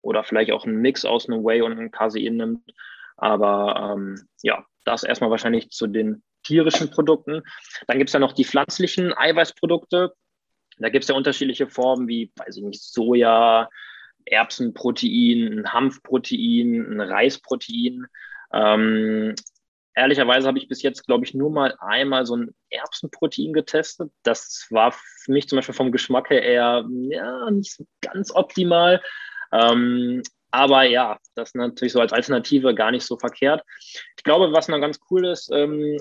oder 0.02 0.24
vielleicht 0.24 0.52
auch 0.52 0.66
einen 0.66 0.82
Mix 0.82 1.06
aus 1.06 1.30
einem 1.30 1.44
Whey 1.44 1.62
und 1.62 1.74
einem 1.74 1.92
Casein 1.92 2.38
nimmt. 2.38 2.74
Aber 3.18 3.94
ähm, 3.94 4.28
ja, 4.42 4.66
das 4.84 5.04
erstmal 5.04 5.30
wahrscheinlich 5.30 5.70
zu 5.70 5.86
den 5.86 6.24
tierischen 6.42 6.90
Produkten. 6.90 7.44
Dann 7.86 8.00
gibt 8.00 8.10
es 8.10 8.16
ja 8.16 8.20
noch 8.20 8.34
die 8.34 8.46
pflanzlichen 8.46 9.16
Eiweißprodukte. 9.16 10.16
Da 10.80 10.90
gibt 10.90 11.04
es 11.04 11.10
ja 11.10 11.16
unterschiedliche 11.16 11.68
Formen 11.68 12.08
wie, 12.08 12.32
weiß 12.36 12.58
ich 12.58 12.64
nicht, 12.64 12.82
Soja, 12.82 13.70
Erbsenprotein, 14.26 15.60
ein 15.60 15.72
Hanfprotein, 15.72 16.94
ein 16.94 17.00
Reisprotein. 17.00 18.08
Ähm, 18.52 19.36
Ehrlicherweise 19.94 20.48
habe 20.48 20.58
ich 20.58 20.68
bis 20.68 20.82
jetzt, 20.82 21.06
glaube 21.06 21.26
ich, 21.26 21.34
nur 21.34 21.52
mal 21.52 21.76
einmal 21.80 22.26
so 22.26 22.38
ein 22.38 22.56
Erbsenprotein 22.70 23.52
getestet. 23.52 24.12
Das 24.24 24.68
war 24.70 24.94
für 24.94 25.32
mich 25.32 25.50
zum 25.50 25.58
Beispiel 25.58 25.76
vom 25.76 25.92
Geschmack 25.92 26.30
her 26.30 26.42
eher 26.42 26.86
ja, 27.10 27.52
nicht 27.52 27.74
so 27.74 27.86
ganz 28.00 28.34
optimal. 28.34 29.02
Ähm, 29.52 30.24
aber 30.52 30.84
ja, 30.84 31.18
das 31.36 31.50
ist 31.50 31.56
natürlich 31.56 31.94
so 31.94 32.02
als 32.02 32.14
Alternative 32.14 32.76
gar 32.76 32.92
nicht 32.92 33.06
so 33.06 33.18
verkehrt. 33.18 33.64
Ich 34.18 34.24
glaube, 34.24 34.54
was 34.54 34.68
noch 34.68 34.80
ganz 34.80 35.00
cool 35.10 35.26
ist, 35.26 35.50
ähm, 35.52 35.98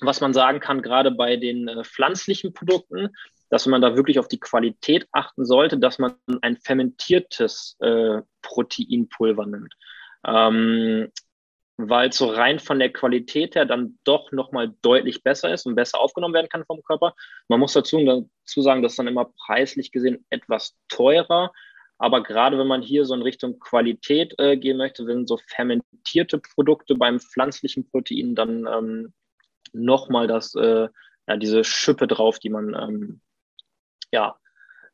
was 0.00 0.20
man 0.20 0.34
sagen 0.34 0.60
kann, 0.60 0.82
gerade 0.82 1.10
bei 1.10 1.36
den 1.36 1.68
äh, 1.68 1.84
pflanzlichen 1.84 2.52
Produkten, 2.52 3.10
dass 3.48 3.66
man 3.66 3.80
da 3.80 3.96
wirklich 3.96 4.18
auf 4.18 4.28
die 4.28 4.40
Qualität 4.40 5.06
achten 5.12 5.44
sollte, 5.44 5.78
dass 5.78 5.98
man 5.98 6.16
ein 6.42 6.56
fermentiertes 6.56 7.76
äh, 7.80 8.20
Proteinpulver 8.42 9.46
nimmt. 9.46 9.74
Ähm, 10.26 11.12
weil 11.76 12.12
so 12.12 12.26
rein 12.26 12.58
von 12.58 12.78
der 12.78 12.92
Qualität 12.92 13.54
her 13.54 13.66
dann 13.66 13.98
doch 14.04 14.32
nochmal 14.32 14.74
deutlich 14.82 15.22
besser 15.22 15.52
ist 15.52 15.66
und 15.66 15.74
besser 15.74 16.00
aufgenommen 16.00 16.34
werden 16.34 16.48
kann 16.48 16.64
vom 16.64 16.82
Körper. 16.82 17.14
Man 17.48 17.60
muss 17.60 17.74
dazu, 17.74 18.02
dazu 18.04 18.62
sagen, 18.62 18.82
dass 18.82 18.96
dann 18.96 19.06
immer 19.06 19.30
preislich 19.46 19.92
gesehen 19.92 20.24
etwas 20.30 20.76
teurer. 20.88 21.52
Aber 21.98 22.22
gerade 22.22 22.58
wenn 22.58 22.66
man 22.66 22.82
hier 22.82 23.04
so 23.04 23.14
in 23.14 23.22
Richtung 23.22 23.58
Qualität 23.58 24.34
äh, 24.38 24.56
gehen 24.56 24.76
möchte, 24.76 25.04
sind 25.04 25.28
so 25.28 25.38
fermentierte 25.48 26.38
Produkte 26.38 26.94
beim 26.94 27.20
pflanzlichen 27.20 27.88
Protein 27.88 28.34
dann 28.34 28.66
ähm, 28.66 29.14
nochmal 29.72 30.26
das, 30.26 30.54
äh, 30.54 30.88
ja, 31.26 31.36
diese 31.36 31.64
Schippe 31.64 32.06
drauf, 32.06 32.38
die 32.38 32.50
man 32.50 32.74
ähm, 32.74 33.20
ja, 34.12 34.36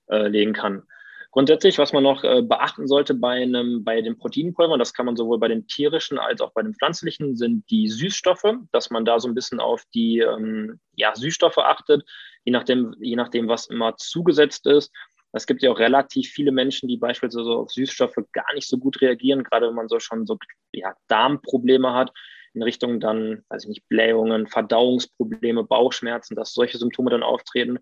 äh, 0.07 0.29
legen 0.29 0.53
kann. 0.53 0.85
Grundsätzlich, 1.33 1.79
was 1.79 1.95
man 1.95 2.03
noch 2.03 2.25
äh, 2.25 2.43
beachten 2.43 2.87
sollte 2.87 3.15
bei 3.15 3.43
einem, 3.43 3.85
bei 3.85 4.03
den 4.03 4.19
Proteinpulvern, 4.19 4.79
das 4.79 4.93
kann 4.93 5.07
man 5.07 5.17
sowohl 5.17 5.39
bei 5.39 5.49
den 5.49 5.67
tierischen 5.67 6.19
als 6.19 6.43
auch 6.43 6.53
bei 6.53 6.63
den 6.63 6.75
pflanzlichen, 6.75 7.37
sind 7.37 7.69
die 7.71 7.89
Süßstoffe, 7.89 8.55
dass 8.71 8.91
man 8.91 9.07
da 9.07 9.19
so 9.19 9.29
ein 9.29 9.35
bisschen 9.35 9.59
auf 9.59 9.83
die 9.95 10.19
ähm, 10.19 10.79
ja, 10.95 11.15
Süßstoffe 11.15 11.57
achtet, 11.57 12.05
je 12.45 12.53
nachdem, 12.53 12.95
je 13.01 13.17
nachdem, 13.17 13.49
was 13.49 13.67
immer 13.67 13.97
zugesetzt 13.97 14.67
ist. 14.67 14.93
Es 15.33 15.47
gibt 15.47 15.63
ja 15.63 15.71
auch 15.71 15.79
relativ 15.79 16.29
viele 16.29 16.53
Menschen, 16.53 16.87
die 16.87 16.99
beispielsweise 16.99 17.49
auf 17.49 17.71
Süßstoffe 17.71 18.19
gar 18.33 18.53
nicht 18.53 18.69
so 18.69 18.77
gut 18.77 19.01
reagieren, 19.01 19.43
gerade 19.43 19.69
wenn 19.69 19.75
man 19.75 19.89
so 19.89 19.99
schon 20.01 20.27
so 20.27 20.37
ja, 20.73 20.95
Darmprobleme 21.09 21.95
hat, 21.95 22.13
in 22.53 22.63
Richtung 22.63 23.01
dann, 23.01 23.43
weiß 23.49 23.63
ich 23.63 23.69
nicht, 23.71 23.89
Blähungen, 23.89 24.49
Verdauungsprobleme, 24.49 25.65
Bauchschmerzen, 25.65 26.37
dass 26.37 26.53
solche 26.53 26.77
Symptome 26.77 27.09
dann 27.09 27.23
auftreten. 27.23 27.79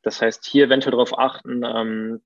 Das 0.00 0.22
heißt, 0.22 0.46
hier 0.46 0.64
eventuell 0.64 0.92
darauf 0.92 1.18
achten, 1.18 1.62
ähm, 1.64 2.22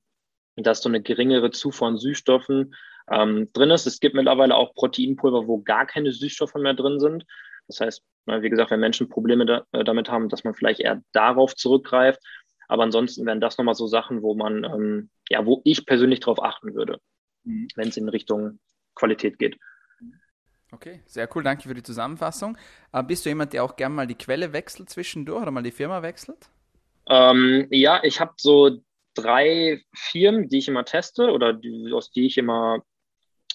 dass 0.62 0.82
so 0.82 0.88
eine 0.88 1.02
geringere 1.02 1.50
Zufuhr 1.50 1.88
an 1.88 1.98
Süßstoffen 1.98 2.74
ähm, 3.10 3.48
drin 3.52 3.70
ist. 3.70 3.86
Es 3.86 4.00
gibt 4.00 4.14
mittlerweile 4.14 4.54
auch 4.54 4.74
Proteinpulver, 4.74 5.46
wo 5.46 5.62
gar 5.62 5.86
keine 5.86 6.12
Süßstoffe 6.12 6.54
mehr 6.54 6.74
drin 6.74 7.00
sind. 7.00 7.24
Das 7.66 7.80
heißt, 7.80 8.02
wie 8.26 8.50
gesagt, 8.50 8.70
wenn 8.70 8.80
Menschen 8.80 9.08
Probleme 9.08 9.46
da, 9.46 9.64
äh, 9.72 9.84
damit 9.84 10.10
haben, 10.10 10.28
dass 10.28 10.44
man 10.44 10.54
vielleicht 10.54 10.80
eher 10.80 11.02
darauf 11.12 11.54
zurückgreift. 11.54 12.20
Aber 12.68 12.82
ansonsten 12.82 13.24
wären 13.24 13.40
das 13.40 13.56
nochmal 13.56 13.74
so 13.74 13.86
Sachen, 13.86 14.22
wo 14.22 14.34
man, 14.34 14.64
ähm, 14.64 15.10
ja, 15.30 15.44
wo 15.46 15.62
ich 15.64 15.86
persönlich 15.86 16.20
darauf 16.20 16.42
achten 16.42 16.74
würde, 16.74 16.98
mhm. 17.44 17.68
wenn 17.76 17.88
es 17.88 17.96
in 17.96 18.08
Richtung 18.08 18.58
Qualität 18.94 19.38
geht. 19.38 19.58
Okay, 20.70 21.00
sehr 21.06 21.28
cool, 21.34 21.42
danke 21.42 21.66
für 21.66 21.74
die 21.74 21.82
Zusammenfassung. 21.82 22.58
Äh, 22.92 23.02
bist 23.02 23.24
du 23.24 23.30
jemand, 23.30 23.54
der 23.54 23.64
auch 23.64 23.76
gerne 23.76 23.94
mal 23.94 24.06
die 24.06 24.16
Quelle 24.16 24.52
wechselt 24.52 24.90
zwischendurch 24.90 25.40
oder 25.40 25.50
mal 25.50 25.62
die 25.62 25.70
Firma 25.70 26.02
wechselt? 26.02 26.50
Ähm, 27.08 27.66
ja, 27.70 28.02
ich 28.04 28.20
habe 28.20 28.34
so 28.36 28.82
drei 29.20 29.82
Firmen, 29.94 30.48
die 30.48 30.58
ich 30.58 30.68
immer 30.68 30.84
teste 30.84 31.30
oder 31.30 31.52
die, 31.52 31.92
aus 31.92 32.10
die 32.10 32.26
ich 32.26 32.38
immer 32.38 32.82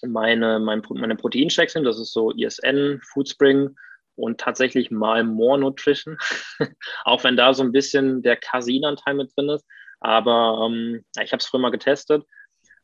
meine, 0.05 0.59
mein, 0.59 0.81
meine 0.89 1.15
Proteinchecks 1.15 1.73
sind. 1.73 1.85
Das 1.85 1.99
ist 1.99 2.13
so 2.13 2.31
ISN, 2.31 2.99
Foodspring 3.01 3.75
und 4.15 4.39
tatsächlich 4.39 4.91
mal 4.91 5.23
More 5.23 5.59
Nutrition. 5.59 6.17
Auch 7.05 7.23
wenn 7.23 7.37
da 7.37 7.53
so 7.53 7.63
ein 7.63 7.71
bisschen 7.71 8.21
der 8.21 8.35
Caseinanteil 8.35 9.15
mit 9.15 9.31
drin 9.35 9.49
ist. 9.49 9.65
Aber 9.99 10.67
ähm, 10.67 11.05
ich 11.21 11.31
habe 11.31 11.39
es 11.39 11.47
früher 11.47 11.61
mal 11.61 11.69
getestet. 11.69 12.23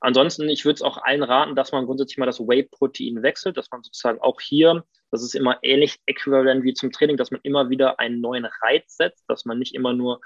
Ansonsten, 0.01 0.47
ich 0.47 0.63
würde 0.63 0.75
es 0.75 0.81
auch 0.81 0.97
allen 1.03 1.23
raten, 1.23 1.57
dass 1.57 1.73
man 1.73 1.85
grundsätzlich 1.85 2.17
mal 2.17 2.25
das 2.25 2.39
Whey-Protein 2.39 3.21
wechselt, 3.21 3.57
dass 3.57 3.69
man 3.69 3.83
sozusagen 3.83 4.21
auch 4.21 4.39
hier, 4.39 4.85
das 5.11 5.23
ist 5.23 5.35
immer 5.35 5.59
ähnlich 5.61 5.97
äquivalent 6.05 6.63
wie 6.63 6.73
zum 6.73 6.93
Training, 6.93 7.17
dass 7.17 7.31
man 7.31 7.41
immer 7.43 7.69
wieder 7.69 7.99
einen 7.99 8.21
neuen 8.21 8.45
Reiz 8.61 8.95
setzt, 8.95 9.25
dass 9.27 9.43
man 9.43 9.59
nicht 9.59 9.75
immer 9.75 9.91
nur 9.91 10.21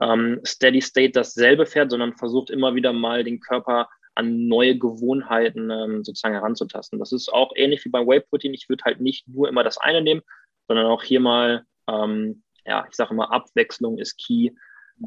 ähm, 0.00 0.40
Steady 0.44 0.80
State 0.80 1.12
dasselbe 1.12 1.66
fährt, 1.66 1.90
sondern 1.90 2.16
versucht 2.16 2.50
immer 2.50 2.74
wieder 2.74 2.92
mal 2.92 3.24
den 3.24 3.40
Körper 3.40 3.88
an 4.14 4.48
neue 4.48 4.76
Gewohnheiten 4.76 5.70
ähm, 5.70 6.04
sozusagen 6.04 6.34
heranzutasten. 6.34 6.98
Das 6.98 7.12
ist 7.12 7.32
auch 7.32 7.52
ähnlich 7.54 7.84
wie 7.84 7.90
beim 7.90 8.06
Whey 8.06 8.20
Protein. 8.20 8.54
Ich 8.54 8.68
würde 8.68 8.84
halt 8.84 9.00
nicht 9.00 9.28
nur 9.28 9.48
immer 9.48 9.62
das 9.62 9.78
eine 9.78 10.02
nehmen, 10.02 10.22
sondern 10.66 10.86
auch 10.86 11.02
hier 11.02 11.20
mal, 11.20 11.64
ähm, 11.88 12.42
ja, 12.66 12.86
ich 12.88 12.96
sage 12.96 13.14
immer, 13.14 13.32
Abwechslung 13.32 13.98
ist 13.98 14.18
key. 14.18 14.50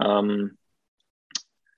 Ähm, 0.01 0.57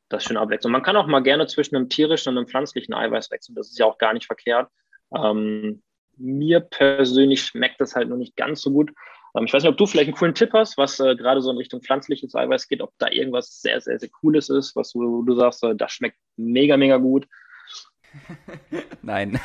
das 0.09 0.21
ist 0.21 0.27
schön 0.27 0.37
Abwechslung. 0.37 0.71
Man 0.71 0.83
kann 0.83 0.95
auch 0.95 1.07
mal 1.07 1.21
gerne 1.21 1.47
zwischen 1.47 1.75
einem 1.75 1.89
tierischen 1.89 2.29
und 2.29 2.37
einem 2.37 2.47
pflanzlichen 2.47 2.93
Eiweiß 2.93 3.31
wechseln. 3.31 3.55
Das 3.55 3.69
ist 3.69 3.79
ja 3.79 3.87
auch 3.87 3.97
gar 3.97 4.13
nicht 4.13 4.27
verkehrt. 4.27 4.69
Ähm, 5.15 5.81
mir 6.17 6.59
persönlich 6.59 7.41
schmeckt 7.41 7.81
das 7.81 7.95
halt 7.95 8.09
noch 8.09 8.17
nicht 8.17 8.35
ganz 8.35 8.61
so 8.61 8.71
gut. 8.71 8.91
Ähm, 9.35 9.45
ich 9.45 9.53
weiß 9.53 9.63
nicht, 9.63 9.71
ob 9.71 9.77
du 9.77 9.85
vielleicht 9.85 10.07
einen 10.07 10.17
coolen 10.17 10.35
Tipp 10.35 10.51
hast, 10.53 10.77
was 10.77 10.99
äh, 10.99 11.15
gerade 11.15 11.41
so 11.41 11.51
in 11.51 11.57
Richtung 11.57 11.81
pflanzliches 11.81 12.35
Eiweiß 12.35 12.67
geht, 12.67 12.81
ob 12.81 12.91
da 12.97 13.09
irgendwas 13.09 13.61
sehr, 13.61 13.81
sehr, 13.81 13.99
sehr 13.99 14.09
Cooles 14.09 14.49
ist, 14.49 14.75
was 14.75 14.91
du, 14.91 15.23
du 15.23 15.35
sagst, 15.35 15.63
äh, 15.63 15.75
das 15.75 15.91
schmeckt 15.91 16.17
mega, 16.37 16.77
mega 16.77 16.97
gut. 16.97 17.27
Nein. 19.01 19.39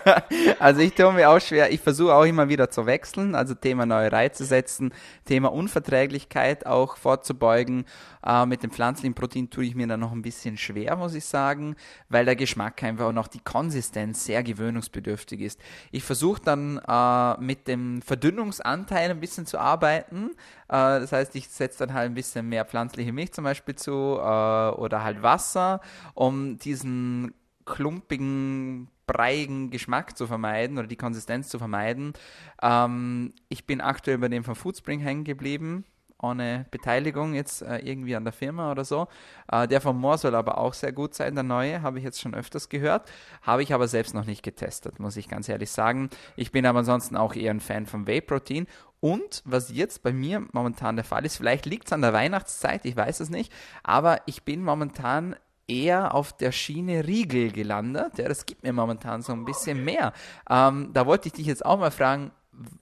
also 0.58 0.80
ich 0.80 0.94
tue 0.94 1.12
mir 1.12 1.30
auch 1.30 1.40
schwer. 1.40 1.72
Ich 1.72 1.80
versuche 1.80 2.14
auch 2.14 2.24
immer 2.24 2.48
wieder 2.48 2.70
zu 2.70 2.86
wechseln, 2.86 3.34
also 3.34 3.54
Thema 3.54 3.86
neue 3.86 4.12
Reize 4.12 4.44
setzen, 4.44 4.92
Thema 5.24 5.52
Unverträglichkeit 5.52 6.66
auch 6.66 6.96
vorzubeugen. 6.96 7.84
Äh, 8.24 8.44
mit 8.46 8.62
dem 8.62 8.70
pflanzlichen 8.70 9.14
Protein 9.14 9.50
tue 9.50 9.64
ich 9.64 9.74
mir 9.74 9.86
dann 9.86 10.00
noch 10.00 10.12
ein 10.12 10.22
bisschen 10.22 10.56
schwer, 10.56 10.96
muss 10.96 11.14
ich 11.14 11.24
sagen, 11.24 11.76
weil 12.08 12.24
der 12.24 12.36
Geschmack 12.36 12.82
einfach 12.82 13.08
und 13.08 13.18
auch 13.18 13.28
die 13.28 13.40
Konsistenz 13.40 14.24
sehr 14.24 14.42
gewöhnungsbedürftig 14.42 15.40
ist. 15.40 15.60
Ich 15.90 16.02
versuche 16.02 16.42
dann 16.42 16.78
äh, 16.86 17.40
mit 17.40 17.68
dem 17.68 18.02
Verdünnungsanteil 18.02 19.10
ein 19.10 19.20
bisschen 19.20 19.46
zu 19.46 19.58
arbeiten. 19.58 20.30
Äh, 20.68 21.00
das 21.00 21.12
heißt, 21.12 21.34
ich 21.36 21.48
setze 21.48 21.86
dann 21.86 21.94
halt 21.94 22.10
ein 22.10 22.14
bisschen 22.14 22.48
mehr 22.48 22.64
pflanzliche 22.64 23.12
Milch 23.12 23.32
zum 23.32 23.44
Beispiel 23.44 23.76
zu 23.76 24.18
äh, 24.18 24.22
oder 24.22 25.02
halt 25.02 25.22
Wasser, 25.22 25.80
um 26.14 26.58
diesen 26.58 27.32
klumpigen, 27.66 28.88
breiigen 29.06 29.70
Geschmack 29.70 30.16
zu 30.16 30.26
vermeiden 30.26 30.78
oder 30.78 30.86
die 30.86 30.96
Konsistenz 30.96 31.48
zu 31.48 31.58
vermeiden. 31.58 32.14
Ähm, 32.62 33.34
ich 33.48 33.66
bin 33.66 33.80
aktuell 33.80 34.18
bei 34.18 34.28
dem 34.28 34.44
von 34.44 34.54
Foodspring 34.54 35.00
hängen 35.00 35.24
geblieben, 35.24 35.84
ohne 36.20 36.66
Beteiligung 36.70 37.34
jetzt 37.34 37.62
äh, 37.62 37.78
irgendwie 37.78 38.16
an 38.16 38.24
der 38.24 38.32
Firma 38.32 38.70
oder 38.70 38.84
so. 38.84 39.08
Äh, 39.50 39.68
der 39.68 39.80
von 39.80 39.98
Moore 39.98 40.18
soll 40.18 40.34
aber 40.34 40.58
auch 40.58 40.72
sehr 40.72 40.92
gut 40.92 41.14
sein, 41.14 41.34
der 41.34 41.44
neue, 41.44 41.82
habe 41.82 41.98
ich 41.98 42.04
jetzt 42.04 42.20
schon 42.20 42.34
öfters 42.34 42.68
gehört. 42.68 43.10
Habe 43.42 43.62
ich 43.62 43.74
aber 43.74 43.88
selbst 43.88 44.14
noch 44.14 44.24
nicht 44.24 44.42
getestet, 44.42 44.98
muss 44.98 45.16
ich 45.16 45.28
ganz 45.28 45.48
ehrlich 45.48 45.70
sagen. 45.70 46.08
Ich 46.36 46.52
bin 46.52 46.66
aber 46.66 46.78
ansonsten 46.80 47.16
auch 47.16 47.34
eher 47.34 47.50
ein 47.50 47.60
Fan 47.60 47.86
von 47.86 48.06
Whey-Protein. 48.06 48.66
Und 49.00 49.42
was 49.44 49.70
jetzt 49.70 50.02
bei 50.02 50.12
mir 50.12 50.46
momentan 50.52 50.96
der 50.96 51.04
Fall 51.04 51.26
ist, 51.26 51.36
vielleicht 51.36 51.66
liegt 51.66 51.86
es 51.86 51.92
an 51.92 52.00
der 52.00 52.14
Weihnachtszeit, 52.14 52.86
ich 52.86 52.96
weiß 52.96 53.20
es 53.20 53.28
nicht, 53.28 53.52
aber 53.82 54.20
ich 54.24 54.42
bin 54.44 54.64
momentan 54.64 55.36
eher 55.68 56.14
auf 56.14 56.36
der 56.36 56.52
Schiene 56.52 57.06
Riegel 57.06 57.50
gelandet. 57.50 58.18
Ja, 58.18 58.28
das 58.28 58.46
gibt 58.46 58.62
mir 58.62 58.72
momentan 58.72 59.22
so 59.22 59.32
ein 59.32 59.44
bisschen 59.44 59.84
mehr. 59.84 60.12
Ähm, 60.48 60.90
da 60.92 61.06
wollte 61.06 61.28
ich 61.28 61.34
dich 61.34 61.46
jetzt 61.46 61.64
auch 61.64 61.78
mal 61.78 61.90
fragen, 61.90 62.30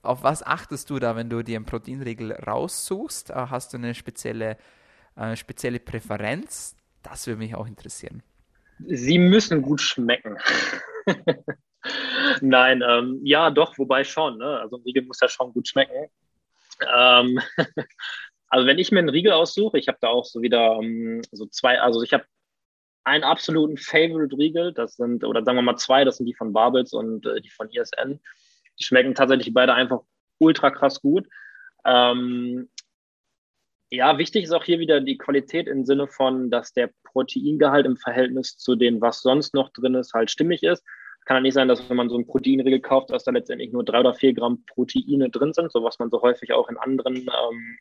auf 0.03 0.23
was 0.23 0.43
achtest 0.43 0.89
du 0.89 0.99
da, 0.99 1.15
wenn 1.15 1.29
du 1.29 1.43
dir 1.43 1.57
einen 1.57 1.65
Proteinriegel 1.65 2.31
raussuchst? 2.33 3.31
Äh, 3.31 3.33
hast 3.33 3.73
du 3.73 3.77
eine 3.77 3.93
spezielle, 3.95 4.57
äh, 5.15 5.35
spezielle 5.35 5.79
Präferenz? 5.79 6.75
Das 7.03 7.27
würde 7.27 7.39
mich 7.39 7.55
auch 7.55 7.67
interessieren. 7.67 8.23
Sie 8.79 9.19
müssen 9.19 9.61
gut 9.61 9.81
schmecken. 9.81 10.37
Nein, 12.41 12.83
ähm, 12.87 13.19
ja, 13.23 13.51
doch, 13.51 13.77
wobei 13.77 14.03
schon. 14.03 14.37
Ne? 14.37 14.59
Also 14.59 14.77
ein 14.77 14.83
Riegel 14.83 15.03
muss 15.03 15.19
ja 15.21 15.29
schon 15.29 15.53
gut 15.53 15.67
schmecken. 15.67 16.09
Ähm, 16.95 17.39
also 18.49 18.67
wenn 18.67 18.79
ich 18.79 18.91
mir 18.91 18.99
einen 18.99 19.09
Riegel 19.09 19.31
aussuche, 19.31 19.77
ich 19.77 19.87
habe 19.87 19.97
da 20.01 20.09
auch 20.09 20.25
so 20.25 20.41
wieder 20.41 20.77
um, 20.77 20.85
ähm, 20.85 21.21
so 21.31 21.45
zwei, 21.45 21.79
also 21.79 22.01
ich 22.01 22.13
habe 22.13 22.25
einen 23.05 23.23
absoluten 23.23 23.77
Favorite-Riegel. 23.77 24.73
Das 24.73 24.95
sind, 24.95 25.23
oder 25.23 25.43
sagen 25.43 25.57
wir 25.57 25.61
mal 25.61 25.77
zwei, 25.77 26.03
das 26.03 26.17
sind 26.17 26.25
die 26.25 26.33
von 26.33 26.53
Barbels 26.53 26.93
und 26.93 27.25
äh, 27.25 27.39
die 27.41 27.49
von 27.49 27.69
ESN. 27.71 28.19
Die 28.79 28.83
schmecken 28.83 29.15
tatsächlich 29.15 29.53
beide 29.53 29.73
einfach 29.73 30.01
ultra 30.39 30.71
krass 30.71 31.01
gut. 31.01 31.27
Ähm, 31.85 32.69
ja, 33.91 34.17
wichtig 34.17 34.43
ist 34.43 34.51
auch 34.51 34.63
hier 34.63 34.79
wieder 34.79 34.99
die 34.99 35.17
Qualität 35.17 35.67
im 35.67 35.85
Sinne 35.85 36.07
von, 36.07 36.49
dass 36.49 36.73
der 36.73 36.89
Proteingehalt 37.03 37.85
im 37.85 37.97
Verhältnis 37.97 38.57
zu 38.57 38.75
dem, 38.75 38.99
was 38.99 39.21
sonst 39.21 39.53
noch 39.53 39.69
drin 39.69 39.95
ist, 39.95 40.13
halt 40.13 40.31
stimmig 40.31 40.63
ist. 40.63 40.83
Kann 41.25 41.37
ja 41.37 41.41
nicht 41.41 41.53
sein, 41.53 41.67
dass 41.67 41.87
wenn 41.89 41.97
man 41.97 42.09
so 42.09 42.15
einen 42.15 42.27
Proteinriegel 42.27 42.81
kauft, 42.81 43.09
dass 43.11 43.23
da 43.23 43.31
letztendlich 43.31 43.71
nur 43.71 43.83
drei 43.83 43.99
oder 43.99 44.13
vier 44.13 44.33
Gramm 44.33 44.63
Proteine 44.65 45.29
drin 45.29 45.53
sind, 45.53 45.71
so 45.71 45.83
was 45.83 45.97
man 45.97 46.09
so 46.09 46.21
häufig 46.21 46.53
auch 46.53 46.69
in 46.69 46.77
anderen 46.77 47.15
ähm, 47.15 47.77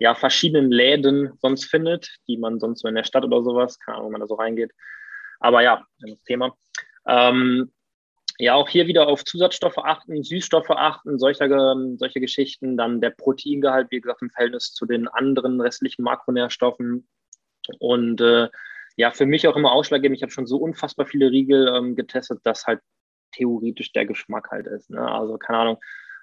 ja, 0.00 0.14
verschiedenen 0.14 0.72
Läden 0.72 1.34
sonst 1.40 1.64
findet, 1.64 2.16
die 2.26 2.38
man 2.38 2.58
sonst 2.58 2.80
so 2.80 2.88
in 2.88 2.94
der 2.94 3.04
Stadt 3.04 3.22
oder 3.22 3.42
sowas, 3.42 3.78
keine 3.78 3.98
Ahnung, 3.98 4.06
wenn 4.06 4.12
man 4.12 4.20
da 4.22 4.26
so 4.26 4.34
reingeht. 4.34 4.72
Aber 5.40 5.62
ja, 5.62 5.84
das 6.00 6.22
Thema. 6.24 6.56
Ähm, 7.06 7.70
ja, 8.38 8.54
auch 8.54 8.70
hier 8.70 8.86
wieder 8.86 9.08
auf 9.08 9.24
Zusatzstoffe 9.24 9.76
achten, 9.76 10.22
Süßstoffe 10.22 10.70
achten, 10.70 11.18
solche, 11.18 11.46
solche 11.98 12.20
Geschichten. 12.20 12.78
Dann 12.78 13.02
der 13.02 13.10
Proteingehalt, 13.10 13.90
wie 13.90 14.00
gesagt, 14.00 14.22
im 14.22 14.30
Verhältnis 14.30 14.72
zu 14.72 14.86
den 14.86 15.06
anderen 15.06 15.60
restlichen 15.60 16.02
Makronährstoffen. 16.02 17.06
Und 17.78 18.22
äh, 18.22 18.48
ja, 18.96 19.10
für 19.10 19.26
mich 19.26 19.46
auch 19.48 19.56
immer 19.56 19.72
ausschlaggebend. 19.72 20.16
Ich 20.16 20.22
habe 20.22 20.32
schon 20.32 20.46
so 20.46 20.56
unfassbar 20.56 21.04
viele 21.04 21.30
Riegel 21.30 21.68
ähm, 21.68 21.94
getestet, 21.94 22.40
dass 22.44 22.66
halt 22.66 22.80
theoretisch 23.32 23.92
der 23.92 24.06
Geschmack 24.06 24.50
halt 24.50 24.66
ist. 24.66 24.88
Ne? 24.88 25.06
Also 25.06 25.36
keine 25.36 25.58
Ahnung, 25.58 25.78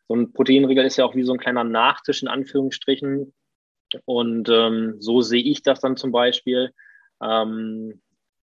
so 0.08 0.16
ein 0.16 0.34
Proteinriegel 0.34 0.86
ist 0.86 0.98
ja 0.98 1.06
auch 1.06 1.14
wie 1.14 1.24
so 1.24 1.34
ein 1.34 1.40
kleiner 1.40 1.64
Nachtisch 1.64 2.24
in 2.24 2.28
Anführungsstrichen 2.28 3.34
Und 4.06 4.50
ähm, 4.50 4.96
so 5.00 5.22
sehe 5.22 5.44
ich 5.44 5.64
das 5.64 5.80
dann 5.80 5.98
zum 5.98 6.12
Beispiel. 6.12 6.74
Ähm, 7.22 8.02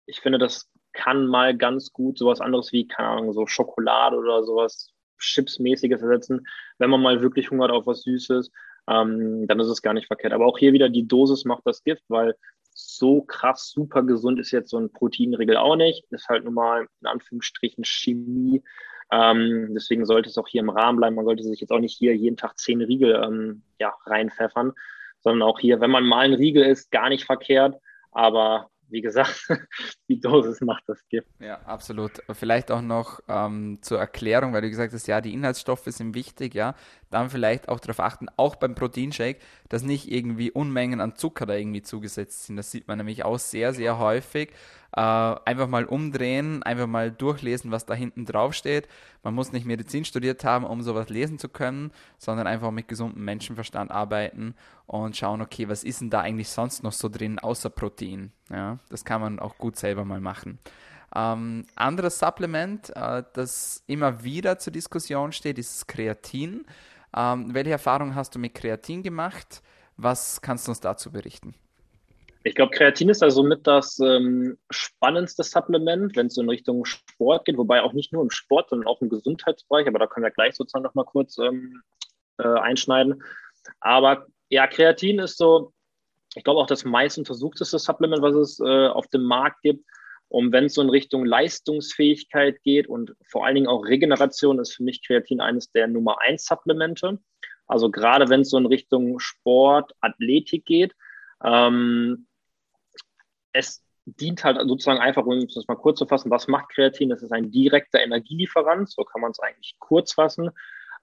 ich 0.06 0.20
finde, 0.20 0.38
das 0.38 0.70
kann 0.94 1.28
mal 1.28 1.56
ganz 1.56 1.92
gut 1.94 2.18
sowas 2.18 2.42
anderes 2.42 2.72
wie, 2.72 2.88
keine 2.88 3.10
Ahnung, 3.10 3.34
so 3.34 3.48
Schokolade 3.48 4.18
oder 4.18 4.44
sowas 4.44 4.94
Chips-mäßiges 5.20 6.02
ersetzen. 6.02 6.46
Wenn 6.78 6.90
man 6.90 7.02
mal 7.02 7.22
wirklich 7.22 7.52
hungert 7.52 7.72
auf 7.72 7.88
was 7.88 8.02
Süßes, 8.02 8.52
ähm, 8.88 9.48
dann 9.48 9.60
ist 9.60 9.68
es 9.68 9.82
gar 9.82 9.94
nicht 9.94 10.08
verkehrt. 10.08 10.34
Aber 10.34 10.46
auch 10.46 10.58
hier 10.58 10.74
wieder 10.74 10.90
die 10.90 11.08
Dosis 11.08 11.46
macht 11.46 11.66
das 11.66 11.84
Gift, 11.84 12.04
weil 12.08 12.36
so 12.74 13.22
krass 13.22 13.70
super 13.70 14.04
gesund 14.04 14.40
ist 14.40 14.52
jetzt 14.52 14.70
so 14.70 14.78
ein 14.78 14.92
Proteinriegel 14.92 15.58
auch 15.58 15.76
nicht. 15.76 16.06
Ist 16.12 16.30
halt 16.30 16.44
nun 16.44 16.54
mal 16.54 16.88
in 17.02 17.08
Anführungsstrichen 17.08 17.84
Chemie. 17.84 18.64
Ähm, 19.12 19.72
deswegen 19.74 20.06
sollte 20.06 20.30
es 20.30 20.38
auch 20.38 20.48
hier 20.48 20.62
im 20.62 20.70
Rahmen 20.70 20.98
bleiben. 20.98 21.16
Man 21.16 21.26
sollte 21.26 21.44
sich 21.44 21.60
jetzt 21.60 21.72
auch 21.72 21.80
nicht 21.80 21.98
hier 21.98 22.16
jeden 22.16 22.38
Tag 22.38 22.58
zehn 22.58 22.82
Riegel 22.82 23.22
ähm, 23.24 23.64
ja, 23.80 23.94
reinpfeffern, 24.06 24.74
sondern 25.22 25.48
auch 25.48 25.60
hier, 25.60 25.80
wenn 25.80 25.92
man 25.92 26.06
mal 26.06 26.26
ein 26.26 26.34
Riegel 26.34 26.64
isst, 26.64 26.92
gar 26.92 27.10
nicht 27.10 27.26
verkehrt. 27.26 27.76
Aber 28.12 28.72
wie 28.92 29.02
gesagt, 29.02 29.48
die 30.10 30.20
Dosis 30.20 30.62
macht 30.62 30.84
das 30.88 31.08
Gift. 31.08 31.28
Ja, 31.40 31.62
absolut. 31.62 32.22
Vielleicht 32.34 32.72
auch 32.72 32.82
noch 32.82 33.22
ähm, 33.28 33.80
zur 33.82 34.00
Erklärung, 34.00 34.54
weil 34.54 34.62
du 34.62 34.70
gesagt 34.70 34.94
hast, 34.94 35.08
ja, 35.08 35.22
die 35.22 35.34
Inhaltsstoffe 35.34 35.86
sind 35.86 36.14
wichtig, 36.14 36.54
ja. 36.54 36.76
Dann 37.10 37.30
vielleicht 37.30 37.70
auch 37.70 37.80
darauf 37.80 38.00
achten, 38.02 38.28
auch 38.38 38.56
beim 38.56 38.76
Proteinshake, 38.76 39.40
dass 39.70 39.84
nicht 39.84 40.12
irgendwie 40.12 40.52
Unmengen 40.52 41.00
an 41.00 41.16
Zucker 41.16 41.46
da 41.46 41.56
irgendwie 41.56 41.82
zugesetzt 41.82 42.46
sind. 42.46 42.58
Das 42.58 42.72
sieht 42.72 42.88
man 42.88 42.98
nämlich 42.98 43.24
auch 43.24 43.40
sehr, 43.40 43.74
sehr 43.74 43.98
häufig. 43.98 44.52
Äh, 44.96 45.00
einfach 45.02 45.68
mal 45.68 45.86
umdrehen, 45.86 46.64
einfach 46.64 46.88
mal 46.88 47.12
durchlesen, 47.12 47.72
was 47.72 47.86
da 47.86 47.94
hinten 47.94 48.26
drauf 48.26 48.54
steht. 48.54 48.90
Man 49.24 49.34
muss 49.34 49.54
nicht 49.54 49.66
Medizin 49.66 50.04
studiert 50.04 50.44
haben, 50.44 50.66
um 50.66 50.82
sowas 50.82 51.10
lesen 51.10 51.40
zu 51.40 51.48
können, 51.48 51.92
sondern 52.18 52.46
einfach 52.46 52.72
mit 52.72 52.90
gesundem 52.90 53.24
Menschenverstand 53.24 53.90
arbeiten 53.90 54.54
und 54.88 55.16
schauen, 55.16 55.42
okay, 55.42 55.70
was 55.70 55.86
ist 55.86 56.02
denn 56.02 56.10
da 56.10 56.20
eigentlich 56.20 56.50
sonst 56.50 56.84
noch 56.84 56.92
so 56.92 57.08
drin, 57.08 57.40
außer 57.40 57.70
Protein? 57.70 58.34
Ja, 58.50 58.80
das 58.90 59.06
kann 59.06 59.22
man 59.22 59.40
auch 59.40 59.58
gut 59.58 59.78
selber 59.78 60.04
mal 60.04 60.20
machen. 60.20 60.60
Ähm, 61.16 61.66
anderes 61.76 62.20
Supplement, 62.20 62.90
äh, 62.96 63.24
das 63.34 63.84
immer 63.88 64.24
wieder 64.24 64.60
zur 64.60 64.74
Diskussion 64.74 65.32
steht, 65.32 65.58
ist 65.58 65.88
Kreatin. 65.88 66.66
Ähm, 67.16 67.54
welche 67.54 67.72
Erfahrungen 67.72 68.16
hast 68.16 68.36
du 68.36 68.40
mit 68.40 68.56
Kreatin 68.56 69.04
gemacht? 69.04 69.62
Was 69.98 70.42
kannst 70.42 70.68
du 70.68 70.72
uns 70.72 70.80
dazu 70.80 71.12
berichten? 71.12 71.54
Ich 72.44 72.56
glaube, 72.56 72.76
Kreatin 72.76 73.10
ist 73.10 73.22
also 73.22 73.44
mit 73.44 73.68
das 73.68 74.00
ähm, 74.00 74.58
spannendste 74.72 75.44
Supplement, 75.44 76.16
wenn 76.16 76.28
es 76.28 76.38
in 76.38 76.50
Richtung 76.50 76.86
Sport 76.86 77.46
geht, 77.46 77.58
wobei 77.58 77.84
auch 77.84 77.94
nicht 77.94 78.12
nur 78.12 78.24
im 78.24 78.32
Sport, 78.32 78.70
sondern 78.70 78.88
auch 78.88 79.02
im 79.02 79.10
Gesundheitsbereich, 79.10 79.88
aber 79.88 80.00
da 80.00 80.08
können 80.08 80.24
wir 80.24 80.32
gleich 80.32 80.56
sozusagen 80.56 80.84
nochmal 80.84 81.06
kurz 81.06 81.38
ähm, 81.38 81.84
äh, 82.40 82.48
einschneiden. 82.48 83.24
Aber 83.80 84.26
ja, 84.50 84.66
Kreatin 84.66 85.20
ist 85.20 85.38
so, 85.38 85.72
ich 86.34 86.44
glaube 86.44 86.60
auch 86.60 86.68
das 86.68 86.84
meist 86.84 87.20
untersuchteste 87.20 87.78
Supplement, 87.78 88.24
was 88.24 88.36
es 88.36 88.60
äh, 88.60 88.88
auf 88.88 89.08
dem 89.08 89.24
Markt 89.24 89.62
gibt. 89.62 89.86
Und 90.28 90.52
wenn 90.52 90.66
es 90.66 90.76
so 90.76 90.82
in 90.82 90.90
Richtung 90.90 91.26
Leistungsfähigkeit 91.26 92.64
geht 92.64 92.88
und 92.88 93.14
vor 93.28 93.46
allen 93.46 93.56
Dingen 93.56 93.68
auch 93.68 93.86
Regeneration, 93.86 94.60
ist 94.60 94.74
für 94.74 94.84
mich 94.84 95.06
Kreatin 95.06 95.42
eines 95.42 95.72
der 95.74 95.88
Nummer 95.88 96.22
eins 96.22 96.46
Supplemente. 96.46 97.20
Also 97.68 97.92
gerade 97.92 98.30
wenn 98.30 98.42
es 98.42 98.50
so 98.50 98.58
in 98.58 98.66
Richtung 98.66 99.20
Sport, 99.20 99.94
Athletik 100.00 100.66
geht, 100.66 100.96
ähm, 101.44 102.28
es 103.54 103.84
dient 104.06 104.44
halt 104.44 104.58
sozusagen 104.68 105.00
einfach, 105.00 105.26
um 105.26 105.48
das 105.48 105.68
mal 105.68 105.76
kurz 105.76 106.00
zu 106.00 106.08
fassen, 106.08 106.32
was 106.32 106.48
macht 106.48 106.70
Kreatin? 106.70 107.12
Es 107.12 107.22
ist 107.22 107.32
ein 107.32 107.52
direkter 107.52 108.02
Energielieferant, 108.02 108.90
so 108.90 109.04
kann 109.04 109.22
man 109.22 109.30
es 109.32 109.40
eigentlich 109.40 109.76
kurz 109.80 110.14
fassen. 110.14 110.50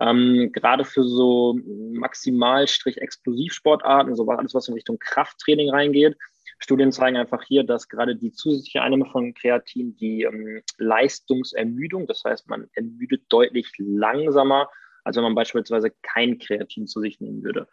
Ähm, 0.01 0.51
gerade 0.53 0.84
für 0.84 1.05
so 1.05 1.59
Maximal-Explosivsportarten, 1.64 4.14
so 4.14 4.28
alles, 4.28 4.55
was 4.55 4.68
in 4.68 4.74
Richtung 4.74 4.99
Krafttraining 4.99 5.70
reingeht. 5.70 6.16
Studien 6.61 6.92
zeigen 6.92 7.16
einfach 7.16 7.42
hier, 7.44 7.64
dass 7.64 7.88
gerade 7.88 8.16
die 8.16 8.32
zusätzliche 8.32 8.82
Einnahme 8.82 9.07
von 9.07 9.32
Kreatin 9.34 9.96
die 9.96 10.22
ähm, 10.22 10.62
Leistungsermüdung, 10.76 12.07
das 12.07 12.22
heißt, 12.24 12.49
man 12.49 12.68
ermüdet 12.74 13.24
deutlich 13.28 13.72
langsamer, 13.78 14.68
als 15.05 15.16
wenn 15.16 15.24
man 15.24 15.34
beispielsweise 15.34 15.90
kein 16.03 16.38
Kreatin 16.38 16.86
zu 16.86 17.01
sich 17.01 17.20
nehmen 17.20 17.42
würde. 17.42 17.68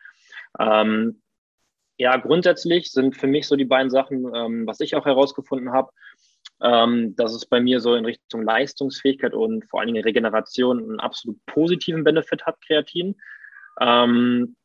Ähm, 0.59 1.21
ja, 1.97 2.17
grundsätzlich 2.17 2.91
sind 2.91 3.15
für 3.15 3.27
mich 3.27 3.47
so 3.47 3.55
die 3.55 3.65
beiden 3.65 3.89
Sachen, 3.89 4.29
ähm, 4.35 4.67
was 4.67 4.79
ich 4.79 4.95
auch 4.95 5.05
herausgefunden 5.05 5.71
habe, 5.71 5.91
ähm, 6.61 7.15
dass 7.15 7.33
es 7.33 7.45
bei 7.45 7.59
mir 7.59 7.79
so 7.79 7.95
in 7.95 8.05
Richtung 8.05 8.43
Leistungsfähigkeit 8.43 9.33
und 9.33 9.65
vor 9.65 9.79
allen 9.79 9.87
Dingen 9.87 10.03
Regeneration 10.03 10.79
einen 10.79 10.99
absolut 10.99 11.37
positiven 11.45 12.03
Benefit 12.03 12.45
hat, 12.45 12.61
Kreatin. 12.65 13.15
Ähm, 13.79 14.55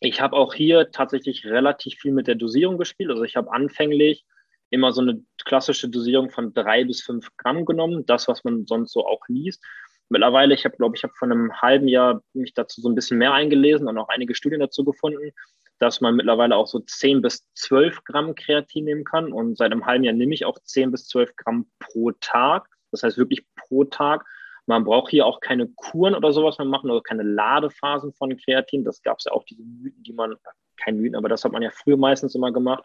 ich 0.00 0.20
habe 0.20 0.36
auch 0.36 0.54
hier 0.54 0.90
tatsächlich 0.90 1.46
relativ 1.46 1.98
viel 2.00 2.12
mit 2.12 2.26
der 2.26 2.34
Dosierung 2.34 2.78
gespielt. 2.78 3.10
Also 3.10 3.22
ich 3.22 3.36
habe 3.36 3.52
anfänglich 3.52 4.24
immer 4.70 4.92
so 4.92 5.00
eine 5.00 5.22
klassische 5.44 5.88
Dosierung 5.88 6.30
von 6.30 6.52
drei 6.52 6.84
bis 6.84 7.02
fünf 7.02 7.28
Gramm 7.36 7.64
genommen, 7.64 8.04
das, 8.06 8.28
was 8.28 8.44
man 8.44 8.66
sonst 8.66 8.92
so 8.92 9.06
auch 9.06 9.22
liest. 9.28 9.64
Mittlerweile, 10.08 10.54
ich 10.54 10.64
habe, 10.64 10.76
glaube 10.76 10.96
ich, 10.96 11.02
habe 11.02 11.14
von 11.14 11.32
einem 11.32 11.62
halben 11.62 11.88
Jahr 11.88 12.22
mich 12.34 12.52
dazu 12.54 12.80
so 12.80 12.88
ein 12.88 12.94
bisschen 12.94 13.18
mehr 13.18 13.32
eingelesen 13.32 13.88
und 13.88 13.96
auch 13.96 14.08
einige 14.08 14.34
Studien 14.34 14.60
dazu 14.60 14.84
gefunden 14.84 15.32
dass 15.78 16.00
man 16.00 16.16
mittlerweile 16.16 16.56
auch 16.56 16.66
so 16.66 16.78
10 16.78 17.22
bis 17.22 17.48
12 17.54 18.04
Gramm 18.04 18.34
Kreatin 18.34 18.84
nehmen 18.84 19.04
kann. 19.04 19.32
Und 19.32 19.56
seit 19.56 19.72
einem 19.72 19.86
halben 19.86 20.04
Jahr 20.04 20.14
nehme 20.14 20.34
ich 20.34 20.44
auch 20.44 20.58
10 20.58 20.90
bis 20.90 21.08
12 21.08 21.36
Gramm 21.36 21.66
pro 21.78 22.12
Tag. 22.12 22.68
Das 22.90 23.02
heißt 23.02 23.18
wirklich 23.18 23.44
pro 23.56 23.84
Tag. 23.84 24.24
Man 24.66 24.84
braucht 24.84 25.10
hier 25.10 25.26
auch 25.26 25.40
keine 25.40 25.68
Kuren 25.68 26.14
oder 26.14 26.32
sowas 26.32 26.58
mehr 26.58 26.66
machen, 26.66 26.90
oder 26.90 27.02
keine 27.02 27.22
Ladephasen 27.22 28.12
von 28.14 28.36
Kreatin. 28.36 28.84
Das 28.84 29.02
gab 29.02 29.18
es 29.18 29.24
ja 29.24 29.32
auch 29.32 29.44
diese 29.44 29.62
Mythen, 29.62 30.02
die 30.02 30.12
man, 30.12 30.36
kein 30.76 30.96
Mythen, 30.96 31.16
aber 31.16 31.28
das 31.28 31.44
hat 31.44 31.52
man 31.52 31.62
ja 31.62 31.70
früher 31.70 31.96
meistens 31.96 32.34
immer 32.34 32.50
gemacht. 32.52 32.84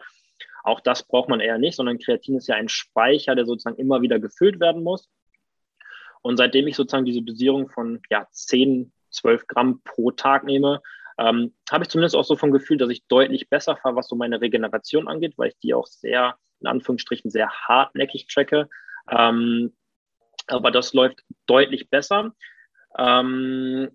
Auch 0.62 0.80
das 0.80 1.02
braucht 1.06 1.28
man 1.28 1.40
eher 1.40 1.58
nicht, 1.58 1.76
sondern 1.76 1.98
Kreatin 1.98 2.36
ist 2.36 2.48
ja 2.48 2.56
ein 2.56 2.68
Speicher, 2.68 3.34
der 3.34 3.46
sozusagen 3.46 3.78
immer 3.78 4.02
wieder 4.02 4.18
gefüllt 4.18 4.60
werden 4.60 4.82
muss. 4.82 5.08
Und 6.22 6.36
seitdem 6.36 6.66
ich 6.66 6.76
sozusagen 6.76 7.06
diese 7.06 7.22
Dosierung 7.22 7.70
von 7.70 8.02
ja, 8.10 8.26
10, 8.30 8.92
12 9.10 9.46
Gramm 9.46 9.80
pro 9.84 10.10
Tag 10.10 10.44
nehme, 10.44 10.82
ähm, 11.20 11.54
habe 11.70 11.84
ich 11.84 11.90
zumindest 11.90 12.16
auch 12.16 12.24
so 12.24 12.34
vom 12.34 12.50
Gefühl, 12.50 12.78
dass 12.78 12.88
ich 12.88 13.06
deutlich 13.06 13.50
besser 13.50 13.76
fahre, 13.76 13.96
was 13.96 14.08
so 14.08 14.16
meine 14.16 14.40
Regeneration 14.40 15.06
angeht, 15.06 15.34
weil 15.36 15.48
ich 15.48 15.58
die 15.58 15.74
auch 15.74 15.86
sehr, 15.86 16.36
in 16.60 16.66
Anführungsstrichen, 16.66 17.30
sehr 17.30 17.50
hartnäckig 17.50 18.26
tracke. 18.26 18.68
Ähm, 19.10 19.76
aber 20.46 20.70
das 20.70 20.94
läuft 20.94 21.20
deutlich 21.46 21.90
besser. 21.90 22.32
Ähm, 22.98 23.90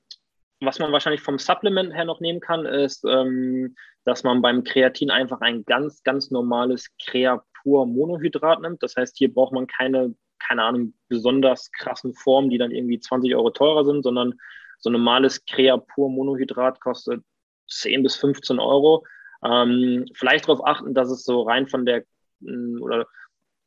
was 0.62 0.80
man 0.80 0.92
wahrscheinlich 0.92 1.22
vom 1.22 1.40
Supplement 1.40 1.94
her 1.94 2.06
noch 2.06 2.20
nehmen 2.20 2.40
kann, 2.40 2.66
ist, 2.66 3.04
ähm, 3.06 3.76
dass 4.04 4.24
man 4.24 4.42
beim 4.44 4.64
Kreatin 4.64 5.10
einfach 5.10 5.42
ein 5.42 5.66
ganz, 5.66 6.04
ganz 6.04 6.30
normales 6.30 6.90
Creapur 7.04 7.88
Monohydrat 7.88 8.62
nimmt. 8.62 8.84
Das 8.84 8.96
heißt, 8.96 9.18
hier 9.18 9.34
braucht 9.34 9.52
man 9.52 9.66
keine, 9.66 10.16
keine 10.38 10.64
Ahnung, 10.64 10.94
besonders 11.10 11.72
krassen 11.72 12.14
Formen, 12.14 12.52
die 12.52 12.60
dann 12.60 12.72
irgendwie 12.72 13.00
20 13.00 13.36
Euro 13.36 13.50
teurer 13.50 13.84
sind, 13.84 14.04
sondern 14.04 14.36
so 14.80 14.90
ein 14.90 14.94
normales 14.94 15.46
Creapur 15.46 16.10
Monohydrat 16.10 16.80
kostet 16.82 17.24
10 17.70 18.04
bis 18.04 18.16
15 18.16 18.60
Euro. 18.60 19.06
Ähm, 19.44 20.06
vielleicht 20.14 20.48
darauf 20.48 20.66
achten, 20.66 20.94
dass 20.94 21.10
es 21.10 21.24
so 21.24 21.44
rein 21.44 21.68
von 21.68 21.86
der, 21.86 22.04
mm, 22.40 22.82
oder 22.82 23.06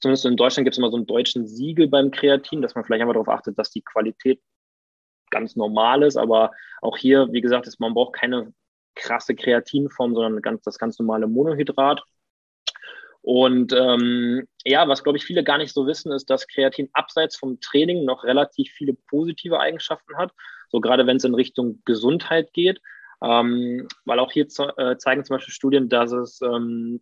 zumindest 0.00 0.26
in 0.26 0.36
Deutschland 0.36 0.64
gibt 0.64 0.74
es 0.74 0.78
immer 0.78 0.90
so 0.90 0.96
einen 0.96 1.06
deutschen 1.06 1.46
Siegel 1.46 1.88
beim 1.88 2.10
Kreatin, 2.10 2.62
dass 2.62 2.74
man 2.74 2.84
vielleicht 2.84 3.02
einfach 3.02 3.14
darauf 3.14 3.28
achtet, 3.28 3.58
dass 3.58 3.70
die 3.70 3.82
Qualität 3.82 4.40
ganz 5.30 5.56
normal 5.56 6.02
ist. 6.02 6.16
Aber 6.16 6.52
auch 6.80 6.96
hier, 6.96 7.28
wie 7.32 7.40
gesagt, 7.40 7.66
ist, 7.66 7.80
man 7.80 7.94
braucht 7.94 8.14
keine 8.14 8.52
krasse 8.94 9.34
Kreatinform, 9.34 10.14
sondern 10.14 10.42
ganz, 10.42 10.62
das 10.62 10.78
ganz 10.78 10.98
normale 10.98 11.26
Monohydrat. 11.26 12.02
Und 13.20 13.72
ähm, 13.72 14.46
ja, 14.64 14.88
was 14.88 15.02
glaube 15.02 15.18
ich 15.18 15.24
viele 15.24 15.44
gar 15.44 15.58
nicht 15.58 15.72
so 15.74 15.86
wissen, 15.86 16.12
ist, 16.12 16.30
dass 16.30 16.46
Kreatin 16.46 16.88
abseits 16.92 17.36
vom 17.36 17.60
Training 17.60 18.04
noch 18.04 18.24
relativ 18.24 18.70
viele 18.72 18.94
positive 18.94 19.60
Eigenschaften 19.60 20.16
hat. 20.16 20.32
So 20.68 20.80
gerade 20.80 21.06
wenn 21.06 21.16
es 21.16 21.24
in 21.24 21.34
Richtung 21.34 21.82
Gesundheit 21.84 22.52
geht. 22.52 22.80
Ähm, 23.22 23.88
weil 24.04 24.20
auch 24.20 24.30
hier 24.30 24.46
äh, 24.76 24.96
zeigen 24.96 25.24
zum 25.24 25.36
Beispiel 25.36 25.52
Studien, 25.52 25.88
dass 25.88 26.12
es, 26.12 26.40
ähm, 26.40 27.00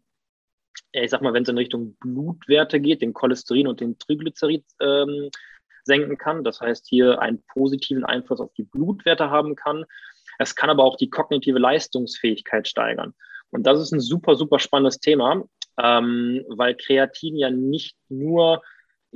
ich 0.93 1.11
sag 1.11 1.21
mal, 1.21 1.35
wenn 1.35 1.43
es 1.43 1.49
in 1.49 1.59
Richtung 1.59 1.97
Blutwerte 2.01 2.81
geht, 2.81 3.03
den 3.03 3.13
Cholesterin 3.13 3.67
und 3.67 3.81
den 3.81 3.99
Triglycerid 3.99 4.65
ähm, 4.81 5.31
senken 5.85 6.17
kann. 6.17 6.43
Das 6.43 6.61
heißt, 6.61 6.87
hier 6.89 7.21
einen 7.21 7.43
positiven 7.53 8.05
Einfluss 8.05 8.41
auf 8.41 8.53
die 8.55 8.65
Blutwerte 8.65 9.31
haben 9.31 9.57
kann. 9.57 9.85
Es 10.39 10.55
kann 10.55 10.71
aber 10.71 10.85
auch 10.85 10.97
die 10.97 11.11
kognitive 11.11 11.59
Leistungsfähigkeit 11.59 12.67
steigern. 12.67 13.15
Und 13.51 13.67
das 13.67 13.81
ist 13.81 13.93
ein 13.93 14.01
super, 14.01 14.37
super 14.37 14.59
spannendes 14.59 14.99
Thema, 14.99 15.45
ähm, 15.79 16.45
weil 16.49 16.75
Kreatin 16.75 17.37
ja 17.37 17.51
nicht 17.51 17.97
nur 18.09 18.63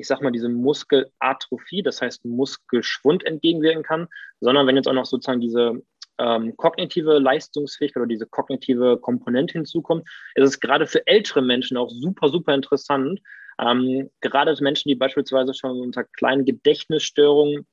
ich 0.00 0.06
sag 0.06 0.22
mal, 0.22 0.32
diese 0.32 0.48
Muskelatrophie, 0.48 1.82
das 1.82 2.00
heißt 2.00 2.24
Muskelschwund 2.24 3.24
entgegenwirken 3.24 3.82
kann, 3.82 4.08
sondern 4.40 4.66
wenn 4.66 4.76
jetzt 4.76 4.88
auch 4.88 4.94
noch 4.94 5.06
sozusagen 5.06 5.40
diese 5.40 5.82
ähm, 6.18 6.56
kognitive 6.56 7.18
Leistungsfähigkeit 7.18 8.02
oder 8.02 8.08
diese 8.08 8.26
kognitive 8.26 8.98
Komponente 8.98 9.52
hinzukommt, 9.54 10.08
ist 10.34 10.48
es 10.48 10.60
gerade 10.60 10.86
für 10.86 11.06
ältere 11.06 11.42
Menschen 11.42 11.76
auch 11.76 11.90
super, 11.90 12.28
super 12.28 12.54
interessant. 12.54 13.20
Ähm, 13.58 14.10
gerade 14.20 14.54
Menschen, 14.60 14.88
die 14.88 14.94
beispielsweise 14.94 15.54
schon 15.54 15.80
unter 15.80 16.04
kleinen 16.04 16.44
Gedächtnisstörungen 16.44 17.66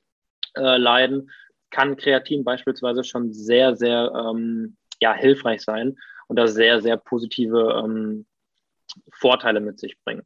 äh, 0.56 0.78
leiden, 0.78 1.30
kann 1.72 1.98
Kreatin 1.98 2.44
beispielsweise 2.44 3.04
schon 3.04 3.34
sehr, 3.34 3.76
sehr 3.76 4.12
ähm, 4.16 4.78
ja, 5.02 5.14
hilfreich 5.14 5.62
sein. 5.62 5.98
und 6.28 6.38
da 6.38 6.48
sehr, 6.48 6.82
sehr 6.82 6.98
positive 6.98 7.82
ähm, 7.84 8.26
Vorteile 9.12 9.60
mit 9.60 9.80
sich 9.80 9.98
bringen. 10.04 10.24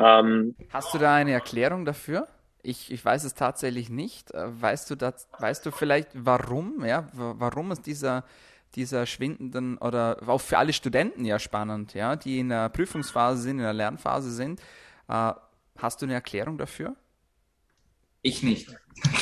Ähm, 0.00 0.54
Hast 0.70 0.94
du 0.94 0.98
da 0.98 1.14
eine 1.14 1.32
Erklärung 1.32 1.84
dafür? 1.84 2.28
Ich, 2.62 2.90
ich 2.90 3.04
weiß 3.04 3.24
es 3.24 3.34
tatsächlich 3.34 3.90
nicht. 3.90 4.32
Äh, 4.32 4.60
weißt 4.60 4.90
du, 4.90 4.96
das, 4.96 5.28
weißt 5.38 5.64
du 5.66 5.70
vielleicht, 5.70 6.08
warum, 6.14 6.84
ja, 6.84 7.08
warum 7.12 7.70
es 7.72 7.80
dieser, 7.82 8.24
dieser 8.74 9.06
schwindenden 9.06 9.78
oder 9.78 10.18
auch 10.26 10.40
für 10.40 10.58
alle 10.58 10.72
Studenten 10.72 11.24
ja 11.24 11.38
spannend, 11.38 11.94
ja, 11.94 12.16
die 12.16 12.38
in 12.38 12.50
der 12.50 12.68
Prüfungsphase 12.68 13.42
sind, 13.42 13.58
in 13.58 13.64
der 13.64 13.72
Lernphase 13.72 14.30
sind. 14.30 14.60
Äh, 15.08 15.32
hast 15.78 16.00
du 16.00 16.06
eine 16.06 16.14
Erklärung 16.14 16.58
dafür? 16.58 16.94
Ich 18.22 18.42
nicht. 18.42 18.68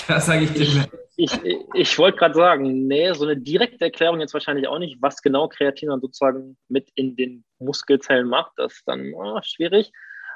Das 0.09 0.27
sage 0.27 0.45
ich 0.45 0.53
dir. 0.55 0.89
Ich, 1.17 1.33
ich, 1.45 1.59
ich 1.75 1.99
wollte 1.99 2.19
gerade 2.19 2.35
sagen, 2.35 2.87
nee, 2.89 3.13
so 3.13 3.25
eine 3.25 3.37
direkte 3.37 3.85
Erklärung 3.85 4.19
jetzt 4.21 4.33
wahrscheinlich 4.33 4.67
auch 4.67 4.79
nicht, 4.79 4.97
was 5.01 5.23
genau 5.23 5.47
Kreatin 5.47 5.91
dann 5.91 6.01
sozusagen 6.01 6.57
mit 6.69 6.91
in 6.95 7.15
den 7.15 7.45
Muskelzellen 7.59 8.27
macht. 8.27 8.53
Das 8.57 8.73
ist 8.73 8.89
dann 8.89 9.13
oh, 9.15 9.39
schwierig. 9.43 9.93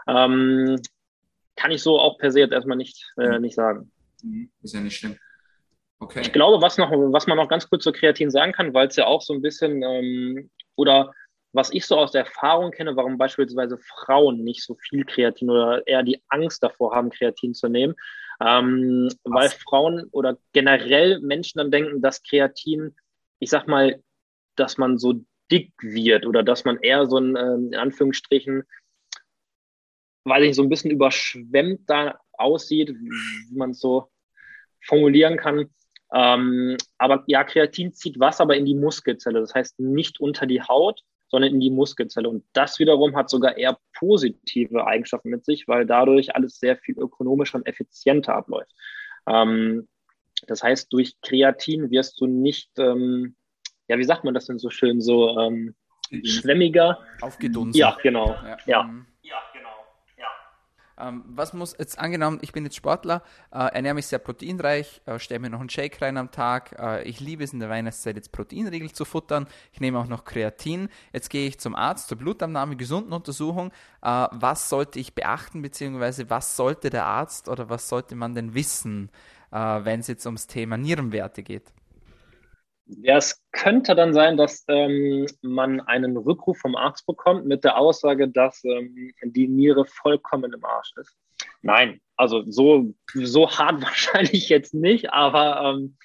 Ähm, 0.06 0.80
kann 1.56 1.70
ich 1.70 1.82
so 1.82 1.98
auch 1.98 2.18
per 2.18 2.32
se 2.32 2.40
jetzt 2.40 2.52
erstmal 2.52 2.76
nicht, 2.76 3.12
äh, 3.16 3.38
nicht 3.38 3.54
sagen. 3.54 3.90
Mhm. 4.22 4.50
Ist 4.62 4.74
ja 4.74 4.80
nicht 4.80 4.96
schlimm. 4.96 5.16
Okay. 5.98 6.20
Ich 6.22 6.32
glaube, 6.32 6.60
was, 6.60 6.78
noch, 6.78 6.90
was 6.90 7.26
man 7.26 7.36
noch 7.36 7.48
ganz 7.48 7.68
kurz 7.68 7.84
zur 7.84 7.92
Kreatin 7.92 8.30
sagen 8.30 8.52
kann, 8.52 8.74
weil 8.74 8.88
es 8.88 8.96
ja 8.96 9.06
auch 9.06 9.22
so 9.22 9.32
ein 9.34 9.42
bisschen, 9.42 9.82
ähm, 9.82 10.50
oder 10.74 11.12
was 11.52 11.72
ich 11.72 11.86
so 11.86 11.96
aus 11.96 12.12
der 12.12 12.24
Erfahrung 12.24 12.72
kenne, 12.72 12.96
warum 12.96 13.18
beispielsweise 13.18 13.78
Frauen 13.78 14.42
nicht 14.42 14.64
so 14.64 14.74
viel 14.88 15.04
Kreatin 15.04 15.50
oder 15.50 15.86
eher 15.86 16.02
die 16.02 16.20
Angst 16.28 16.62
davor 16.62 16.94
haben, 16.94 17.10
Kreatin 17.10 17.54
zu 17.54 17.68
nehmen, 17.68 17.94
ähm, 18.40 19.10
weil 19.24 19.50
Frauen 19.50 20.08
oder 20.10 20.38
generell 20.52 21.20
Menschen 21.20 21.58
dann 21.58 21.70
denken, 21.70 22.00
dass 22.00 22.22
Kreatin, 22.22 22.96
ich 23.38 23.50
sag 23.50 23.68
mal, 23.68 24.02
dass 24.56 24.78
man 24.78 24.98
so 24.98 25.20
dick 25.50 25.72
wird 25.82 26.26
oder 26.26 26.42
dass 26.42 26.64
man 26.64 26.78
eher 26.78 27.06
so 27.06 27.18
ein, 27.18 27.36
ähm, 27.36 27.68
in 27.72 27.78
Anführungsstrichen, 27.78 28.64
weil 30.24 30.44
ich 30.44 30.56
so 30.56 30.62
ein 30.62 30.68
bisschen 30.68 30.90
überschwemmt 30.90 31.88
da 31.88 32.18
aussieht, 32.32 32.90
wie 32.90 33.56
man 33.56 33.70
es 33.70 33.80
so 33.80 34.10
formulieren 34.80 35.36
kann. 35.36 35.70
Ähm, 36.14 36.76
aber 36.98 37.24
ja, 37.26 37.44
Kreatin 37.44 37.92
zieht 37.94 38.20
Wasser 38.20 38.42
aber 38.42 38.56
in 38.56 38.66
die 38.66 38.74
Muskelzelle. 38.74 39.40
Das 39.40 39.54
heißt 39.54 39.80
nicht 39.80 40.20
unter 40.20 40.46
die 40.46 40.62
Haut, 40.62 41.02
sondern 41.28 41.52
in 41.52 41.60
die 41.60 41.70
Muskelzelle. 41.70 42.28
Und 42.28 42.44
das 42.52 42.78
wiederum 42.78 43.16
hat 43.16 43.30
sogar 43.30 43.56
eher 43.56 43.78
positive 43.94 44.86
Eigenschaften 44.86 45.30
mit 45.30 45.44
sich, 45.44 45.66
weil 45.66 45.86
dadurch 45.86 46.34
alles 46.36 46.58
sehr 46.58 46.76
viel 46.76 46.98
ökonomischer 46.98 47.56
und 47.56 47.66
effizienter 47.66 48.34
abläuft. 48.34 48.70
Ähm, 49.26 49.88
das 50.46 50.62
heißt, 50.62 50.92
durch 50.92 51.14
Kreatin 51.22 51.90
wirst 51.90 52.20
du 52.20 52.26
nicht, 52.26 52.70
ähm, 52.78 53.36
ja, 53.88 53.96
wie 53.98 54.04
sagt 54.04 54.24
man 54.24 54.34
das 54.34 54.46
denn 54.46 54.58
so 54.58 54.68
schön, 54.68 55.00
so 55.00 55.38
ähm, 55.38 55.74
schwemmiger? 56.24 56.98
Aufgedunsen. 57.22 57.78
Ja, 57.78 57.96
genau. 58.02 58.36
Ja. 58.44 58.56
ja. 58.66 59.04
Ähm, 60.98 61.24
was 61.26 61.52
muss 61.52 61.74
jetzt 61.78 61.98
angenommen, 61.98 62.38
ich 62.42 62.52
bin 62.52 62.64
jetzt 62.64 62.76
Sportler, 62.76 63.22
äh, 63.50 63.58
ernähre 63.58 63.94
mich 63.94 64.06
sehr 64.06 64.18
proteinreich, 64.18 65.00
äh, 65.06 65.18
stelle 65.18 65.40
mir 65.40 65.50
noch 65.50 65.60
einen 65.60 65.70
Shake 65.70 66.00
rein 66.02 66.16
am 66.16 66.30
Tag. 66.30 66.76
Äh, 66.78 67.02
ich 67.04 67.20
liebe 67.20 67.44
es 67.44 67.52
in 67.52 67.60
der 67.60 67.70
Weihnachtszeit 67.70 68.16
jetzt 68.16 68.32
Proteinriegel 68.32 68.92
zu 68.92 69.04
futtern. 69.04 69.46
Ich 69.72 69.80
nehme 69.80 69.98
auch 69.98 70.06
noch 70.06 70.24
Kreatin. 70.24 70.88
Jetzt 71.12 71.30
gehe 71.30 71.46
ich 71.46 71.58
zum 71.58 71.74
Arzt 71.74 72.08
zur 72.08 72.18
Blutabnahme, 72.18 72.76
gesunden 72.76 73.12
Untersuchung. 73.12 73.72
Äh, 74.02 74.26
was 74.30 74.68
sollte 74.68 74.98
ich 74.98 75.14
beachten, 75.14 75.62
beziehungsweise 75.62 76.30
was 76.30 76.56
sollte 76.56 76.90
der 76.90 77.06
Arzt 77.06 77.48
oder 77.48 77.68
was 77.68 77.88
sollte 77.88 78.14
man 78.14 78.34
denn 78.34 78.54
wissen, 78.54 79.10
äh, 79.50 79.56
wenn 79.56 80.00
es 80.00 80.08
jetzt 80.08 80.26
ums 80.26 80.46
Thema 80.46 80.76
Nierenwerte 80.76 81.42
geht? 81.42 81.72
Ja, 82.86 83.16
es 83.16 83.40
könnte 83.52 83.94
dann 83.94 84.12
sein, 84.12 84.36
dass 84.36 84.64
ähm, 84.68 85.26
man 85.40 85.80
einen 85.80 86.16
Rückruf 86.16 86.58
vom 86.58 86.74
Arzt 86.74 87.06
bekommt 87.06 87.46
mit 87.46 87.64
der 87.64 87.78
Aussage, 87.78 88.28
dass 88.28 88.62
ähm, 88.64 89.12
die 89.22 89.48
Niere 89.48 89.84
vollkommen 89.86 90.52
im 90.52 90.64
Arsch 90.64 90.92
ist. 90.96 91.16
Nein, 91.62 92.00
also 92.16 92.42
so, 92.48 92.92
so 93.14 93.48
hart 93.48 93.82
wahrscheinlich 93.82 94.48
jetzt 94.48 94.74
nicht, 94.74 95.12
aber 95.12 95.74
ähm, 95.74 95.96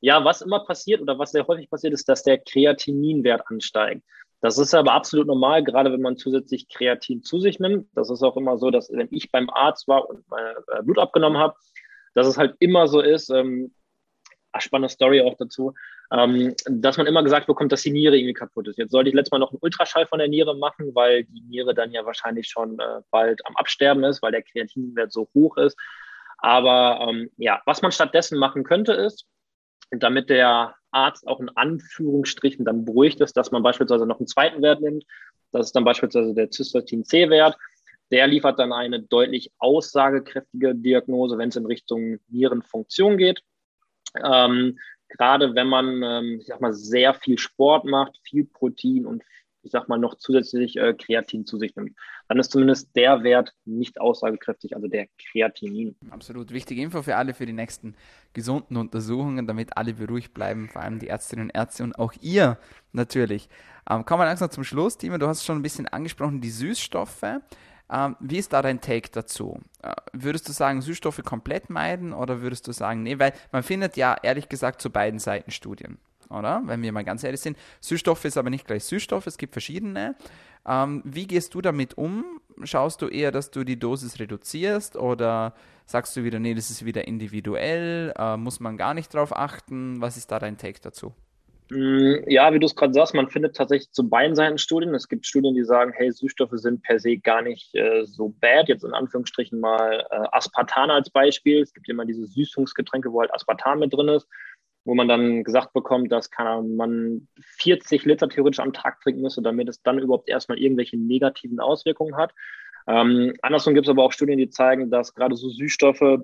ja, 0.00 0.24
was 0.24 0.42
immer 0.42 0.64
passiert 0.64 1.00
oder 1.00 1.18
was 1.18 1.32
sehr 1.32 1.46
häufig 1.46 1.70
passiert, 1.70 1.92
ist, 1.92 2.08
dass 2.08 2.22
der 2.22 2.38
Kreatininwert 2.38 3.42
ansteigt. 3.46 4.02
Das 4.40 4.58
ist 4.58 4.74
aber 4.74 4.92
absolut 4.92 5.28
normal, 5.28 5.62
gerade 5.62 5.92
wenn 5.92 6.00
man 6.00 6.16
zusätzlich 6.16 6.68
Kreatin 6.68 7.22
zu 7.22 7.38
sich 7.38 7.60
nimmt. 7.60 7.86
Das 7.94 8.10
ist 8.10 8.24
auch 8.24 8.36
immer 8.36 8.58
so, 8.58 8.70
dass 8.70 8.90
wenn 8.90 9.06
ich 9.12 9.30
beim 9.30 9.48
Arzt 9.50 9.86
war 9.86 10.08
und 10.10 10.28
mein 10.28 10.56
äh, 10.72 10.82
Blut 10.82 10.98
abgenommen 10.98 11.38
habe, 11.38 11.54
dass 12.14 12.26
es 12.26 12.36
halt 12.36 12.56
immer 12.58 12.88
so 12.88 13.00
ist, 13.00 13.30
ähm, 13.30 13.72
spannende 14.58 14.92
Story 14.92 15.22
auch 15.22 15.36
dazu, 15.38 15.74
ähm, 16.12 16.54
dass 16.66 16.98
man 16.98 17.06
immer 17.06 17.22
gesagt 17.22 17.46
bekommt, 17.46 17.72
dass 17.72 17.82
die 17.82 17.90
Niere 17.90 18.16
irgendwie 18.16 18.34
kaputt 18.34 18.68
ist. 18.68 18.76
Jetzt 18.76 18.90
sollte 18.90 19.08
ich 19.08 19.14
letztes 19.14 19.32
Mal 19.32 19.38
noch 19.38 19.50
einen 19.50 19.60
Ultraschall 19.62 20.06
von 20.06 20.18
der 20.18 20.28
Niere 20.28 20.54
machen, 20.54 20.94
weil 20.94 21.24
die 21.24 21.40
Niere 21.40 21.74
dann 21.74 21.92
ja 21.92 22.04
wahrscheinlich 22.04 22.48
schon 22.48 22.78
äh, 22.78 23.00
bald 23.10 23.44
am 23.46 23.56
Absterben 23.56 24.04
ist, 24.04 24.20
weil 24.20 24.32
der 24.32 24.42
Kreatinwert 24.42 25.10
so 25.10 25.28
hoch 25.34 25.56
ist. 25.56 25.78
Aber 26.36 27.06
ähm, 27.08 27.30
ja, 27.38 27.62
was 27.64 27.80
man 27.80 27.92
stattdessen 27.92 28.38
machen 28.38 28.62
könnte, 28.62 28.92
ist, 28.92 29.26
damit 29.90 30.28
der 30.28 30.74
Arzt 30.90 31.26
auch 31.26 31.40
in 31.40 31.48
Anführungsstrichen 31.48 32.64
dann 32.64 32.84
beruhigt 32.84 33.20
ist, 33.20 33.36
dass 33.36 33.50
man 33.50 33.62
beispielsweise 33.62 34.06
noch 34.06 34.18
einen 34.18 34.26
zweiten 34.26 34.60
Wert 34.60 34.82
nimmt. 34.82 35.04
Das 35.50 35.66
ist 35.66 35.76
dann 35.76 35.84
beispielsweise 35.84 36.34
der 36.34 36.50
Cystatin-C-Wert. 36.50 37.56
Der 38.10 38.26
liefert 38.26 38.58
dann 38.58 38.72
eine 38.74 39.00
deutlich 39.00 39.50
aussagekräftige 39.58 40.74
Diagnose, 40.74 41.38
wenn 41.38 41.48
es 41.48 41.56
in 41.56 41.64
Richtung 41.64 42.18
Nierenfunktion 42.28 43.16
geht. 43.16 43.42
Ähm, 44.22 44.78
gerade 45.12 45.54
wenn 45.54 45.68
man, 45.68 46.02
ähm, 46.02 46.38
ich 46.40 46.46
sag 46.46 46.60
mal, 46.60 46.72
sehr 46.72 47.14
viel 47.14 47.38
Sport 47.38 47.84
macht, 47.84 48.18
viel 48.24 48.44
Protein 48.44 49.06
und 49.06 49.22
ich 49.62 49.70
sag 49.70 49.88
mal 49.88 49.98
noch 49.98 50.16
zusätzlich 50.16 50.76
äh, 50.76 50.92
Kreatin 50.92 51.46
zu 51.46 51.56
sich 51.56 51.76
nimmt, 51.76 51.96
dann 52.28 52.38
ist 52.38 52.50
zumindest 52.50 52.94
der 52.96 53.22
Wert 53.22 53.54
nicht 53.64 54.00
aussagekräftig, 54.00 54.74
also 54.74 54.88
der 54.88 55.06
Kreatinin. 55.30 55.94
Absolut 56.10 56.52
wichtige 56.52 56.82
Info 56.82 57.02
für 57.02 57.16
alle 57.16 57.32
für 57.32 57.46
die 57.46 57.52
nächsten 57.52 57.94
gesunden 58.32 58.76
Untersuchungen, 58.76 59.46
damit 59.46 59.76
alle 59.76 59.94
beruhigt 59.94 60.34
bleiben, 60.34 60.68
vor 60.68 60.82
allem 60.82 60.98
die 60.98 61.08
Ärztinnen 61.08 61.46
und 61.46 61.54
Ärzte 61.54 61.84
und 61.84 61.96
auch 61.98 62.12
ihr 62.20 62.58
natürlich. 62.92 63.48
Ähm, 63.88 64.04
kommen 64.04 64.22
wir 64.22 64.26
langsam 64.26 64.50
zum 64.50 64.64
Schluss, 64.64 64.98
Timo. 64.98 65.18
Du 65.18 65.28
hast 65.28 65.44
schon 65.44 65.58
ein 65.58 65.62
bisschen 65.62 65.86
angesprochen, 65.86 66.40
die 66.40 66.50
Süßstoffe. 66.50 67.22
Ähm, 67.90 68.16
wie 68.20 68.38
ist 68.38 68.52
da 68.52 68.62
dein 68.62 68.80
Take 68.80 69.10
dazu? 69.12 69.60
Äh, 69.82 69.92
würdest 70.12 70.48
du 70.48 70.52
sagen, 70.52 70.82
Süßstoffe 70.82 71.22
komplett 71.24 71.70
meiden 71.70 72.12
oder 72.12 72.42
würdest 72.42 72.68
du 72.68 72.72
sagen, 72.72 73.02
nee, 73.02 73.18
weil 73.18 73.32
man 73.50 73.62
findet 73.62 73.96
ja 73.96 74.16
ehrlich 74.22 74.48
gesagt 74.48 74.82
zu 74.82 74.90
beiden 74.90 75.18
Seiten 75.18 75.50
Studien, 75.50 75.98
oder? 76.28 76.62
Wenn 76.66 76.82
wir 76.82 76.92
mal 76.92 77.04
ganz 77.04 77.24
ehrlich 77.24 77.40
sind. 77.40 77.56
Süßstoffe 77.80 78.24
ist 78.24 78.36
aber 78.36 78.50
nicht 78.50 78.66
gleich 78.66 78.84
Süßstoffe, 78.84 79.26
es 79.26 79.38
gibt 79.38 79.54
verschiedene. 79.54 80.16
Ähm, 80.66 81.02
wie 81.04 81.26
gehst 81.26 81.54
du 81.54 81.60
damit 81.60 81.96
um? 81.98 82.40
Schaust 82.64 83.02
du 83.02 83.08
eher, 83.08 83.32
dass 83.32 83.50
du 83.50 83.64
die 83.64 83.78
Dosis 83.78 84.18
reduzierst 84.18 84.96
oder 84.96 85.54
sagst 85.86 86.16
du 86.16 86.24
wieder, 86.24 86.38
nee, 86.38 86.54
das 86.54 86.70
ist 86.70 86.84
wieder 86.84 87.08
individuell, 87.08 88.12
äh, 88.16 88.36
muss 88.36 88.60
man 88.60 88.76
gar 88.76 88.94
nicht 88.94 89.12
drauf 89.12 89.34
achten? 89.34 90.00
Was 90.00 90.16
ist 90.16 90.30
da 90.30 90.38
dein 90.38 90.58
Take 90.58 90.80
dazu? 90.80 91.14
Mm, 91.70 92.28
ja, 92.28 92.52
wie 92.52 92.58
du 92.58 92.66
es 92.66 92.76
gerade 92.76 92.92
sagst, 92.92 93.14
man 93.14 93.28
findet 93.28 93.56
tatsächlich 93.56 93.90
zu 93.92 94.08
beiden 94.08 94.36
Seiten 94.36 94.58
Studien. 94.58 94.94
Es 94.94 95.08
gibt 95.08 95.26
Studien, 95.26 95.54
die 95.54 95.64
sagen, 95.64 95.92
hey, 95.94 96.10
Süßstoffe 96.10 96.52
sind 96.54 96.82
per 96.82 96.98
se 96.98 97.16
gar 97.18 97.42
nicht 97.42 97.74
äh, 97.74 98.04
so 98.04 98.34
bad. 98.40 98.68
Jetzt 98.68 98.84
in 98.84 98.92
Anführungsstrichen 98.92 99.60
mal 99.60 100.06
äh, 100.10 100.26
Aspartan 100.32 100.90
als 100.90 101.10
Beispiel. 101.10 101.62
Es 101.62 101.72
gibt 101.72 101.88
immer 101.88 102.04
diese 102.04 102.26
Süßungsgetränke, 102.26 103.12
wo 103.12 103.20
halt 103.20 103.32
Aspartan 103.32 103.78
mit 103.78 103.92
drin 103.92 104.08
ist, 104.08 104.28
wo 104.84 104.94
man 104.94 105.08
dann 105.08 105.44
gesagt 105.44 105.72
bekommt, 105.72 106.12
dass 106.12 106.30
kann 106.30 106.76
man 106.76 107.28
40 107.40 108.04
Liter 108.04 108.28
theoretisch 108.28 108.60
am 108.60 108.72
Tag 108.72 109.00
trinken 109.00 109.22
müsste, 109.22 109.42
damit 109.42 109.68
es 109.68 109.82
dann 109.82 109.98
überhaupt 109.98 110.28
erstmal 110.28 110.58
irgendwelche 110.58 110.98
negativen 110.98 111.60
Auswirkungen 111.60 112.16
hat. 112.16 112.34
Ähm, 112.86 113.34
andersrum 113.42 113.74
gibt 113.74 113.86
es 113.86 113.90
aber 113.90 114.02
auch 114.04 114.12
Studien, 114.12 114.38
die 114.38 114.50
zeigen, 114.50 114.90
dass 114.90 115.14
gerade 115.14 115.36
so 115.36 115.48
Süßstoffe 115.48 116.20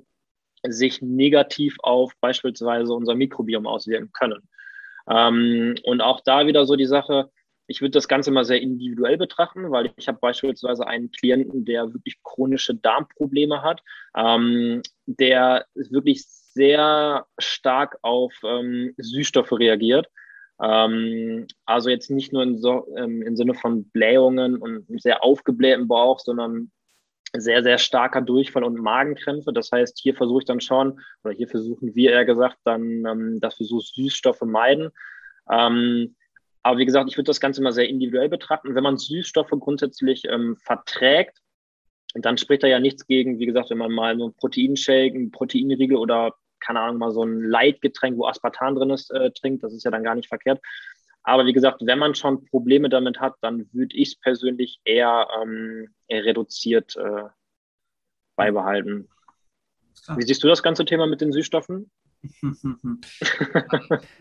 sich 0.66 1.01
negativ 1.01 1.76
auf 1.82 2.12
beispielsweise 2.20 2.93
unser 2.93 3.14
Mikrobiom 3.14 3.66
auswirken 3.66 4.11
können. 4.12 4.49
Ähm, 5.11 5.74
und 5.84 6.00
auch 6.00 6.20
da 6.20 6.46
wieder 6.46 6.66
so 6.66 6.76
die 6.76 6.86
Sache, 6.86 7.30
ich 7.66 7.82
würde 7.82 7.92
das 7.92 8.09
Ganze 8.09 8.30
mal 8.30 8.44
sehr 8.44 8.61
individuell 8.61 9.18
betrachten, 9.18 9.70
weil 9.70 9.90
ich 9.96 10.09
habe 10.09 10.18
beispielsweise 10.20 10.86
einen 10.86 11.11
Klienten, 11.11 11.66
der 11.66 11.92
wirklich 11.92 12.16
chronische 12.22 12.74
Darmprobleme 12.74 13.62
hat, 13.62 13.82
ähm, 14.16 14.82
der 15.06 15.66
wirklich 15.74 16.24
sehr 16.26 17.26
stark 17.38 17.98
auf 18.02 18.32
ähm, 18.42 18.94
Süßstoffe 18.96 19.52
reagiert. 19.52 20.09
Ähm, 20.61 21.46
also 21.66 21.90
jetzt 21.90 22.11
nicht 22.11 22.32
nur 22.32 22.42
in 22.42 22.59
so, 22.59 22.88
ähm, 22.96 23.22
im 23.22 23.36
Sinne 23.36 23.54
von 23.54 23.84
Blähungen 23.90 24.56
und 24.56 24.86
sehr 25.00 25.22
aufgeblähten 25.22 25.88
Bauch, 25.88 26.20
sondern 26.20 26.70
sehr, 27.37 27.62
sehr 27.62 27.79
starker 27.79 28.20
Durchfall 28.20 28.64
und 28.64 28.81
Magenkrämpfe. 28.81 29.53
Das 29.53 29.70
heißt, 29.70 29.99
hier 29.99 30.14
versuche 30.14 30.41
ich 30.41 30.47
dann 30.47 30.61
schon, 30.61 31.01
oder 31.24 31.35
hier 31.35 31.49
versuchen 31.49 31.95
wir 31.95 32.12
eher 32.12 32.24
gesagt, 32.24 32.59
dann, 32.64 33.05
ähm, 33.07 33.41
dass 33.41 33.59
wir 33.59 33.66
so 33.66 33.81
Süßstoffe 33.81 34.43
meiden. 34.43 34.91
Ähm, 35.51 36.16
aber 36.62 36.79
wie 36.79 36.87
gesagt, 36.87 37.09
ich 37.11 37.16
würde 37.16 37.29
das 37.29 37.41
Ganze 37.41 37.62
mal 37.62 37.72
sehr 37.72 37.89
individuell 37.89 38.29
betrachten. 38.29 38.74
Wenn 38.74 38.83
man 38.83 38.99
Süßstoffe 38.99 39.51
grundsätzlich 39.51 40.24
ähm, 40.24 40.57
verträgt, 40.57 41.39
dann 42.14 42.39
spricht 42.39 42.62
da 42.62 42.66
ja 42.66 42.81
nichts 42.81 43.07
gegen, 43.07 43.39
wie 43.39 43.47
gesagt, 43.47 43.70
wenn 43.70 43.79
man 43.79 43.93
mal 43.93 44.16
so 44.16 44.24
einen 44.24 44.35
Proteinshake, 44.35 45.14
einen 45.14 45.31
Proteinriegel 45.31 45.97
oder 45.97 46.35
keine 46.61 46.81
Ahnung, 46.81 46.99
mal 46.99 47.12
so 47.12 47.22
ein 47.22 47.43
Leitgetränk, 47.43 48.16
wo 48.16 48.26
Aspartan 48.26 48.74
drin 48.74 48.91
ist, 48.91 49.11
äh, 49.11 49.31
trinkt, 49.31 49.62
das 49.62 49.72
ist 49.72 49.85
ja 49.85 49.91
dann 49.91 50.03
gar 50.03 50.14
nicht 50.14 50.29
verkehrt. 50.29 50.61
Aber 51.29 51.45
wie 51.45 51.53
gesagt, 51.53 51.83
wenn 51.85 51.99
man 51.99 52.14
schon 52.14 52.47
Probleme 52.47 52.89
damit 52.89 53.20
hat, 53.20 53.35
dann 53.43 53.68
würde 53.74 53.95
ich 53.95 54.09
es 54.09 54.16
persönlich 54.16 54.81
eher, 54.85 55.29
ähm, 55.39 55.95
eher 56.07 56.24
reduziert 56.24 56.97
äh, 56.97 57.24
beibehalten. 58.35 59.11
Wie 60.16 60.22
siehst 60.22 60.43
du 60.43 60.49
das 60.49 60.62
ganze 60.62 60.87
Thema 60.87 61.07
mit 61.07 61.20
den 61.20 61.31
Süßstoffen? 61.31 61.91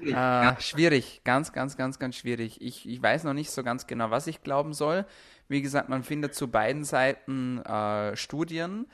äh, 0.02 0.56
schwierig, 0.60 1.22
ganz, 1.24 1.54
ganz, 1.54 1.78
ganz, 1.78 1.98
ganz 1.98 2.18
schwierig. 2.18 2.60
Ich, 2.60 2.86
ich 2.86 3.02
weiß 3.02 3.24
noch 3.24 3.34
nicht 3.34 3.52
so 3.52 3.64
ganz 3.64 3.88
genau, 3.88 4.12
was 4.12 4.28
ich 4.28 4.44
glauben 4.44 4.74
soll. 4.74 5.06
Wie 5.48 5.62
gesagt, 5.62 5.88
man 5.88 6.04
findet 6.04 6.36
zu 6.36 6.50
beiden 6.50 6.84
Seiten 6.84 7.60
äh, 7.60 8.18
Studien. 8.18 8.86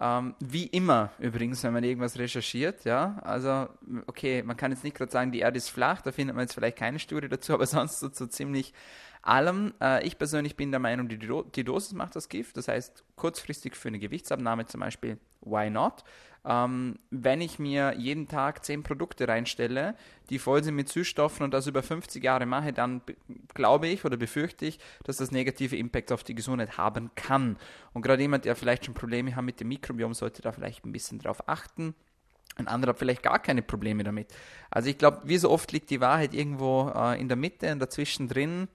Ähm, 0.00 0.34
wie 0.38 0.66
immer 0.66 1.10
übrigens, 1.18 1.62
wenn 1.64 1.72
man 1.72 1.82
irgendwas 1.82 2.18
recherchiert, 2.18 2.84
ja. 2.84 3.18
Also, 3.22 3.68
okay, 4.06 4.42
man 4.44 4.56
kann 4.56 4.70
jetzt 4.70 4.84
nicht 4.84 4.96
gerade 4.96 5.10
sagen, 5.10 5.32
die 5.32 5.40
Erde 5.40 5.58
ist 5.58 5.70
flach, 5.70 6.02
da 6.02 6.12
findet 6.12 6.36
man 6.36 6.44
jetzt 6.44 6.54
vielleicht 6.54 6.76
keine 6.76 7.00
Studie 7.00 7.28
dazu, 7.28 7.52
aber 7.54 7.66
sonst 7.66 7.98
so, 7.98 8.08
so 8.12 8.26
ziemlich 8.26 8.72
allem. 9.22 9.74
Äh, 9.80 10.06
ich 10.06 10.18
persönlich 10.18 10.56
bin 10.56 10.70
der 10.70 10.80
Meinung, 10.80 11.08
die, 11.08 11.18
die 11.18 11.64
Dosis 11.64 11.92
macht 11.92 12.16
das 12.16 12.28
Gift. 12.28 12.56
Das 12.56 12.68
heißt, 12.68 13.04
kurzfristig 13.16 13.76
für 13.76 13.88
eine 13.88 13.98
Gewichtsabnahme 13.98 14.66
zum 14.66 14.80
Beispiel, 14.80 15.18
why 15.40 15.70
not? 15.70 16.04
Ähm, 16.44 16.96
wenn 17.10 17.40
ich 17.40 17.58
mir 17.58 17.94
jeden 17.98 18.28
Tag 18.28 18.64
10 18.64 18.82
Produkte 18.82 19.28
reinstelle, 19.28 19.94
die 20.30 20.38
voll 20.38 20.62
sind 20.62 20.76
mit 20.76 20.88
Süßstoffen 20.88 21.44
und 21.44 21.52
das 21.52 21.66
über 21.66 21.82
50 21.82 22.22
Jahre 22.22 22.46
mache, 22.46 22.72
dann 22.72 23.02
glaube 23.54 23.88
ich 23.88 24.04
oder 24.04 24.16
befürchte 24.16 24.64
ich, 24.64 24.78
dass 25.04 25.16
das 25.16 25.32
negative 25.32 25.76
Impact 25.76 26.12
auf 26.12 26.24
die 26.24 26.34
Gesundheit 26.34 26.78
haben 26.78 27.10
kann. 27.16 27.58
Und 27.92 28.02
gerade 28.02 28.22
jemand, 28.22 28.44
der 28.44 28.56
vielleicht 28.56 28.86
schon 28.86 28.94
Probleme 28.94 29.34
hat 29.34 29.44
mit 29.44 29.60
dem 29.60 29.68
Mikrobiom, 29.68 30.14
sollte 30.14 30.40
da 30.40 30.52
vielleicht 30.52 30.86
ein 30.86 30.92
bisschen 30.92 31.18
drauf 31.18 31.48
achten. 31.48 31.94
Ein 32.56 32.68
anderer 32.68 32.90
hat 32.90 32.98
vielleicht 32.98 33.22
gar 33.22 33.40
keine 33.40 33.62
Probleme 33.62 34.02
damit. 34.02 34.32
Also 34.70 34.88
ich 34.88 34.98
glaube, 34.98 35.20
wie 35.24 35.38
so 35.38 35.50
oft 35.50 35.70
liegt 35.72 35.90
die 35.90 36.00
Wahrheit 36.00 36.34
irgendwo 36.34 36.90
äh, 36.94 37.20
in 37.20 37.28
der 37.28 37.36
Mitte 37.36 37.70
und 37.72 37.78
dazwischen 37.78 38.26
drin. 38.26 38.68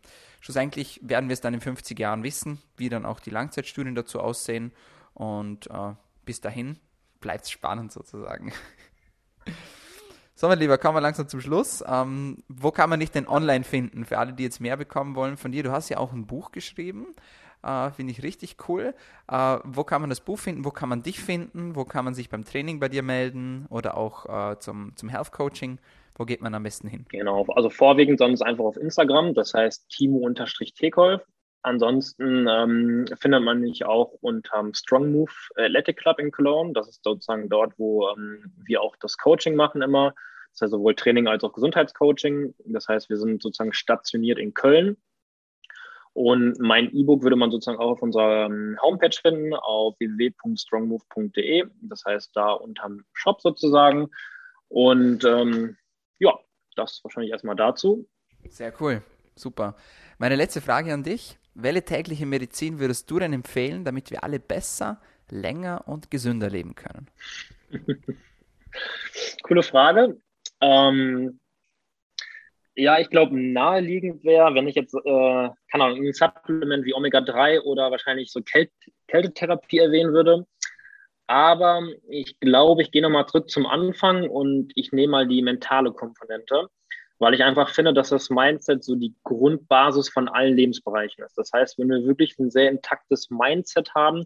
Schlussendlich 0.43 0.99
werden 1.01 1.29
wir 1.29 1.33
es 1.35 1.39
dann 1.39 1.53
in 1.53 1.61
50 1.61 1.97
Jahren 1.97 2.21
wissen, 2.21 2.61
wie 2.75 2.89
dann 2.89 3.05
auch 3.05 3.21
die 3.21 3.29
Langzeitstudien 3.29 3.95
dazu 3.95 4.19
aussehen. 4.19 4.73
Und 5.13 5.67
äh, 5.67 5.93
bis 6.25 6.41
dahin 6.41 6.79
bleibt 7.21 7.45
es 7.45 7.51
spannend 7.51 7.93
sozusagen. 7.93 8.51
So, 10.35 10.47
mein 10.47 10.57
Lieber, 10.57 10.79
kommen 10.79 10.97
wir 10.97 11.01
langsam 11.01 11.27
zum 11.27 11.39
Schluss. 11.41 11.83
Ähm, 11.87 12.43
wo 12.49 12.71
kann 12.71 12.89
man 12.89 12.99
dich 12.99 13.11
denn 13.11 13.27
online 13.27 13.63
finden? 13.63 14.03
Für 14.03 14.17
alle, 14.17 14.33
die 14.33 14.41
jetzt 14.41 14.59
mehr 14.59 14.75
bekommen 14.75 15.15
wollen 15.15 15.37
von 15.37 15.51
dir. 15.51 15.61
Du 15.61 15.71
hast 15.71 15.89
ja 15.89 15.99
auch 15.99 16.11
ein 16.11 16.25
Buch 16.25 16.51
geschrieben. 16.51 17.05
Äh, 17.61 17.91
Finde 17.91 18.11
ich 18.11 18.23
richtig 18.23 18.57
cool. 18.67 18.95
Äh, 19.27 19.59
wo 19.63 19.83
kann 19.83 20.01
man 20.01 20.09
das 20.09 20.21
Buch 20.21 20.39
finden? 20.39 20.65
Wo 20.65 20.71
kann 20.71 20.89
man 20.89 21.03
dich 21.03 21.21
finden? 21.21 21.75
Wo 21.75 21.85
kann 21.85 22.03
man 22.03 22.15
sich 22.15 22.29
beim 22.29 22.43
Training 22.43 22.79
bei 22.79 22.89
dir 22.89 23.03
melden? 23.03 23.67
Oder 23.69 23.95
auch 23.95 24.53
äh, 24.53 24.59
zum, 24.59 24.95
zum 24.97 25.07
Health 25.07 25.31
Coaching? 25.31 25.77
Wo 26.15 26.25
geht 26.25 26.41
man 26.41 26.53
am 26.53 26.63
besten 26.63 26.87
hin? 26.87 27.05
Genau, 27.09 27.45
also 27.55 27.69
vorwiegend 27.69 28.19
sonst 28.19 28.41
einfach 28.41 28.63
auf 28.63 28.77
Instagram. 28.77 29.33
Das 29.33 29.53
heißt 29.53 29.89
Timo-Tekolf. 29.89 31.21
Ansonsten 31.63 32.45
ähm, 32.49 33.05
findet 33.19 33.41
man 33.41 33.61
mich 33.61 33.85
auch 33.85 34.11
unterm 34.21 34.73
Strong 34.73 35.11
Move 35.11 35.31
Athletic 35.55 35.97
Club 35.97 36.19
in 36.19 36.29
Cologne. 36.29 36.73
Das 36.73 36.89
ist 36.89 37.03
sozusagen 37.03 37.47
dort, 37.47 37.73
wo 37.79 38.09
ähm, 38.09 38.53
wir 38.65 38.81
auch 38.81 38.95
das 38.97 39.17
Coaching 39.17 39.55
machen 39.55 39.81
immer. 39.81 40.13
Das 40.51 40.61
heißt 40.63 40.71
sowohl 40.71 40.93
Training 40.93 41.27
als 41.27 41.43
auch 41.43 41.53
Gesundheitscoaching. 41.53 42.53
Das 42.65 42.87
heißt, 42.89 43.09
wir 43.09 43.17
sind 43.17 43.41
sozusagen 43.41 43.73
stationiert 43.73 44.39
in 44.39 44.53
Köln. 44.53 44.97
Und 46.11 46.59
mein 46.59 46.93
E-Book 46.93 47.23
würde 47.23 47.37
man 47.37 47.49
sozusagen 47.49 47.79
auch 47.79 47.91
auf 47.91 48.01
unserer 48.03 48.45
ähm, 48.45 48.77
Homepage 48.81 49.17
finden, 49.19 49.53
auf 49.55 49.95
www.strongmove.de. 49.99 51.63
Das 51.81 52.03
heißt, 52.05 52.35
da 52.35 52.51
unterm 52.51 53.05
Shop 53.13 53.41
sozusagen. 53.41 54.09
Und 54.67 55.23
ähm, 55.23 55.77
das 56.75 57.01
wahrscheinlich 57.03 57.31
erstmal 57.31 57.55
dazu. 57.55 58.07
Sehr 58.49 58.73
cool, 58.81 59.01
super. 59.35 59.75
Meine 60.17 60.35
letzte 60.35 60.61
Frage 60.61 60.93
an 60.93 61.03
dich. 61.03 61.37
Welche 61.55 61.83
tägliche 61.83 62.25
Medizin 62.25 62.79
würdest 62.79 63.09
du 63.11 63.19
denn 63.19 63.31
empfehlen, 63.31 63.85
damit 63.85 64.09
wir 64.09 64.23
alle 64.23 64.39
besser, 64.39 64.99
länger 65.29 65.83
und 65.87 66.09
gesünder 66.09 66.49
leben 66.49 66.73
können? 66.75 67.07
Coole 69.43 69.61
Frage. 69.61 70.17
Ähm, 70.61 71.39
ja, 72.75 72.99
ich 72.99 73.09
glaube, 73.09 73.39
naheliegend 73.39 74.23
wäre, 74.23 74.55
wenn 74.55 74.67
ich 74.67 74.75
jetzt, 74.75 74.95
äh, 74.95 75.49
keine 75.71 75.83
Ahnung, 75.83 76.05
ein 76.05 76.13
Supplement 76.13 76.85
wie 76.85 76.95
Omega-3 76.95 77.61
oder 77.61 77.91
wahrscheinlich 77.91 78.31
so 78.31 78.41
Kält 78.41 78.71
Kältetherapie 79.07 79.77
erwähnen 79.77 80.11
würde. 80.13 80.47
Aber 81.33 81.81
ich 82.07 82.39
glaube, 82.39 82.83
ich 82.83 82.91
gehe 82.91 83.01
nochmal 83.01 83.25
zurück 83.25 83.49
zum 83.49 83.65
Anfang 83.65 84.29
und 84.29 84.71
ich 84.75 84.91
nehme 84.91 85.11
mal 85.11 85.27
die 85.27 85.41
mentale 85.41 85.91
Komponente 85.91 86.69
weil 87.23 87.33
ich 87.33 87.43
einfach 87.43 87.69
finde, 87.69 87.93
dass 87.93 88.09
das 88.09 88.29
Mindset 88.29 88.83
so 88.83 88.95
die 88.95 89.15
Grundbasis 89.23 90.09
von 90.09 90.27
allen 90.27 90.57
Lebensbereichen 90.57 91.23
ist. 91.23 91.37
Das 91.37 91.51
heißt, 91.53 91.79
wenn 91.79 91.87
wir 91.87 92.05
wirklich 92.05 92.37
ein 92.37 92.51
sehr 92.51 92.69
intaktes 92.69 93.29
Mindset 93.29 93.95
haben, 93.95 94.25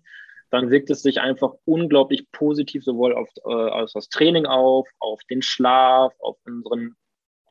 dann 0.50 0.72
wirkt 0.72 0.90
es 0.90 1.04
sich 1.04 1.22
einfach 1.22 1.54
unglaublich 1.66 2.32
positiv 2.32 2.84
sowohl 2.84 3.14
auf, 3.14 3.30
äh, 3.46 3.86
das 3.94 4.10
Training 4.10 4.48
auf, 4.48 4.90
auf 5.00 5.22
den 5.30 5.44
Schlaf, 5.44 6.14
auf 6.20 6.38
unseren 6.46 6.96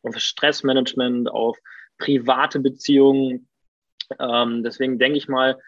auf 0.02 0.18
Stressmanagement, 0.18 1.30
auf 1.30 1.56
private 1.98 2.58
Beziehungen. 2.58 3.48
Ähm, 4.18 4.64
deswegen 4.64 4.98
denke 4.98 5.18
ich 5.18 5.28
mal, 5.28 5.58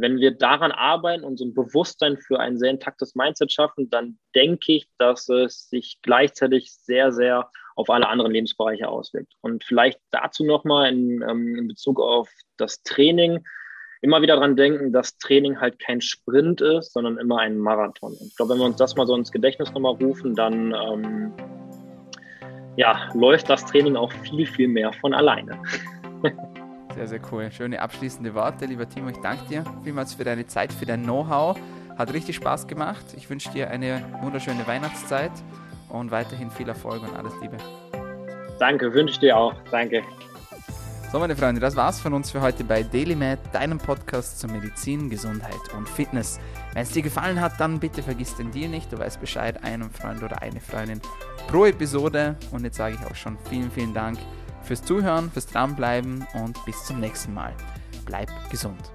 wenn 0.00 0.18
wir 0.18 0.32
daran 0.32 0.72
arbeiten 0.72 1.24
und 1.24 1.38
so 1.38 1.44
ein 1.44 1.54
Bewusstsein 1.54 2.18
für 2.18 2.38
ein 2.40 2.58
sehr 2.58 2.70
intaktes 2.70 3.14
Mindset 3.14 3.52
schaffen, 3.52 3.90
dann 3.90 4.18
denke 4.34 4.72
ich, 4.72 4.88
dass 4.98 5.28
es 5.28 5.68
sich 5.68 5.98
gleichzeitig 6.02 6.72
sehr, 6.72 7.12
sehr 7.12 7.50
auf 7.76 7.90
alle 7.90 8.08
anderen 8.08 8.32
Lebensbereiche 8.32 8.88
auswirkt. 8.88 9.32
Und 9.40 9.64
vielleicht 9.64 10.00
dazu 10.10 10.44
nochmal 10.44 10.90
in, 10.90 11.22
ähm, 11.22 11.56
in 11.56 11.68
Bezug 11.68 12.00
auf 12.00 12.28
das 12.56 12.82
Training 12.82 13.44
immer 14.00 14.22
wieder 14.22 14.36
daran 14.36 14.56
denken, 14.56 14.92
dass 14.92 15.18
Training 15.18 15.60
halt 15.60 15.78
kein 15.78 16.00
Sprint 16.00 16.60
ist, 16.60 16.92
sondern 16.92 17.18
immer 17.18 17.38
ein 17.38 17.58
Marathon. 17.58 18.16
Ich 18.20 18.36
glaube, 18.36 18.52
wenn 18.52 18.60
wir 18.60 18.66
uns 18.66 18.76
das 18.76 18.96
mal 18.96 19.06
so 19.06 19.14
ins 19.14 19.32
Gedächtnis 19.32 19.72
nochmal 19.72 19.94
rufen, 19.94 20.34
dann 20.34 20.74
ähm, 20.74 21.32
ja, 22.76 23.08
läuft 23.14 23.50
das 23.50 23.64
Training 23.66 23.96
auch 23.96 24.12
viel, 24.12 24.46
viel 24.46 24.68
mehr 24.68 24.92
von 24.92 25.14
alleine. 25.14 25.60
sehr, 26.98 27.06
sehr 27.06 27.20
cool. 27.30 27.48
Schöne 27.52 27.80
abschließende 27.80 28.34
Worte, 28.34 28.66
lieber 28.66 28.88
Timo. 28.88 29.08
Ich 29.10 29.18
danke 29.18 29.44
dir 29.48 29.62
vielmals 29.84 30.14
für 30.14 30.24
deine 30.24 30.48
Zeit, 30.48 30.72
für 30.72 30.84
dein 30.84 31.04
Know-how. 31.04 31.56
Hat 31.96 32.12
richtig 32.12 32.34
Spaß 32.36 32.66
gemacht. 32.66 33.04
Ich 33.16 33.30
wünsche 33.30 33.50
dir 33.50 33.70
eine 33.70 34.04
wunderschöne 34.20 34.66
Weihnachtszeit 34.66 35.30
und 35.90 36.10
weiterhin 36.10 36.50
viel 36.50 36.68
Erfolg 36.68 37.02
und 37.02 37.14
alles 37.16 37.32
Liebe. 37.40 37.56
Danke, 38.58 38.92
wünsche 38.92 39.12
ich 39.12 39.18
dir 39.20 39.36
auch. 39.36 39.54
Danke. 39.70 40.02
So, 41.12 41.20
meine 41.20 41.36
Freunde, 41.36 41.60
das 41.60 41.76
war's 41.76 42.00
von 42.00 42.12
uns 42.14 42.32
für 42.32 42.40
heute 42.40 42.64
bei 42.64 42.82
DailyMed, 42.82 43.38
deinem 43.52 43.78
Podcast 43.78 44.40
zur 44.40 44.50
Medizin, 44.50 45.08
Gesundheit 45.08 45.72
und 45.76 45.88
Fitness. 45.88 46.40
Wenn 46.74 46.82
es 46.82 46.90
dir 46.90 47.02
gefallen 47.02 47.40
hat, 47.40 47.60
dann 47.60 47.78
bitte 47.78 48.02
vergiss 48.02 48.34
den 48.34 48.50
Deal 48.50 48.68
nicht. 48.68 48.92
Du 48.92 48.98
weißt 48.98 49.20
Bescheid, 49.20 49.62
einem 49.62 49.90
Freund 49.90 50.20
oder 50.24 50.42
eine 50.42 50.60
Freundin 50.60 51.00
pro 51.46 51.64
Episode. 51.64 52.34
Und 52.50 52.64
jetzt 52.64 52.76
sage 52.76 52.98
ich 53.00 53.06
auch 53.08 53.14
schon 53.14 53.38
vielen, 53.48 53.70
vielen 53.70 53.94
Dank 53.94 54.18
fürs 54.68 54.82
Zuhören, 54.82 55.30
fürs 55.30 55.46
Dranbleiben 55.46 56.26
und 56.34 56.62
bis 56.66 56.84
zum 56.84 57.00
nächsten 57.00 57.32
Mal. 57.32 57.54
Bleib 58.04 58.28
gesund. 58.50 58.92